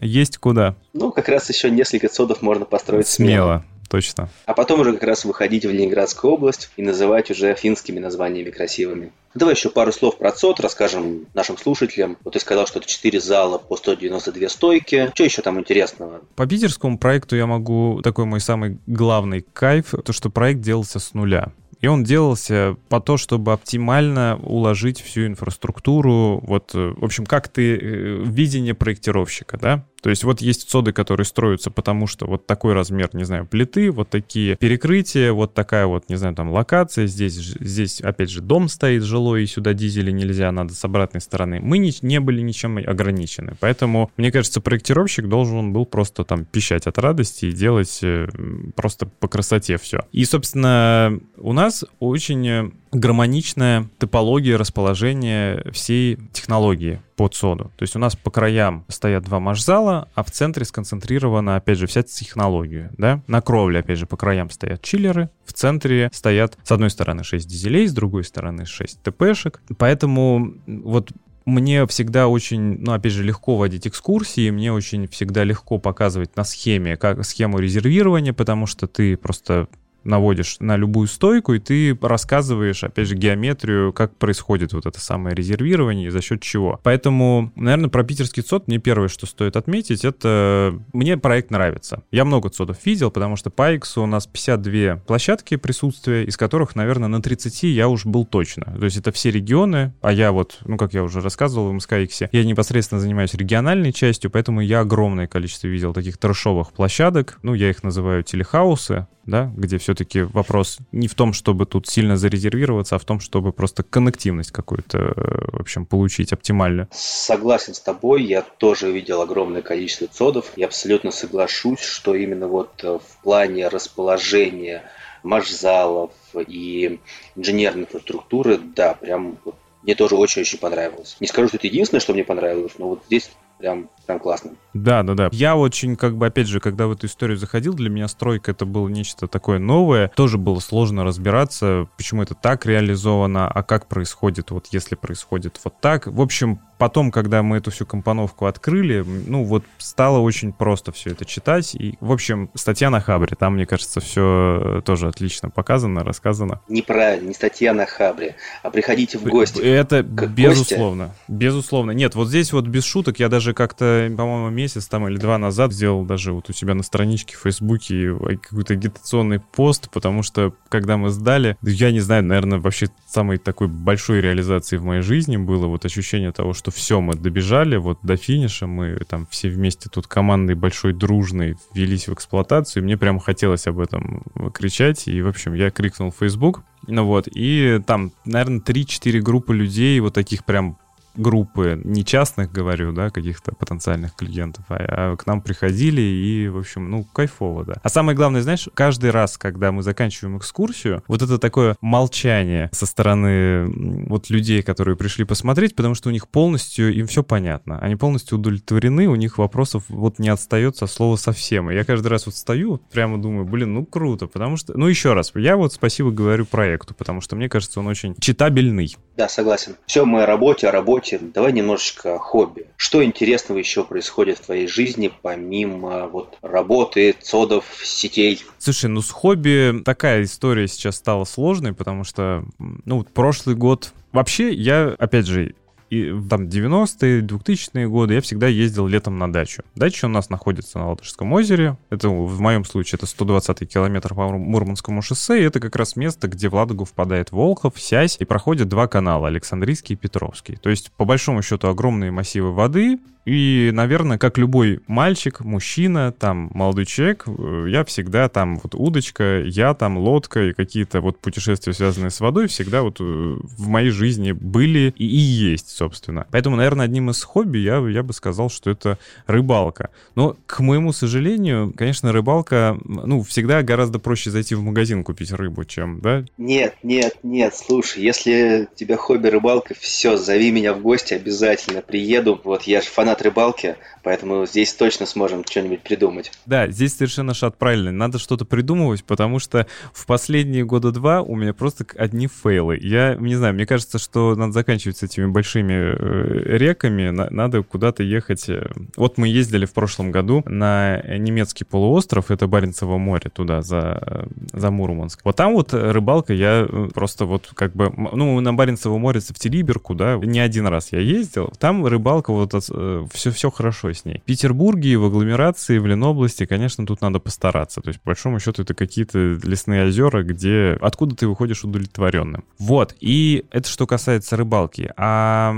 Есть 0.00 0.38
куда. 0.38 0.76
Ну, 0.92 1.10
как 1.10 1.28
раз 1.28 1.48
еще 1.48 1.70
несколько 1.70 2.08
содов 2.08 2.42
можно 2.42 2.64
построить 2.64 3.08
смело. 3.08 3.28
Смело, 3.34 3.64
точно. 3.88 4.28
А 4.46 4.54
потом 4.54 4.80
уже 4.80 4.92
как 4.92 5.04
раз 5.04 5.24
выходить 5.24 5.64
в 5.64 5.70
Ленинградскую 5.70 6.32
область 6.32 6.70
и 6.76 6.82
называть 6.82 7.30
уже 7.30 7.54
финскими 7.54 7.98
названиями 7.98 8.50
красивыми. 8.50 9.12
Давай 9.34 9.54
еще 9.54 9.68
пару 9.68 9.92
слов 9.92 10.16
про 10.16 10.30
ЦОД 10.30 10.60
расскажем 10.60 11.26
нашим 11.34 11.58
слушателям. 11.58 12.16
Вот 12.22 12.34
ты 12.34 12.40
сказал, 12.40 12.66
что 12.66 12.78
это 12.78 12.88
4 12.88 13.20
зала 13.20 13.58
по 13.58 13.76
192 13.76 14.48
стойки. 14.48 15.10
Что 15.12 15.24
еще 15.24 15.42
там 15.42 15.58
интересного? 15.58 16.20
По 16.36 16.46
питерскому 16.46 16.98
проекту 16.98 17.34
я 17.34 17.46
могу... 17.46 18.00
Такой 18.02 18.26
мой 18.26 18.40
самый 18.40 18.78
главный 18.86 19.44
кайф, 19.52 19.94
то, 20.04 20.12
что 20.12 20.30
проект 20.30 20.60
делался 20.60 21.00
с 21.00 21.14
нуля. 21.14 21.52
И 21.80 21.86
он 21.86 22.02
делался 22.02 22.76
по 22.88 22.98
то, 22.98 23.16
чтобы 23.18 23.52
оптимально 23.52 24.38
уложить 24.42 25.02
всю 25.02 25.26
инфраструктуру. 25.26 26.40
Вот, 26.42 26.70
э, 26.74 26.94
в 26.96 27.04
общем, 27.04 27.26
как 27.26 27.48
ты 27.48 27.76
э, 27.76 28.22
видение 28.24 28.72
проектировщика, 28.72 29.58
да? 29.58 29.84
То 30.04 30.10
есть 30.10 30.22
вот 30.22 30.42
есть 30.42 30.68
соды, 30.68 30.92
которые 30.92 31.24
строятся 31.24 31.70
потому, 31.70 32.06
что 32.06 32.26
вот 32.26 32.46
такой 32.46 32.74
размер, 32.74 33.08
не 33.14 33.24
знаю, 33.24 33.46
плиты, 33.46 33.90
вот 33.90 34.10
такие 34.10 34.54
перекрытия, 34.54 35.32
вот 35.32 35.54
такая 35.54 35.86
вот, 35.86 36.10
не 36.10 36.16
знаю, 36.16 36.34
там 36.34 36.50
локация, 36.50 37.06
здесь, 37.06 37.32
здесь 37.32 38.02
опять 38.02 38.28
же 38.28 38.42
дом 38.42 38.68
стоит 38.68 39.02
жилой, 39.02 39.44
и 39.44 39.46
сюда 39.46 39.72
дизели 39.72 40.10
нельзя, 40.10 40.52
надо 40.52 40.74
с 40.74 40.84
обратной 40.84 41.22
стороны. 41.22 41.58
Мы 41.58 41.78
не, 41.78 41.90
не 42.02 42.20
были 42.20 42.42
ничем 42.42 42.76
ограничены, 42.76 43.54
поэтому, 43.60 44.10
мне 44.18 44.30
кажется, 44.30 44.60
проектировщик 44.60 45.26
должен 45.26 45.72
был 45.72 45.86
просто 45.86 46.22
там 46.24 46.44
пищать 46.44 46.86
от 46.86 46.98
радости 46.98 47.46
и 47.46 47.52
делать 47.52 48.00
э, 48.02 48.28
просто 48.76 49.06
по 49.06 49.26
красоте 49.26 49.78
все. 49.78 50.00
И, 50.12 50.26
собственно, 50.26 51.18
у 51.38 51.54
нас 51.54 51.82
очень 51.98 52.74
гармоничная 52.94 53.88
топология 53.98 54.56
расположения 54.56 55.64
всей 55.72 56.18
технологии 56.32 57.00
под 57.16 57.34
соду. 57.34 57.64
То 57.76 57.82
есть 57.82 57.96
у 57.96 57.98
нас 57.98 58.16
по 58.16 58.30
краям 58.30 58.84
стоят 58.88 59.24
два 59.24 59.40
машзала, 59.40 60.08
а 60.14 60.24
в 60.24 60.30
центре 60.30 60.64
сконцентрирована, 60.64 61.56
опять 61.56 61.78
же, 61.78 61.86
вся 61.86 62.02
технология. 62.02 62.90
Да? 62.98 63.22
На 63.26 63.40
кровле, 63.40 63.80
опять 63.80 63.98
же, 63.98 64.06
по 64.06 64.16
краям 64.16 64.50
стоят 64.50 64.82
чиллеры, 64.82 65.30
в 65.44 65.52
центре 65.52 66.10
стоят, 66.12 66.58
с 66.64 66.72
одной 66.72 66.90
стороны, 66.90 67.24
6 67.24 67.46
дизелей, 67.46 67.86
с 67.86 67.92
другой 67.92 68.24
стороны, 68.24 68.66
6 68.66 69.02
ТПшек. 69.02 69.60
Поэтому 69.76 70.54
вот 70.66 71.12
мне 71.44 71.86
всегда 71.86 72.28
очень, 72.28 72.78
ну, 72.80 72.92
опять 72.92 73.12
же, 73.12 73.22
легко 73.22 73.56
водить 73.56 73.86
экскурсии, 73.86 74.50
мне 74.50 74.72
очень 74.72 75.06
всегда 75.08 75.44
легко 75.44 75.78
показывать 75.78 76.36
на 76.36 76.44
схеме, 76.44 76.96
как 76.96 77.24
схему 77.24 77.58
резервирования, 77.58 78.32
потому 78.32 78.66
что 78.66 78.86
ты 78.86 79.16
просто 79.16 79.68
наводишь 80.04 80.56
на 80.60 80.76
любую 80.76 81.08
стойку, 81.08 81.54
и 81.54 81.58
ты 81.58 81.96
рассказываешь, 82.00 82.84
опять 82.84 83.08
же, 83.08 83.14
геометрию, 83.14 83.92
как 83.92 84.16
происходит 84.16 84.72
вот 84.72 84.86
это 84.86 85.00
самое 85.00 85.34
резервирование 85.34 86.08
и 86.08 86.10
за 86.10 86.20
счет 86.20 86.42
чего. 86.42 86.80
Поэтому, 86.82 87.52
наверное, 87.56 87.88
про 87.88 88.04
питерский 88.04 88.42
ЦОД 88.42 88.68
мне 88.68 88.78
первое, 88.78 89.08
что 89.08 89.26
стоит 89.26 89.56
отметить, 89.56 90.04
это 90.04 90.78
мне 90.92 91.16
проект 91.16 91.50
нравится. 91.50 92.02
Я 92.10 92.24
много 92.24 92.50
ЦОДов 92.50 92.84
видел, 92.84 93.10
потому 93.10 93.36
что 93.36 93.50
по 93.50 93.72
X 93.72 93.98
у 93.98 94.06
нас 94.06 94.26
52 94.26 94.96
площадки 95.06 95.56
присутствия, 95.56 96.24
из 96.24 96.36
которых, 96.36 96.76
наверное, 96.76 97.08
на 97.08 97.22
30 97.22 97.64
я 97.64 97.88
уж 97.88 98.04
был 98.06 98.24
точно. 98.24 98.64
То 98.78 98.84
есть 98.84 98.96
это 98.96 99.12
все 99.12 99.30
регионы, 99.30 99.92
а 100.00 100.12
я 100.12 100.32
вот, 100.32 100.58
ну, 100.64 100.76
как 100.76 100.94
я 100.94 101.02
уже 101.02 101.20
рассказывал 101.20 101.72
в 101.72 101.76
MSKX, 101.76 102.28
я 102.30 102.44
непосредственно 102.44 103.00
занимаюсь 103.00 103.34
региональной 103.34 103.92
частью, 103.92 104.30
поэтому 104.30 104.60
я 104.60 104.80
огромное 104.80 105.26
количество 105.26 105.68
видел 105.68 105.92
таких 105.92 106.18
трэшовых 106.18 106.72
площадок, 106.72 107.38
ну, 107.42 107.54
я 107.54 107.70
их 107.70 107.82
называю 107.82 108.22
телехаусы, 108.22 109.06
да, 109.26 109.52
где 109.56 109.78
все-таки 109.94 110.22
вопрос 110.22 110.78
не 110.92 111.06
в 111.06 111.14
том, 111.14 111.32
чтобы 111.32 111.66
тут 111.66 111.86
сильно 111.86 112.16
зарезервироваться, 112.16 112.96
а 112.96 112.98
в 112.98 113.04
том, 113.04 113.20
чтобы 113.20 113.52
просто 113.52 113.82
коннективность 113.82 114.50
какую-то, 114.50 114.98
э, 114.98 115.12
в 115.52 115.60
общем, 115.60 115.86
получить 115.86 116.32
оптимально. 116.32 116.88
Согласен 116.92 117.74
с 117.74 117.80
тобой, 117.80 118.24
я 118.24 118.42
тоже 118.42 118.90
видел 118.90 119.22
огромное 119.22 119.62
количество 119.62 120.08
цодов, 120.08 120.52
я 120.56 120.66
абсолютно 120.66 121.10
соглашусь, 121.10 121.80
что 121.80 122.14
именно 122.14 122.48
вот 122.48 122.82
э, 122.82 122.98
в 122.98 123.22
плане 123.22 123.68
расположения 123.68 124.82
марш-залов 125.22 126.10
и 126.46 126.98
инженерной 127.36 127.82
инфраструктуры, 127.82 128.58
да, 128.58 128.94
прям 128.94 129.38
мне 129.84 129.94
тоже 129.94 130.16
очень-очень 130.16 130.58
понравилось. 130.58 131.16
Не 131.20 131.26
скажу, 131.26 131.48
что 131.48 131.58
это 131.58 131.66
единственное, 131.66 132.00
что 132.00 132.12
мне 132.12 132.24
понравилось, 132.24 132.72
но 132.78 132.88
вот 132.88 133.02
здесь 133.06 133.30
прям, 133.58 133.90
прям 134.06 134.18
классно. 134.18 134.52
Да, 134.72 135.02
да, 135.02 135.14
да. 135.14 135.28
Я 135.32 135.56
очень, 135.56 135.96
как 135.96 136.16
бы, 136.16 136.26
опять 136.26 136.48
же, 136.48 136.60
когда 136.60 136.86
в 136.86 136.92
эту 136.92 137.06
историю 137.06 137.36
заходил, 137.36 137.74
для 137.74 137.90
меня 137.90 138.08
стройка 138.08 138.50
это 138.50 138.64
было 138.64 138.88
нечто 138.88 139.26
такое 139.28 139.58
новое. 139.58 140.08
Тоже 140.16 140.38
было 140.38 140.58
сложно 140.60 141.04
разбираться, 141.04 141.88
почему 141.96 142.22
это 142.22 142.34
так 142.34 142.66
реализовано, 142.66 143.48
а 143.48 143.62
как 143.62 143.86
происходит, 143.86 144.50
вот 144.50 144.68
если 144.70 144.94
происходит 144.94 145.60
вот 145.64 145.80
так. 145.80 146.06
В 146.06 146.20
общем, 146.20 146.60
потом, 146.84 147.10
когда 147.10 147.42
мы 147.42 147.56
эту 147.56 147.70
всю 147.70 147.86
компоновку 147.86 148.44
открыли, 148.44 149.02
ну 149.26 149.42
вот 149.42 149.64
стало 149.78 150.18
очень 150.18 150.52
просто 150.52 150.92
все 150.92 151.12
это 151.12 151.24
читать. 151.24 151.74
И, 151.74 151.96
в 151.98 152.12
общем, 152.12 152.50
статья 152.54 152.90
на 152.90 153.00
Хабре, 153.00 153.36
там, 153.38 153.54
мне 153.54 153.64
кажется, 153.64 154.00
все 154.00 154.82
тоже 154.84 155.08
отлично 155.08 155.48
показано, 155.48 156.04
рассказано. 156.04 156.60
Неправильно, 156.68 157.28
не 157.28 157.32
статья 157.32 157.72
на 157.72 157.86
Хабре, 157.86 158.36
а 158.62 158.68
приходите 158.68 159.16
в 159.16 159.22
гости. 159.24 159.62
Это 159.62 160.02
безусловно, 160.02 161.06
гостя. 161.06 161.22
безусловно. 161.26 161.90
Нет, 161.92 162.16
вот 162.16 162.28
здесь 162.28 162.52
вот 162.52 162.66
без 162.66 162.84
шуток, 162.84 163.18
я 163.18 163.30
даже 163.30 163.54
как-то, 163.54 164.12
по-моему, 164.14 164.50
месяц 164.50 164.86
там 164.86 165.08
или 165.08 165.16
два 165.16 165.38
назад 165.38 165.72
сделал 165.72 166.04
даже 166.04 166.34
вот 166.34 166.50
у 166.50 166.52
себя 166.52 166.74
на 166.74 166.82
страничке 166.82 167.34
в 167.34 167.40
Фейсбуке 167.44 168.14
какой-то 168.42 168.74
агитационный 168.74 169.40
пост, 169.40 169.88
потому 169.90 170.22
что 170.22 170.52
когда 170.68 170.98
мы 170.98 171.08
сдали, 171.08 171.56
я 171.62 171.92
не 171.92 172.00
знаю, 172.00 172.24
наверное, 172.24 172.58
вообще 172.58 172.88
самой 173.06 173.38
такой 173.38 173.68
большой 173.68 174.20
реализацией 174.20 174.78
в 174.78 174.84
моей 174.84 175.00
жизни 175.00 175.38
было 175.38 175.66
вот 175.66 175.86
ощущение 175.86 176.30
того, 176.30 176.52
что 176.52 176.73
все, 176.74 177.00
мы 177.00 177.14
добежали 177.14 177.76
вот 177.76 177.98
до 178.02 178.16
финиша, 178.16 178.66
мы 178.66 178.96
там 179.08 179.26
все 179.30 179.48
вместе 179.48 179.88
тут 179.88 180.06
командой 180.06 180.54
большой, 180.54 180.92
дружной 180.92 181.56
ввелись 181.72 182.08
в 182.08 182.14
эксплуатацию, 182.14 182.82
и 182.82 182.84
мне 182.84 182.96
прям 182.96 183.18
хотелось 183.18 183.66
об 183.66 183.78
этом 183.78 184.24
кричать, 184.52 185.08
и, 185.08 185.22
в 185.22 185.28
общем, 185.28 185.54
я 185.54 185.70
крикнул 185.70 186.10
в 186.10 186.16
Facebook, 186.16 186.62
ну 186.86 187.04
вот, 187.04 187.28
и 187.30 187.80
там, 187.86 188.12
наверное, 188.24 188.60
3-4 188.60 189.20
группы 189.20 189.54
людей, 189.54 189.98
вот 190.00 190.14
таких 190.14 190.44
прям 190.44 190.76
группы, 191.16 191.80
не 191.84 192.04
частных, 192.04 192.52
говорю, 192.52 192.92
да, 192.92 193.10
каких-то 193.10 193.54
потенциальных 193.54 194.14
клиентов, 194.14 194.64
а, 194.68 195.12
а 195.12 195.16
к 195.16 195.26
нам 195.26 195.40
приходили 195.40 196.00
и, 196.00 196.48
в 196.48 196.58
общем, 196.58 196.90
ну, 196.90 197.04
кайфово, 197.04 197.64
да. 197.64 197.74
А 197.82 197.88
самое 197.88 198.16
главное, 198.16 198.42
знаешь, 198.42 198.68
каждый 198.74 199.10
раз, 199.10 199.38
когда 199.38 199.72
мы 199.72 199.82
заканчиваем 199.82 200.38
экскурсию, 200.38 201.02
вот 201.08 201.22
это 201.22 201.38
такое 201.38 201.76
молчание 201.80 202.68
со 202.72 202.86
стороны 202.86 203.66
вот 204.08 204.30
людей, 204.30 204.62
которые 204.62 204.96
пришли 204.96 205.24
посмотреть, 205.24 205.74
потому 205.74 205.94
что 205.94 206.08
у 206.08 206.12
них 206.12 206.28
полностью, 206.28 206.92
им 206.92 207.06
все 207.06 207.22
понятно, 207.22 207.78
они 207.78 207.96
полностью 207.96 208.38
удовлетворены, 208.38 209.06
у 209.06 209.14
них 209.14 209.38
вопросов 209.38 209.84
вот 209.88 210.18
не 210.18 210.28
отстается 210.28 210.86
слова 210.86 211.16
совсем. 211.16 211.70
И 211.70 211.74
я 211.74 211.84
каждый 211.84 212.08
раз 212.08 212.26
вот 212.26 212.34
стою, 212.34 212.80
прямо 212.92 213.20
думаю, 213.20 213.44
блин, 213.44 213.74
ну 213.74 213.84
круто, 213.86 214.26
потому 214.26 214.56
что, 214.56 214.76
ну 214.76 214.86
еще 214.86 215.12
раз, 215.12 215.32
я 215.34 215.56
вот 215.56 215.72
спасибо 215.72 216.10
говорю 216.10 216.46
проекту, 216.46 216.94
потому 216.94 217.20
что 217.20 217.36
мне 217.36 217.48
кажется, 217.48 217.80
он 217.80 217.86
очень 217.86 218.14
читабельный. 218.18 218.96
Да, 219.16 219.28
согласен. 219.28 219.76
Все 219.86 220.04
мы 220.04 220.22
о 220.22 220.26
работе, 220.26 220.68
о 220.68 220.70
работе. 220.72 221.18
Давай 221.20 221.52
немножечко 221.52 222.16
о 222.16 222.18
хобби. 222.18 222.66
Что 222.76 223.04
интересного 223.04 223.58
еще 223.58 223.84
происходит 223.84 224.38
в 224.38 224.46
твоей 224.46 224.66
жизни, 224.66 225.10
помимо 225.22 226.06
вот 226.08 226.38
работы, 226.42 227.14
цодов, 227.20 227.64
сетей? 227.82 228.42
Слушай, 228.58 228.86
ну 228.90 229.02
с 229.02 229.10
хобби 229.10 229.82
такая 229.84 230.24
история 230.24 230.66
сейчас 230.66 230.96
стала 230.96 231.24
сложной, 231.24 231.72
потому 231.72 232.04
что, 232.04 232.44
ну, 232.58 233.04
прошлый 233.04 233.56
год 233.56 233.92
Вообще, 234.14 234.52
я, 234.52 234.94
опять 234.96 235.26
же, 235.26 235.56
и 235.90 236.14
там 236.28 236.46
90-е, 236.48 237.22
2000-е 237.22 237.88
годы 237.88 238.14
я 238.14 238.20
всегда 238.20 238.48
ездил 238.48 238.86
летом 238.86 239.18
на 239.18 239.32
дачу. 239.32 239.62
Дача 239.74 240.06
у 240.06 240.08
нас 240.08 240.30
находится 240.30 240.78
на 240.78 240.88
Ладожском 240.88 241.32
озере. 241.32 241.76
Это 241.90 242.08
в 242.08 242.40
моем 242.40 242.64
случае 242.64 242.98
это 242.98 243.06
120 243.06 243.68
километр 243.68 244.14
по 244.14 244.28
Мурманскому 244.28 245.02
шоссе. 245.02 245.40
И 245.40 245.44
это 245.44 245.60
как 245.60 245.76
раз 245.76 245.96
место, 245.96 246.28
где 246.28 246.48
в 246.48 246.54
Ладогу 246.54 246.84
впадает 246.84 247.32
Волхов, 247.32 247.80
Сясь. 247.80 248.16
И 248.18 248.24
проходят 248.24 248.68
два 248.68 248.86
канала, 248.88 249.28
Александрийский 249.28 249.94
и 249.94 249.98
Петровский. 249.98 250.56
То 250.56 250.70
есть, 250.70 250.90
по 250.92 251.04
большому 251.04 251.42
счету, 251.42 251.68
огромные 251.68 252.10
массивы 252.10 252.52
воды, 252.52 252.98
и, 253.24 253.70
наверное, 253.72 254.18
как 254.18 254.36
любой 254.36 254.80
мальчик, 254.86 255.40
мужчина, 255.40 256.12
там, 256.12 256.50
молодой 256.52 256.84
человек, 256.84 257.24
э, 257.26 257.66
я 257.68 257.84
всегда 257.84 258.28
там 258.28 258.58
вот 258.62 258.74
удочка, 258.74 259.42
я 259.42 259.72
там 259.72 259.96
лодка 259.96 260.50
и 260.50 260.52
какие-то 260.52 261.00
вот 261.00 261.18
путешествия, 261.18 261.72
связанные 261.72 262.10
с 262.10 262.20
водой, 262.20 262.48
всегда 262.48 262.82
вот 262.82 263.00
э, 263.00 263.02
в 263.02 263.66
моей 263.66 263.90
жизни 263.90 264.32
были 264.32 264.92
и 264.98 265.06
есть, 265.06 265.70
собственно. 265.74 266.26
Поэтому, 266.30 266.56
наверное, 266.56 266.84
одним 266.84 267.10
из 267.10 267.22
хобби 267.22 267.58
я, 267.58 267.78
я 267.88 268.02
бы 268.02 268.12
сказал, 268.12 268.50
что 268.50 268.70
это 268.70 268.98
рыбалка. 269.26 269.90
Но, 270.14 270.36
к 270.46 270.60
моему 270.60 270.92
сожалению, 270.92 271.72
конечно, 271.76 272.12
рыбалка, 272.12 272.78
ну, 272.84 273.22
всегда 273.22 273.62
гораздо 273.62 273.98
проще 273.98 274.30
зайти 274.30 274.54
в 274.54 274.62
магазин 274.62 275.04
купить 275.04 275.32
рыбу, 275.32 275.64
чем, 275.64 276.00
да? 276.00 276.24
Нет, 276.36 276.74
нет, 276.82 277.16
нет, 277.22 277.54
слушай, 277.54 278.02
если 278.02 278.68
у 278.70 278.74
тебя 278.74 278.96
хобби 278.96 279.28
рыбалка, 279.28 279.74
все, 279.78 280.16
зови 280.16 280.50
меня 280.50 280.74
в 280.74 280.80
гости, 280.80 281.14
обязательно 281.14 281.80
приеду. 281.80 282.40
Вот 282.44 282.64
я 282.64 282.80
же 282.80 282.88
фанат 282.88 283.14
фанат 283.14 283.22
рыбалки, 283.22 283.76
поэтому 284.02 284.46
здесь 284.46 284.72
точно 284.74 285.06
сможем 285.06 285.44
что-нибудь 285.44 285.82
придумать. 285.82 286.32
Да, 286.46 286.68
здесь 286.68 286.96
совершенно 286.96 287.34
шат 287.34 287.58
правильный. 287.58 287.92
Надо 287.92 288.18
что-то 288.18 288.44
придумывать, 288.44 289.04
потому 289.04 289.38
что 289.38 289.66
в 289.92 290.06
последние 290.06 290.64
года 290.64 290.90
два 290.90 291.22
у 291.22 291.36
меня 291.36 291.52
просто 291.52 291.86
одни 291.96 292.26
фейлы. 292.26 292.78
Я 292.80 293.14
не 293.14 293.36
знаю, 293.36 293.54
мне 293.54 293.66
кажется, 293.66 293.98
что 293.98 294.34
надо 294.34 294.52
заканчивать 294.52 294.98
с 294.98 295.02
этими 295.02 295.26
большими 295.26 295.63
э, 295.72 296.56
реками, 296.58 297.10
надо 297.10 297.62
куда-то 297.62 298.02
ехать. 298.02 298.48
Вот 298.96 299.18
мы 299.18 299.28
ездили 299.28 299.64
в 299.64 299.72
прошлом 299.72 300.12
году 300.12 300.42
на 300.46 301.02
немецкий 301.18 301.64
полуостров, 301.64 302.30
это 302.30 302.46
Баренцево 302.46 302.98
море, 302.98 303.30
туда, 303.32 303.62
за, 303.62 304.28
за 304.52 304.70
Мурманск. 304.70 305.20
Вот 305.24 305.36
там 305.36 305.54
вот 305.54 305.72
рыбалка, 305.72 306.34
я 306.34 306.66
э, 306.68 306.88
просто 306.92 307.24
вот 307.24 307.50
как 307.54 307.74
бы, 307.74 307.92
ну, 308.12 308.40
на 308.40 308.54
Баренцево 308.54 308.98
море 308.98 309.20
в 309.20 309.38
Телиберку, 309.38 309.94
да, 309.94 310.16
не 310.16 310.40
один 310.40 310.66
раз 310.66 310.92
я 310.92 311.00
ездил. 311.00 311.52
Там 311.58 311.86
рыбалка 311.86 312.32
вот 312.32 312.54
э, 312.54 313.04
все, 313.12 313.30
все 313.30 313.50
хорошо 313.50 313.92
с 313.92 314.04
ней. 314.04 314.18
В 314.18 314.22
Петербурге, 314.22 314.96
в 314.96 315.04
агломерации, 315.04 315.78
в 315.78 315.86
Ленобласти, 315.86 316.46
конечно, 316.46 316.86
тут 316.86 317.00
надо 317.00 317.18
постараться. 317.18 317.80
То 317.80 317.88
есть, 317.88 318.00
по 318.00 318.10
большому 318.10 318.40
счету, 318.40 318.62
это 318.62 318.74
какие-то 318.74 319.38
лесные 319.42 319.86
озера, 319.86 320.22
где 320.22 320.76
откуда 320.80 321.16
ты 321.16 321.26
выходишь 321.26 321.64
удовлетворенным. 321.64 322.44
Вот, 322.58 322.94
и 323.00 323.44
это 323.50 323.68
что 323.68 323.86
касается 323.86 324.36
рыбалки. 324.36 324.92
А 324.96 325.53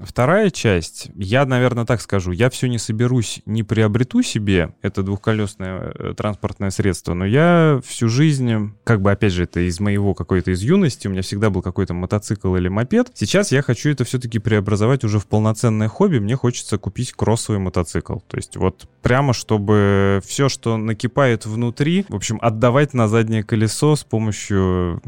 вторая 0.00 0.50
часть, 0.50 1.10
я, 1.14 1.44
наверное, 1.44 1.84
так 1.84 2.00
скажу, 2.00 2.32
я 2.32 2.50
все 2.50 2.68
не 2.68 2.78
соберусь, 2.78 3.42
не 3.46 3.62
приобрету 3.62 4.22
себе 4.22 4.74
это 4.82 5.02
двухколесное 5.02 5.92
э, 5.94 6.14
транспортное 6.16 6.70
средство, 6.70 7.14
но 7.14 7.24
я 7.24 7.80
всю 7.84 8.08
жизнь, 8.08 8.72
как 8.84 9.02
бы, 9.02 9.10
опять 9.10 9.32
же, 9.32 9.44
это 9.44 9.60
из 9.60 9.80
моего 9.80 10.14
какой-то 10.14 10.50
из 10.50 10.62
юности, 10.62 11.08
у 11.08 11.10
меня 11.10 11.22
всегда 11.22 11.50
был 11.50 11.62
какой-то 11.62 11.94
мотоцикл 11.94 12.54
или 12.56 12.68
мопед. 12.68 13.10
Сейчас 13.14 13.52
я 13.52 13.62
хочу 13.62 13.90
это 13.90 14.04
все-таки 14.04 14.38
преобразовать 14.38 15.04
уже 15.04 15.18
в 15.18 15.26
полноценное 15.26 15.88
хобби. 15.88 16.18
Мне 16.18 16.36
хочется 16.36 16.50
хочется 16.50 16.78
купить 16.78 17.12
кроссовый 17.12 17.60
мотоцикл. 17.60 18.18
То 18.28 18.36
есть 18.36 18.56
вот 18.56 18.88
прямо, 19.02 19.32
чтобы 19.32 20.20
все, 20.26 20.48
что 20.48 20.76
накипает 20.76 21.46
внутри, 21.46 22.04
в 22.08 22.14
общем, 22.14 22.38
отдавать 22.42 22.92
на 22.92 23.08
заднее 23.08 23.42
колесо 23.42 23.96
с 23.96 24.04
помощью 24.04 25.00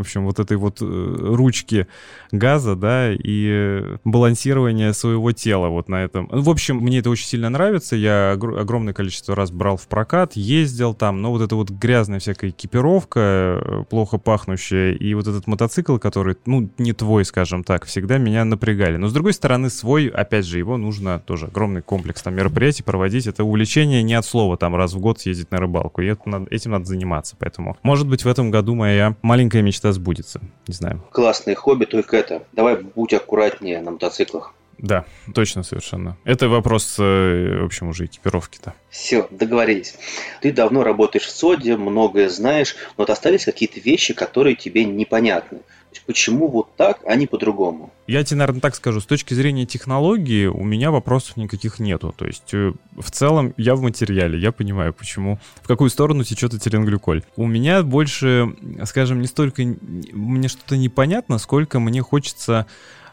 в 0.00 0.02
общем, 0.02 0.24
вот 0.24 0.38
этой 0.38 0.56
вот 0.56 0.78
э, 0.80 0.84
ручки 0.84 1.86
газа, 2.32 2.74
да, 2.74 3.12
и 3.12 3.82
балансирования 4.04 4.92
своего 4.92 5.32
тела 5.32 5.68
вот 5.68 5.90
на 5.90 6.02
этом. 6.02 6.26
В 6.30 6.48
общем, 6.48 6.78
мне 6.78 7.00
это 7.00 7.10
очень 7.10 7.26
сильно 7.26 7.50
нравится. 7.50 7.96
Я 7.96 8.32
огромное 8.32 8.94
количество 8.94 9.36
раз 9.36 9.50
брал 9.50 9.76
в 9.76 9.86
прокат, 9.88 10.36
ездил 10.36 10.94
там, 10.94 11.20
но 11.20 11.30
вот 11.30 11.42
эта 11.42 11.54
вот 11.54 11.68
грязная 11.68 12.18
всякая 12.18 12.48
экипировка, 12.48 13.20
э, 13.20 13.84
плохо 13.90 14.16
пахнущая, 14.16 14.94
и 14.94 15.12
вот 15.12 15.26
этот 15.26 15.46
мотоцикл, 15.46 15.98
который, 15.98 16.36
ну, 16.46 16.70
не 16.78 16.94
твой, 16.94 17.26
скажем 17.26 17.62
так, 17.62 17.84
всегда 17.84 18.16
меня 18.16 18.46
напрягали. 18.46 18.96
Но, 18.96 19.08
с 19.08 19.12
другой 19.12 19.34
стороны, 19.34 19.68
свой, 19.68 20.06
опять 20.06 20.46
же, 20.46 20.56
его 20.56 20.78
нужно 20.78 21.18
тоже 21.18 21.46
огромный 21.46 21.82
комплекс 21.82 22.22
там 22.22 22.34
мероприятий 22.34 22.82
проводить. 22.82 23.26
Это 23.26 23.44
увлечение 23.44 24.02
не 24.02 24.14
от 24.14 24.24
слова, 24.24 24.56
там, 24.56 24.74
раз 24.74 24.94
в 24.94 24.98
год 24.98 25.20
съездить 25.20 25.50
на 25.50 25.58
рыбалку. 25.58 26.00
И 26.00 26.06
это 26.06 26.46
этим 26.50 26.70
надо 26.70 26.86
заниматься. 26.86 27.36
Поэтому, 27.38 27.76
может 27.82 28.08
быть, 28.08 28.24
в 28.24 28.28
этом 28.28 28.50
году 28.50 28.74
моя 28.74 29.14
маленькая 29.22 29.60
мечта 29.60 29.89
сбудется. 29.92 30.40
Не 30.66 30.74
знаю. 30.74 31.02
Классное 31.12 31.54
хобби, 31.54 31.84
только 31.84 32.16
это. 32.16 32.42
Давай 32.52 32.76
будь 32.76 33.12
аккуратнее 33.12 33.80
на 33.80 33.92
мотоциклах. 33.92 34.54
Да, 34.82 35.04
точно 35.34 35.62
совершенно. 35.62 36.16
Это 36.24 36.48
вопрос, 36.48 36.96
э, 36.98 37.58
в 37.60 37.64
общем, 37.64 37.88
уже 37.88 38.06
экипировки-то. 38.06 38.74
Все, 38.88 39.28
договорились. 39.30 39.94
Ты 40.40 40.52
давно 40.52 40.82
работаешь 40.82 41.26
в 41.26 41.30
СОДе, 41.30 41.76
многое 41.76 42.30
знаешь, 42.30 42.74
но 42.96 43.02
вот 43.02 43.10
остались 43.10 43.44
какие-то 43.44 43.78
вещи, 43.78 44.14
которые 44.14 44.56
тебе 44.56 44.84
непонятны. 44.84 45.58
То 45.58 45.96
есть 45.96 46.06
почему 46.06 46.48
вот 46.48 46.76
так, 46.76 47.00
а 47.04 47.14
не 47.16 47.26
по-другому? 47.26 47.92
Я 48.06 48.24
тебе, 48.24 48.38
наверное, 48.38 48.60
так 48.60 48.74
скажу. 48.74 49.00
С 49.00 49.06
точки 49.06 49.34
зрения 49.34 49.66
технологии 49.66 50.46
у 50.46 50.64
меня 50.64 50.90
вопросов 50.90 51.36
никаких 51.36 51.78
нету. 51.78 52.14
То 52.16 52.26
есть 52.26 52.54
э, 52.54 52.72
в 52.96 53.10
целом 53.10 53.52
я 53.58 53.74
в 53.74 53.82
материале, 53.82 54.38
я 54.38 54.50
понимаю, 54.50 54.94
почему, 54.94 55.38
в 55.62 55.66
какую 55.66 55.90
сторону 55.90 56.24
течет 56.24 56.54
этиленглюколь. 56.54 57.24
У 57.36 57.46
меня 57.46 57.82
больше, 57.82 58.54
скажем, 58.84 59.20
не 59.20 59.26
столько 59.26 59.62
мне 59.62 60.48
что-то 60.48 60.78
непонятно, 60.78 61.36
сколько 61.36 61.80
мне 61.80 62.00
хочется... 62.00 62.66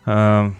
Э, 0.05 0.51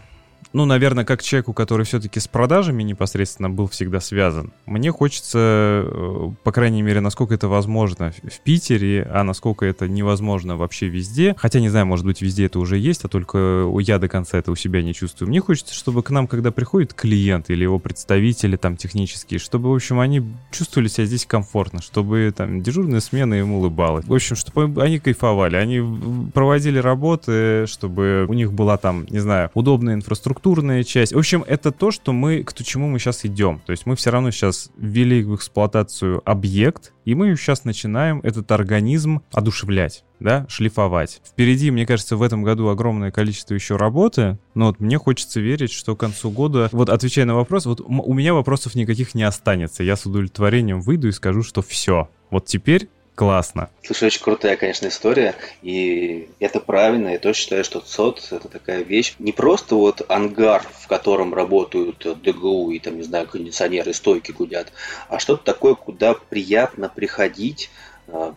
ну, 0.54 0.66
наверное, 0.66 1.06
как 1.06 1.22
человеку, 1.22 1.54
который 1.54 1.86
все-таки 1.86 2.20
с 2.20 2.28
продажами 2.28 2.84
непосредственно 2.84 3.50
был 3.50 3.68
всегда 3.68 4.00
связан, 4.00 4.52
мне 4.66 4.92
хочется, 4.92 5.84
э, 5.86 6.30
по 6.44 6.52
крайней 6.52 6.82
мере, 6.82 7.02
насколько 7.02 7.34
это 7.34 7.48
возможно 7.48 8.12
в 8.12 8.40
Питере, 8.42 9.08
а 9.12 9.24
насколько 9.24 9.66
это 9.66 9.88
невозможно 9.88 10.58
вообще 10.58 10.88
везде, 10.88 11.36
хотя, 11.38 11.60
не 11.60 11.70
знаю, 11.70 11.86
может 11.86 12.06
быть, 12.06 12.22
везде 12.22 12.46
это 12.46 12.60
уже 12.60 12.78
есть, 12.78 13.04
а 13.04 13.08
только 13.08 13.70
я 13.80 14.00
до 14.00 14.08
конца 14.08 14.38
это 14.38 14.52
у 14.52 14.56
себя 14.56 14.82
не 14.82 14.94
чувствую. 14.94 15.30
Мне 15.30 15.42
хочется, 15.42 15.74
чтобы 15.74 16.04
к 16.04 16.10
нам, 16.10 16.28
когда 16.28 16.52
приходит 16.52 16.94
клиент 16.94 17.50
или 17.50 17.64
его 17.64 17.80
представители 17.80 18.56
там 18.56 18.78
технические, 18.78 19.40
чтобы, 19.40 19.70
в 19.72 19.76
общем, 19.76 20.00
они 20.00 20.24
чувствовали 20.52 20.88
себя 20.88 21.06
здесь 21.06 21.26
комфортно, 21.26 21.82
чтобы 21.82 22.34
там 22.36 22.62
дежурная 22.62 23.02
смена 23.02 23.36
им 23.36 23.54
улыбалась. 23.54 24.06
В 24.06 24.14
общем, 24.14 24.36
чтобы 24.36 24.82
они 24.82 25.00
кайфовали, 25.00 25.56
они 25.56 26.32
проводили 26.34 26.80
работы, 26.80 27.66
чтобы 27.68 28.26
у 28.28 28.34
них 28.34 28.54
была 28.54 28.78
там, 28.78 29.06
не 29.10 29.20
знаю, 29.20 29.52
удобная 29.54 29.96
инфраструктура, 29.96 30.37
структурная 30.38 30.84
часть. 30.84 31.14
В 31.14 31.18
общем, 31.18 31.44
это 31.48 31.72
то, 31.72 31.90
что 31.90 32.14
мы, 32.14 32.44
к 32.44 32.54
чему 32.64 32.88
мы 32.88 33.00
сейчас 33.00 33.26
идем. 33.26 33.60
То 33.66 33.72
есть 33.72 33.88
мы 33.88 33.96
все 33.96 34.12
равно 34.12 34.30
сейчас 34.30 34.70
ввели 34.78 35.24
в 35.24 35.36
эксплуатацию 35.36 36.22
объект, 36.26 36.94
и 37.06 37.16
мы 37.16 37.36
сейчас 37.36 37.66
начинаем 37.66 38.20
этот 38.24 38.52
организм 38.52 39.22
одушевлять 39.32 40.04
да, 40.20 40.46
шлифовать. 40.50 41.22
Впереди, 41.26 41.72
мне 41.72 41.86
кажется, 41.86 42.18
в 42.18 42.24
этом 42.24 42.44
году 42.44 42.70
огромное 42.70 43.12
количество 43.12 43.54
еще 43.54 43.76
работы, 43.76 44.40
но 44.56 44.68
вот 44.68 44.80
мне 44.80 44.98
хочется 44.98 45.40
верить, 45.40 45.72
что 45.72 45.96
к 45.96 46.00
концу 46.00 46.32
года, 46.32 46.70
вот 46.72 46.90
отвечая 46.90 47.26
на 47.26 47.36
вопрос, 47.36 47.66
вот 47.66 47.82
у 47.82 48.14
меня 48.14 48.34
вопросов 48.34 48.76
никаких 48.76 49.16
не 49.16 49.24
останется. 49.24 49.84
Я 49.84 49.96
с 49.96 50.06
удовлетворением 50.06 50.82
выйду 50.82 51.08
и 51.08 51.12
скажу, 51.12 51.44
что 51.44 51.62
все. 51.62 52.10
Вот 52.30 52.46
теперь 52.46 52.90
классно. 53.18 53.72
Слушай, 53.84 54.06
очень 54.06 54.22
крутая, 54.22 54.56
конечно, 54.58 54.88
история, 54.88 55.34
и 55.64 56.30
это 56.40 56.60
правильно, 56.60 57.10
я 57.10 57.18
тоже 57.18 57.40
считаю, 57.40 57.64
что 57.64 57.80
ЦОД– 57.80 58.28
это 58.32 58.48
такая 58.48 58.84
вещь, 58.84 59.16
не 59.18 59.32
просто 59.32 59.74
вот 59.76 60.04
ангар, 60.08 60.64
в 60.80 60.88
котором 60.88 61.34
работают 61.34 62.06
ДГУ 62.22 62.70
и, 62.70 62.78
там, 62.78 62.96
не 62.96 63.02
знаю, 63.02 63.28
кондиционеры, 63.28 63.94
стойки 63.96 64.32
гудят, 64.32 64.72
а 65.10 65.18
что-то 65.18 65.44
такое, 65.44 65.74
куда 65.74 66.14
приятно 66.14 66.90
приходить, 66.90 67.72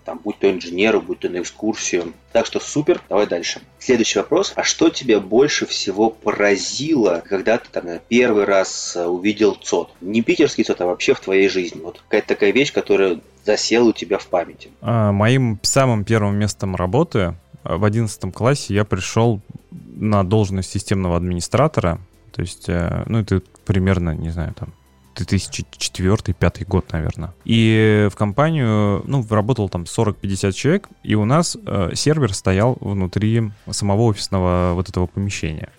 там, 0.04 0.20
будь 0.22 0.38
то 0.38 0.50
инженеру, 0.50 1.00
будь 1.00 1.20
то 1.20 1.28
на 1.28 1.40
экскурсию. 1.40 2.12
Так 2.32 2.46
что 2.46 2.60
супер, 2.60 3.00
давай 3.08 3.26
дальше. 3.26 3.60
Следующий 3.78 4.18
вопрос. 4.18 4.52
А 4.56 4.64
что 4.64 4.90
тебя 4.90 5.20
больше 5.20 5.66
всего 5.66 6.10
поразило, 6.10 7.22
когда 7.28 7.58
ты 7.58 7.68
там, 7.70 7.84
первый 8.08 8.44
раз 8.44 8.96
а, 8.96 9.08
увидел 9.08 9.54
ЦОД? 9.54 9.90
Не 10.00 10.22
питерский 10.22 10.64
ЦОД, 10.64 10.80
а 10.82 10.86
вообще 10.86 11.14
в 11.14 11.20
твоей 11.20 11.48
жизни. 11.48 11.80
Вот 11.80 12.00
какая-то 12.08 12.28
такая 12.28 12.52
вещь, 12.52 12.72
которая 12.72 13.20
засела 13.44 13.88
у 13.88 13.92
тебя 13.92 14.18
в 14.18 14.26
памяти. 14.26 14.70
А, 14.80 15.12
моим 15.12 15.58
самым 15.62 16.04
первым 16.04 16.36
местом 16.36 16.76
работы 16.76 17.34
в 17.64 17.84
11 17.84 18.32
классе 18.32 18.74
я 18.74 18.84
пришел 18.84 19.40
на 19.70 20.24
должность 20.24 20.70
системного 20.70 21.16
администратора. 21.16 22.00
То 22.32 22.42
есть, 22.42 22.68
э, 22.68 23.02
ну, 23.06 23.18
это 23.18 23.42
примерно, 23.64 24.14
не 24.14 24.30
знаю, 24.30 24.54
там, 24.54 24.72
2004-2005 25.20 26.64
год, 26.66 26.92
наверное. 26.92 27.34
И 27.44 28.08
в 28.10 28.16
компанию, 28.16 29.02
ну, 29.06 29.26
работал 29.28 29.68
там 29.68 29.82
40-50 29.82 30.52
человек, 30.52 30.88
и 31.02 31.14
у 31.14 31.24
нас 31.24 31.56
э, 31.66 31.90
сервер 31.94 32.34
стоял 32.34 32.76
внутри 32.80 33.50
самого 33.70 34.02
офисного 34.02 34.72
вот 34.74 34.88
этого 34.88 35.06
помещения. 35.06 35.70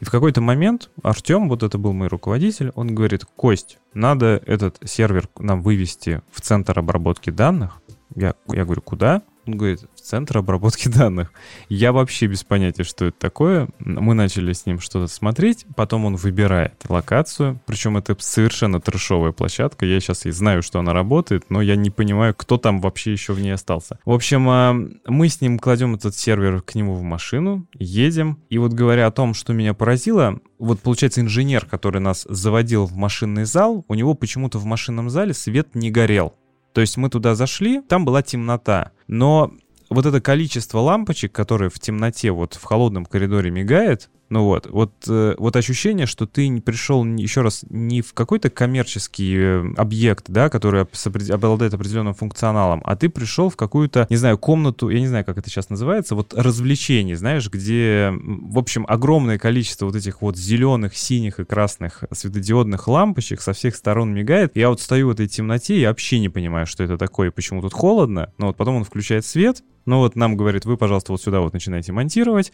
И 0.00 0.04
в 0.04 0.10
какой-то 0.10 0.40
момент 0.40 0.90
Артем, 1.02 1.48
вот 1.48 1.62
это 1.62 1.76
был 1.76 1.92
мой 1.92 2.08
руководитель, 2.08 2.70
он 2.74 2.94
говорит, 2.94 3.24
Кость, 3.36 3.78
надо 3.94 4.40
этот 4.46 4.78
сервер 4.84 5.28
нам 5.38 5.62
вывести 5.62 6.22
в 6.30 6.40
центр 6.40 6.78
обработки 6.78 7.30
данных. 7.30 7.80
Я, 8.14 8.34
я 8.48 8.64
говорю, 8.64 8.82
куда? 8.82 9.22
Он 9.48 9.56
говорит, 9.56 9.80
в 9.94 10.00
центр 10.02 10.38
обработки 10.38 10.88
данных. 10.90 11.32
Я 11.70 11.92
вообще 11.92 12.26
без 12.26 12.44
понятия, 12.44 12.84
что 12.84 13.06
это 13.06 13.18
такое. 13.18 13.68
Мы 13.78 14.12
начали 14.12 14.52
с 14.52 14.66
ним 14.66 14.78
что-то 14.78 15.06
смотреть, 15.06 15.64
потом 15.74 16.04
он 16.04 16.16
выбирает 16.16 16.74
локацию, 16.86 17.58
причем 17.64 17.96
это 17.96 18.14
совершенно 18.18 18.78
трешовая 18.78 19.32
площадка. 19.32 19.86
Я 19.86 20.00
сейчас 20.00 20.26
и 20.26 20.30
знаю, 20.30 20.62
что 20.62 20.80
она 20.80 20.92
работает, 20.92 21.48
но 21.48 21.62
я 21.62 21.76
не 21.76 21.88
понимаю, 21.88 22.34
кто 22.34 22.58
там 22.58 22.82
вообще 22.82 23.12
еще 23.12 23.32
в 23.32 23.40
ней 23.40 23.52
остался. 23.52 23.98
В 24.04 24.12
общем, 24.12 24.46
а, 24.50 24.76
мы 25.06 25.28
с 25.30 25.40
ним 25.40 25.58
кладем 25.58 25.94
этот 25.94 26.14
сервер 26.14 26.60
к 26.60 26.74
нему 26.74 26.94
в 26.94 27.02
машину, 27.02 27.66
едем. 27.72 28.38
И 28.50 28.58
вот 28.58 28.74
говоря 28.74 29.06
о 29.06 29.10
том, 29.10 29.32
что 29.32 29.54
меня 29.54 29.72
поразило, 29.72 30.40
вот 30.58 30.80
получается 30.80 31.22
инженер, 31.22 31.64
который 31.64 32.02
нас 32.02 32.26
заводил 32.28 32.84
в 32.84 32.92
машинный 32.92 33.44
зал, 33.44 33.86
у 33.88 33.94
него 33.94 34.12
почему-то 34.12 34.58
в 34.58 34.66
машинном 34.66 35.08
зале 35.08 35.32
свет 35.32 35.74
не 35.74 35.90
горел. 35.90 36.34
То 36.78 36.82
есть 36.82 36.96
мы 36.96 37.08
туда 37.08 37.34
зашли, 37.34 37.80
там 37.80 38.04
была 38.04 38.22
темнота. 38.22 38.92
Но 39.08 39.50
вот 39.90 40.06
это 40.06 40.20
количество 40.20 40.78
лампочек, 40.78 41.32
которые 41.32 41.70
в 41.70 41.80
темноте, 41.80 42.30
вот 42.30 42.54
в 42.54 42.62
холодном 42.62 43.04
коридоре 43.04 43.50
мигает, 43.50 44.10
ну 44.30 44.44
вот, 44.44 44.66
вот, 44.70 44.92
э, 45.08 45.34
вот 45.38 45.56
ощущение, 45.56 46.06
что 46.06 46.26
ты 46.26 46.60
пришел 46.60 47.04
еще 47.04 47.40
раз 47.40 47.64
не 47.70 48.02
в 48.02 48.12
какой-то 48.12 48.50
коммерческий 48.50 49.36
э, 49.36 49.74
объект, 49.76 50.26
да, 50.28 50.50
который 50.50 50.86
обладает 51.32 51.74
определенным 51.74 52.14
функционалом, 52.14 52.82
а 52.84 52.96
ты 52.96 53.08
пришел 53.08 53.48
в 53.48 53.56
какую-то, 53.56 54.06
не 54.10 54.16
знаю, 54.16 54.38
комнату, 54.38 54.90
я 54.90 55.00
не 55.00 55.06
знаю, 55.06 55.24
как 55.24 55.38
это 55.38 55.48
сейчас 55.48 55.70
называется, 55.70 56.14
вот 56.14 56.34
развлечений, 56.34 57.14
знаешь, 57.14 57.48
где, 57.50 58.12
в 58.12 58.58
общем, 58.58 58.84
огромное 58.88 59.38
количество 59.38 59.86
вот 59.86 59.96
этих 59.96 60.20
вот 60.20 60.36
зеленых, 60.36 60.96
синих 60.96 61.40
и 61.40 61.44
красных 61.44 62.04
светодиодных 62.12 62.86
лампочек 62.86 63.40
со 63.40 63.52
всех 63.52 63.76
сторон 63.76 64.12
мигает. 64.12 64.56
Я 64.56 64.68
вот 64.68 64.80
стою 64.80 65.08
в 65.08 65.10
этой 65.10 65.28
темноте 65.28 65.80
и 65.80 65.86
вообще 65.86 66.18
не 66.18 66.28
понимаю, 66.28 66.66
что 66.66 66.84
это 66.84 66.98
такое, 66.98 67.30
почему 67.30 67.62
тут 67.62 67.72
холодно, 67.72 68.32
но 68.36 68.48
вот 68.48 68.56
потом 68.56 68.76
он 68.76 68.84
включает 68.84 69.24
свет, 69.24 69.62
ну 69.88 70.00
вот 70.00 70.16
нам 70.16 70.36
говорит, 70.36 70.66
вы, 70.66 70.76
пожалуйста, 70.76 71.12
вот 71.12 71.22
сюда 71.22 71.40
вот 71.40 71.54
начинайте 71.54 71.92
монтировать. 71.92 72.52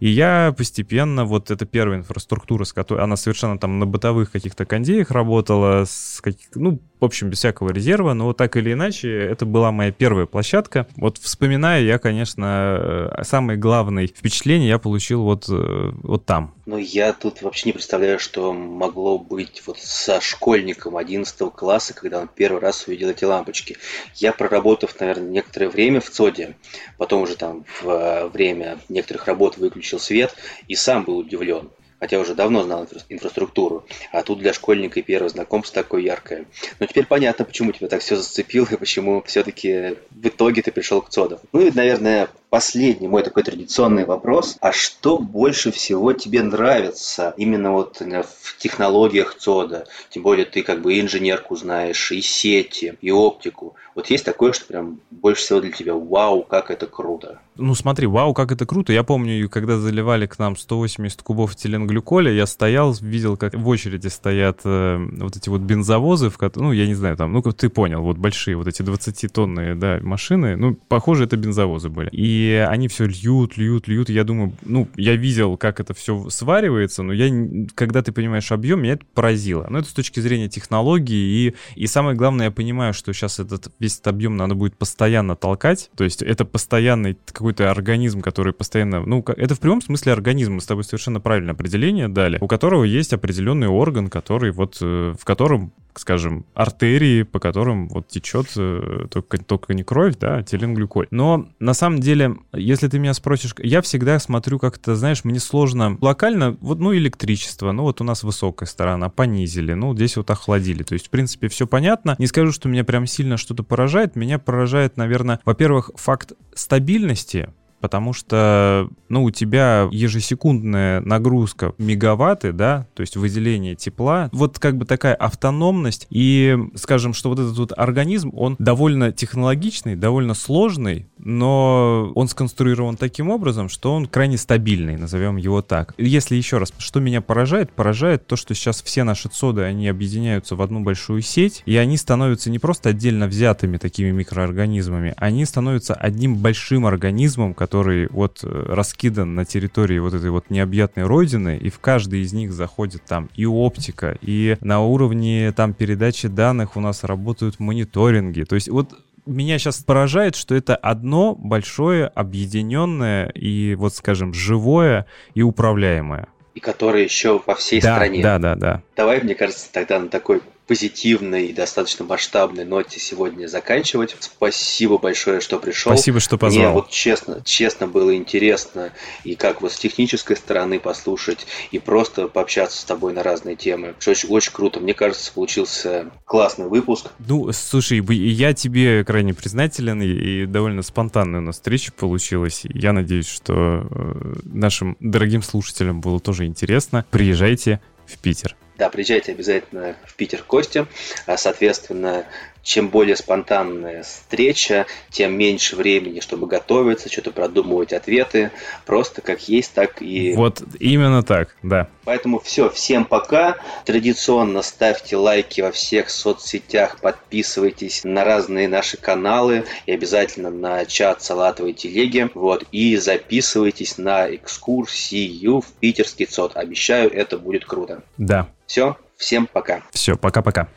И 0.00 0.08
я 0.08 0.52
постепенно, 0.56 1.24
вот 1.24 1.50
эта 1.50 1.64
первая 1.64 2.00
инфраструктура, 2.00 2.64
с 2.64 2.72
которой 2.72 3.04
она 3.04 3.16
совершенно 3.16 3.56
там 3.58 3.78
на 3.78 3.86
бытовых 3.86 4.32
каких-то 4.32 4.66
кондеях 4.66 5.12
работала, 5.12 5.84
с 5.84 6.20
каких, 6.20 6.48
ну, 6.56 6.80
в 7.02 7.04
общем, 7.04 7.30
без 7.30 7.38
всякого 7.38 7.70
резерва, 7.70 8.14
но 8.14 8.32
так 8.32 8.56
или 8.56 8.72
иначе, 8.72 9.10
это 9.10 9.44
была 9.44 9.72
моя 9.72 9.90
первая 9.90 10.26
площадка. 10.26 10.86
Вот 10.96 11.18
вспоминая, 11.18 11.82
я, 11.82 11.98
конечно, 11.98 13.10
э, 13.18 13.24
самые 13.24 13.58
главные 13.58 14.06
впечатления 14.06 14.68
я 14.68 14.78
получил 14.78 15.22
вот, 15.22 15.46
э, 15.48 15.90
вот 16.02 16.26
там. 16.26 16.54
Ну, 16.64 16.78
я 16.78 17.12
тут 17.12 17.42
вообще 17.42 17.70
не 17.70 17.72
представляю, 17.72 18.20
что 18.20 18.52
могло 18.52 19.18
быть 19.18 19.62
вот 19.66 19.80
со 19.80 20.20
школьником 20.20 20.96
11 20.96 21.50
класса, 21.50 21.92
когда 21.92 22.20
он 22.20 22.28
первый 22.28 22.60
раз 22.60 22.86
увидел 22.86 23.08
эти 23.08 23.24
лампочки. 23.24 23.78
Я, 24.14 24.32
проработав, 24.32 24.98
наверное, 25.00 25.28
некоторое 25.28 25.70
время 25.70 26.00
в 26.00 26.08
ЦОДе, 26.08 26.54
потом 26.98 27.22
уже 27.22 27.36
там 27.36 27.64
в 27.80 27.88
э, 27.88 28.28
время 28.28 28.78
некоторых 28.88 29.26
работ 29.26 29.56
выключил 29.56 29.98
свет 29.98 30.34
и 30.68 30.74
сам 30.74 31.04
был 31.04 31.18
удивлен 31.18 31.70
хотя 32.02 32.18
уже 32.18 32.34
давно 32.34 32.64
знал 32.64 32.88
инфраструктуру, 33.10 33.86
а 34.10 34.24
тут 34.24 34.40
для 34.40 34.52
школьника 34.52 34.98
и 34.98 35.04
первое 35.04 35.28
знакомство 35.28 35.84
такое 35.84 36.02
яркое. 36.02 36.46
Но 36.80 36.86
теперь 36.86 37.06
понятно, 37.06 37.44
почему 37.44 37.70
тебя 37.70 37.86
так 37.86 38.00
все 38.00 38.16
зацепило 38.16 38.66
и 38.68 38.76
почему 38.76 39.22
все-таки 39.24 39.98
в 40.10 40.26
итоге 40.26 40.62
ты 40.62 40.72
пришел 40.72 41.00
к 41.00 41.10
ЦОДам. 41.10 41.38
Ну 41.52 41.60
и, 41.64 41.70
наверное, 41.70 42.28
последний 42.50 43.06
мой 43.06 43.22
такой 43.22 43.44
традиционный 43.44 44.04
вопрос. 44.04 44.56
А 44.60 44.72
что 44.72 45.16
больше 45.16 45.70
всего 45.70 46.12
тебе 46.12 46.42
нравится 46.42 47.34
именно 47.36 47.70
вот 47.70 48.00
в 48.00 48.58
технологиях 48.58 49.36
ЦОДа? 49.38 49.86
Тем 50.10 50.24
более 50.24 50.44
ты 50.44 50.64
как 50.64 50.82
бы 50.82 50.98
инженерку 50.98 51.54
знаешь, 51.54 52.10
и 52.10 52.20
сети, 52.20 52.98
и 53.00 53.12
оптику. 53.12 53.76
Вот 53.94 54.08
есть 54.08 54.24
такое, 54.24 54.52
что 54.52 54.66
прям 54.66 55.00
больше 55.10 55.42
всего 55.42 55.60
для 55.60 55.70
тебя 55.70 55.94
вау, 55.94 56.42
как 56.42 56.70
это 56.70 56.86
круто? 56.86 57.40
Ну 57.56 57.74
смотри, 57.74 58.06
вау, 58.06 58.32
как 58.32 58.50
это 58.50 58.64
круто. 58.64 58.92
Я 58.92 59.02
помню, 59.02 59.48
когда 59.50 59.78
заливали 59.78 60.26
к 60.26 60.38
нам 60.38 60.56
180 60.56 61.22
кубов 61.22 61.54
этиленглюколя, 61.54 62.32
я 62.32 62.46
стоял, 62.46 62.94
видел, 63.00 63.36
как 63.36 63.54
в 63.54 63.68
очереди 63.68 64.08
стоят 64.08 64.60
э, 64.64 64.96
вот 65.18 65.36
эти 65.36 65.50
вот 65.50 65.60
бензовозы, 65.60 66.30
в 66.30 66.38
ну, 66.56 66.72
я 66.72 66.86
не 66.86 66.94
знаю, 66.94 67.16
там, 67.16 67.32
ну, 67.32 67.42
ты 67.42 67.68
понял, 67.68 68.02
вот 68.02 68.16
большие 68.16 68.56
вот 68.56 68.66
эти 68.68 68.82
20-тонные, 68.82 69.74
да, 69.74 69.98
машины, 70.02 70.56
ну, 70.56 70.74
похоже, 70.74 71.24
это 71.24 71.36
бензовозы 71.36 71.90
были. 71.90 72.08
И 72.12 72.66
они 72.68 72.88
все 72.88 73.06
льют, 73.06 73.58
льют, 73.58 73.86
льют. 73.86 74.08
Я 74.08 74.24
думаю, 74.24 74.54
ну, 74.62 74.88
я 74.96 75.14
видел, 75.16 75.56
как 75.58 75.80
это 75.80 75.92
все 75.92 76.30
сваривается, 76.30 77.02
но 77.02 77.12
я, 77.12 77.30
когда 77.74 78.02
ты 78.02 78.12
понимаешь 78.12 78.50
объем, 78.50 78.82
меня 78.82 78.94
это 78.94 79.04
поразило. 79.12 79.66
Но 79.68 79.78
это 79.78 79.88
с 79.88 79.92
точки 79.92 80.20
зрения 80.20 80.48
технологии, 80.48 81.48
и, 81.48 81.54
и 81.76 81.86
самое 81.86 82.16
главное, 82.16 82.46
я 82.46 82.50
понимаю, 82.50 82.94
что 82.94 83.12
сейчас 83.12 83.38
этот 83.38 83.70
весь 83.82 83.94
этот 83.94 84.08
объем 84.08 84.36
надо 84.36 84.54
будет 84.54 84.76
постоянно 84.76 85.36
толкать, 85.36 85.90
то 85.96 86.04
есть 86.04 86.22
это 86.22 86.44
постоянный 86.44 87.18
какой-то 87.26 87.70
организм, 87.70 88.20
который 88.20 88.52
постоянно, 88.52 89.04
ну, 89.04 89.24
это 89.36 89.54
в 89.54 89.60
прямом 89.60 89.82
смысле 89.82 90.12
организм, 90.12 90.54
мы 90.54 90.60
с 90.60 90.66
тобой 90.66 90.84
совершенно 90.84 91.20
правильное 91.20 91.54
определение 91.54 92.08
дали, 92.08 92.38
у 92.40 92.46
которого 92.46 92.84
есть 92.84 93.12
определенный 93.12 93.68
орган, 93.68 94.08
который 94.08 94.52
вот, 94.52 94.78
э, 94.80 95.14
в 95.18 95.24
котором 95.24 95.72
скажем, 95.94 96.46
артерии, 96.54 97.22
по 97.22 97.38
которым 97.38 97.88
вот 97.88 98.08
течет 98.08 98.46
э, 98.56 99.06
только, 99.10 99.38
только 99.38 99.74
не 99.74 99.82
кровь, 99.82 100.16
да, 100.18 100.36
а 100.36 100.42
теленглюколь. 100.42 101.08
Но 101.10 101.48
на 101.58 101.74
самом 101.74 102.00
деле, 102.00 102.36
если 102.52 102.88
ты 102.88 102.98
меня 102.98 103.14
спросишь, 103.14 103.54
я 103.58 103.82
всегда 103.82 104.18
смотрю 104.18 104.58
как-то, 104.58 104.96
знаешь, 104.96 105.24
мне 105.24 105.40
сложно 105.40 105.98
локально, 106.00 106.56
вот, 106.60 106.78
ну, 106.78 106.94
электричество, 106.94 107.72
ну, 107.72 107.82
вот 107.82 108.00
у 108.00 108.04
нас 108.04 108.22
высокая 108.22 108.66
сторона, 108.66 109.08
понизили, 109.08 109.74
ну, 109.74 109.94
здесь 109.94 110.16
вот 110.16 110.30
охладили. 110.30 110.82
То 110.82 110.94
есть, 110.94 111.08
в 111.08 111.10
принципе, 111.10 111.48
все 111.48 111.66
понятно. 111.66 112.16
Не 112.18 112.26
скажу, 112.26 112.52
что 112.52 112.68
меня 112.68 112.84
прям 112.84 113.06
сильно 113.06 113.36
что-то 113.36 113.62
поражает. 113.72 114.16
Меня 114.16 114.38
поражает, 114.38 114.98
наверное, 114.98 115.40
во-первых, 115.46 115.92
факт 115.94 116.34
стабильности 116.52 117.54
потому 117.82 118.12
что, 118.12 118.88
ну, 119.08 119.24
у 119.24 119.30
тебя 119.32 119.88
ежесекундная 119.90 121.00
нагрузка 121.00 121.74
мегаватты, 121.78 122.52
да, 122.52 122.86
то 122.94 123.00
есть 123.00 123.16
выделение 123.16 123.74
тепла, 123.74 124.30
вот 124.32 124.60
как 124.60 124.76
бы 124.78 124.86
такая 124.86 125.14
автономность, 125.16 126.06
и, 126.08 126.56
скажем, 126.76 127.12
что 127.12 127.28
вот 127.28 127.40
этот 127.40 127.58
вот 127.58 127.72
организм, 127.76 128.30
он 128.34 128.54
довольно 128.60 129.10
технологичный, 129.10 129.96
довольно 129.96 130.34
сложный, 130.34 131.08
но 131.18 132.12
он 132.14 132.28
сконструирован 132.28 132.96
таким 132.96 133.30
образом, 133.30 133.68
что 133.68 133.92
он 133.92 134.06
крайне 134.06 134.38
стабильный, 134.38 134.96
назовем 134.96 135.36
его 135.36 135.60
так. 135.60 135.94
Если 135.98 136.36
еще 136.36 136.58
раз, 136.58 136.72
что 136.78 137.00
меня 137.00 137.20
поражает? 137.20 137.72
Поражает 137.72 138.28
то, 138.28 138.36
что 138.36 138.54
сейчас 138.54 138.80
все 138.80 139.02
наши 139.02 139.28
цоды, 139.28 139.62
они 139.62 139.88
объединяются 139.88 140.54
в 140.54 140.62
одну 140.62 140.80
большую 140.80 141.22
сеть, 141.22 141.64
и 141.66 141.76
они 141.76 141.96
становятся 141.96 142.48
не 142.48 142.60
просто 142.60 142.90
отдельно 142.90 143.26
взятыми 143.26 143.76
такими 143.76 144.12
микроорганизмами, 144.12 145.14
они 145.16 145.44
становятся 145.44 145.94
одним 145.94 146.36
большим 146.36 146.86
организмом, 146.86 147.54
который 147.54 147.71
который 147.72 148.06
вот 148.10 148.40
э, 148.44 148.64
раскидан 148.68 149.34
на 149.34 149.46
территории 149.46 149.98
вот 149.98 150.12
этой 150.12 150.28
вот 150.28 150.50
необъятной 150.50 151.04
родины, 151.04 151.56
и 151.56 151.70
в 151.70 151.78
каждый 151.78 152.20
из 152.20 152.34
них 152.34 152.52
заходит 152.52 153.02
там 153.06 153.30
и 153.34 153.46
оптика, 153.46 154.18
и 154.20 154.58
на 154.60 154.82
уровне 154.82 155.54
там 155.56 155.72
передачи 155.72 156.28
данных 156.28 156.76
у 156.76 156.80
нас 156.80 157.02
работают 157.02 157.60
мониторинги. 157.60 158.42
То 158.42 158.56
есть 158.56 158.68
вот 158.68 158.90
меня 159.24 159.58
сейчас 159.58 159.78
поражает, 159.78 160.36
что 160.36 160.54
это 160.54 160.76
одно 160.76 161.34
большое, 161.34 162.08
объединенное 162.08 163.28
и, 163.30 163.74
вот 163.74 163.94
скажем, 163.94 164.34
живое 164.34 165.06
и 165.34 165.40
управляемое. 165.40 166.28
И 166.54 166.60
которое 166.60 167.04
еще 167.04 167.40
во 167.46 167.54
всей 167.54 167.80
да, 167.80 167.94
стране. 167.94 168.22
Да, 168.22 168.38
да, 168.38 168.54
да. 168.54 168.82
Давай, 168.96 169.22
мне 169.22 169.34
кажется, 169.34 169.72
тогда 169.72 169.98
на 169.98 170.08
такой 170.08 170.42
позитивной 170.66 171.46
и 171.46 171.52
достаточно 171.52 172.04
масштабной 172.04 172.64
ноте 172.64 173.00
сегодня 173.00 173.46
заканчивать. 173.46 174.16
Спасибо 174.20 174.98
большое, 174.98 175.40
что 175.40 175.58
пришел. 175.58 175.92
Спасибо, 175.92 176.20
что 176.20 176.38
позвал. 176.38 176.64
Мне 176.64 176.72
вот 176.72 176.90
честно, 176.90 177.42
честно 177.44 177.86
было 177.86 178.14
интересно 178.14 178.92
и 179.24 179.34
как 179.34 179.60
вот 179.60 179.72
с 179.72 179.78
технической 179.78 180.36
стороны 180.36 180.78
послушать, 180.78 181.46
и 181.70 181.78
просто 181.78 182.28
пообщаться 182.28 182.80
с 182.80 182.84
тобой 182.84 183.12
на 183.12 183.22
разные 183.22 183.56
темы. 183.56 183.94
Очень, 184.06 184.28
очень 184.28 184.52
круто. 184.52 184.80
Мне 184.80 184.94
кажется, 184.94 185.32
получился 185.32 186.10
классный 186.24 186.68
выпуск. 186.68 187.10
Ну, 187.18 187.50
слушай, 187.52 188.00
я 188.00 188.54
тебе 188.54 189.04
крайне 189.04 189.34
признателен, 189.34 190.00
и 190.02 190.46
довольно 190.46 190.82
спонтанная 190.82 191.40
у 191.40 191.42
нас 191.42 191.56
встреча 191.56 191.92
получилась. 191.92 192.62
Я 192.64 192.92
надеюсь, 192.92 193.28
что 193.28 193.86
э, 193.90 194.34
нашим 194.44 194.96
дорогим 195.00 195.42
слушателям 195.42 196.00
было 196.00 196.20
тоже 196.20 196.46
интересно. 196.46 197.04
Приезжайте 197.10 197.80
в 198.06 198.18
Питер. 198.18 198.56
Да, 198.82 198.90
приезжайте 198.90 199.30
обязательно 199.30 199.94
в 200.04 200.14
Питер 200.16 200.42
Костя. 200.42 200.88
А, 201.26 201.36
соответственно, 201.36 202.26
чем 202.62 202.88
более 202.88 203.16
спонтанная 203.16 204.02
встреча, 204.02 204.86
тем 205.10 205.36
меньше 205.36 205.76
времени, 205.76 206.20
чтобы 206.20 206.46
готовиться, 206.46 207.10
что-то 207.10 207.32
продумывать 207.32 207.92
ответы. 207.92 208.50
Просто 208.86 209.20
как 209.20 209.48
есть, 209.48 209.72
так 209.74 210.00
и... 210.00 210.34
Вот 210.34 210.62
именно 210.78 211.22
так, 211.22 211.56
да. 211.62 211.88
Поэтому 212.04 212.40
все, 212.40 212.70
всем 212.70 213.04
пока. 213.04 213.56
Традиционно 213.84 214.62
ставьте 214.62 215.16
лайки 215.16 215.60
во 215.60 215.72
всех 215.72 216.10
соцсетях, 216.10 216.98
подписывайтесь 217.00 218.02
на 218.04 218.24
разные 218.24 218.68
наши 218.68 218.96
каналы 218.96 219.64
и 219.86 219.92
обязательно 219.92 220.50
на 220.50 220.84
чат 220.84 221.22
Салатовой 221.22 221.72
телеги. 221.72 222.30
Вот, 222.34 222.64
и 222.72 222.96
записывайтесь 222.96 223.98
на 223.98 224.34
экскурсию 224.34 225.60
в 225.60 225.66
питерский 225.80 226.26
ЦОД. 226.26 226.56
Обещаю, 226.56 227.12
это 227.12 227.38
будет 227.38 227.64
круто. 227.64 228.02
Да. 228.16 228.48
Все, 228.66 228.96
всем 229.16 229.46
пока. 229.46 229.82
Все, 229.92 230.16
пока-пока. 230.16 230.68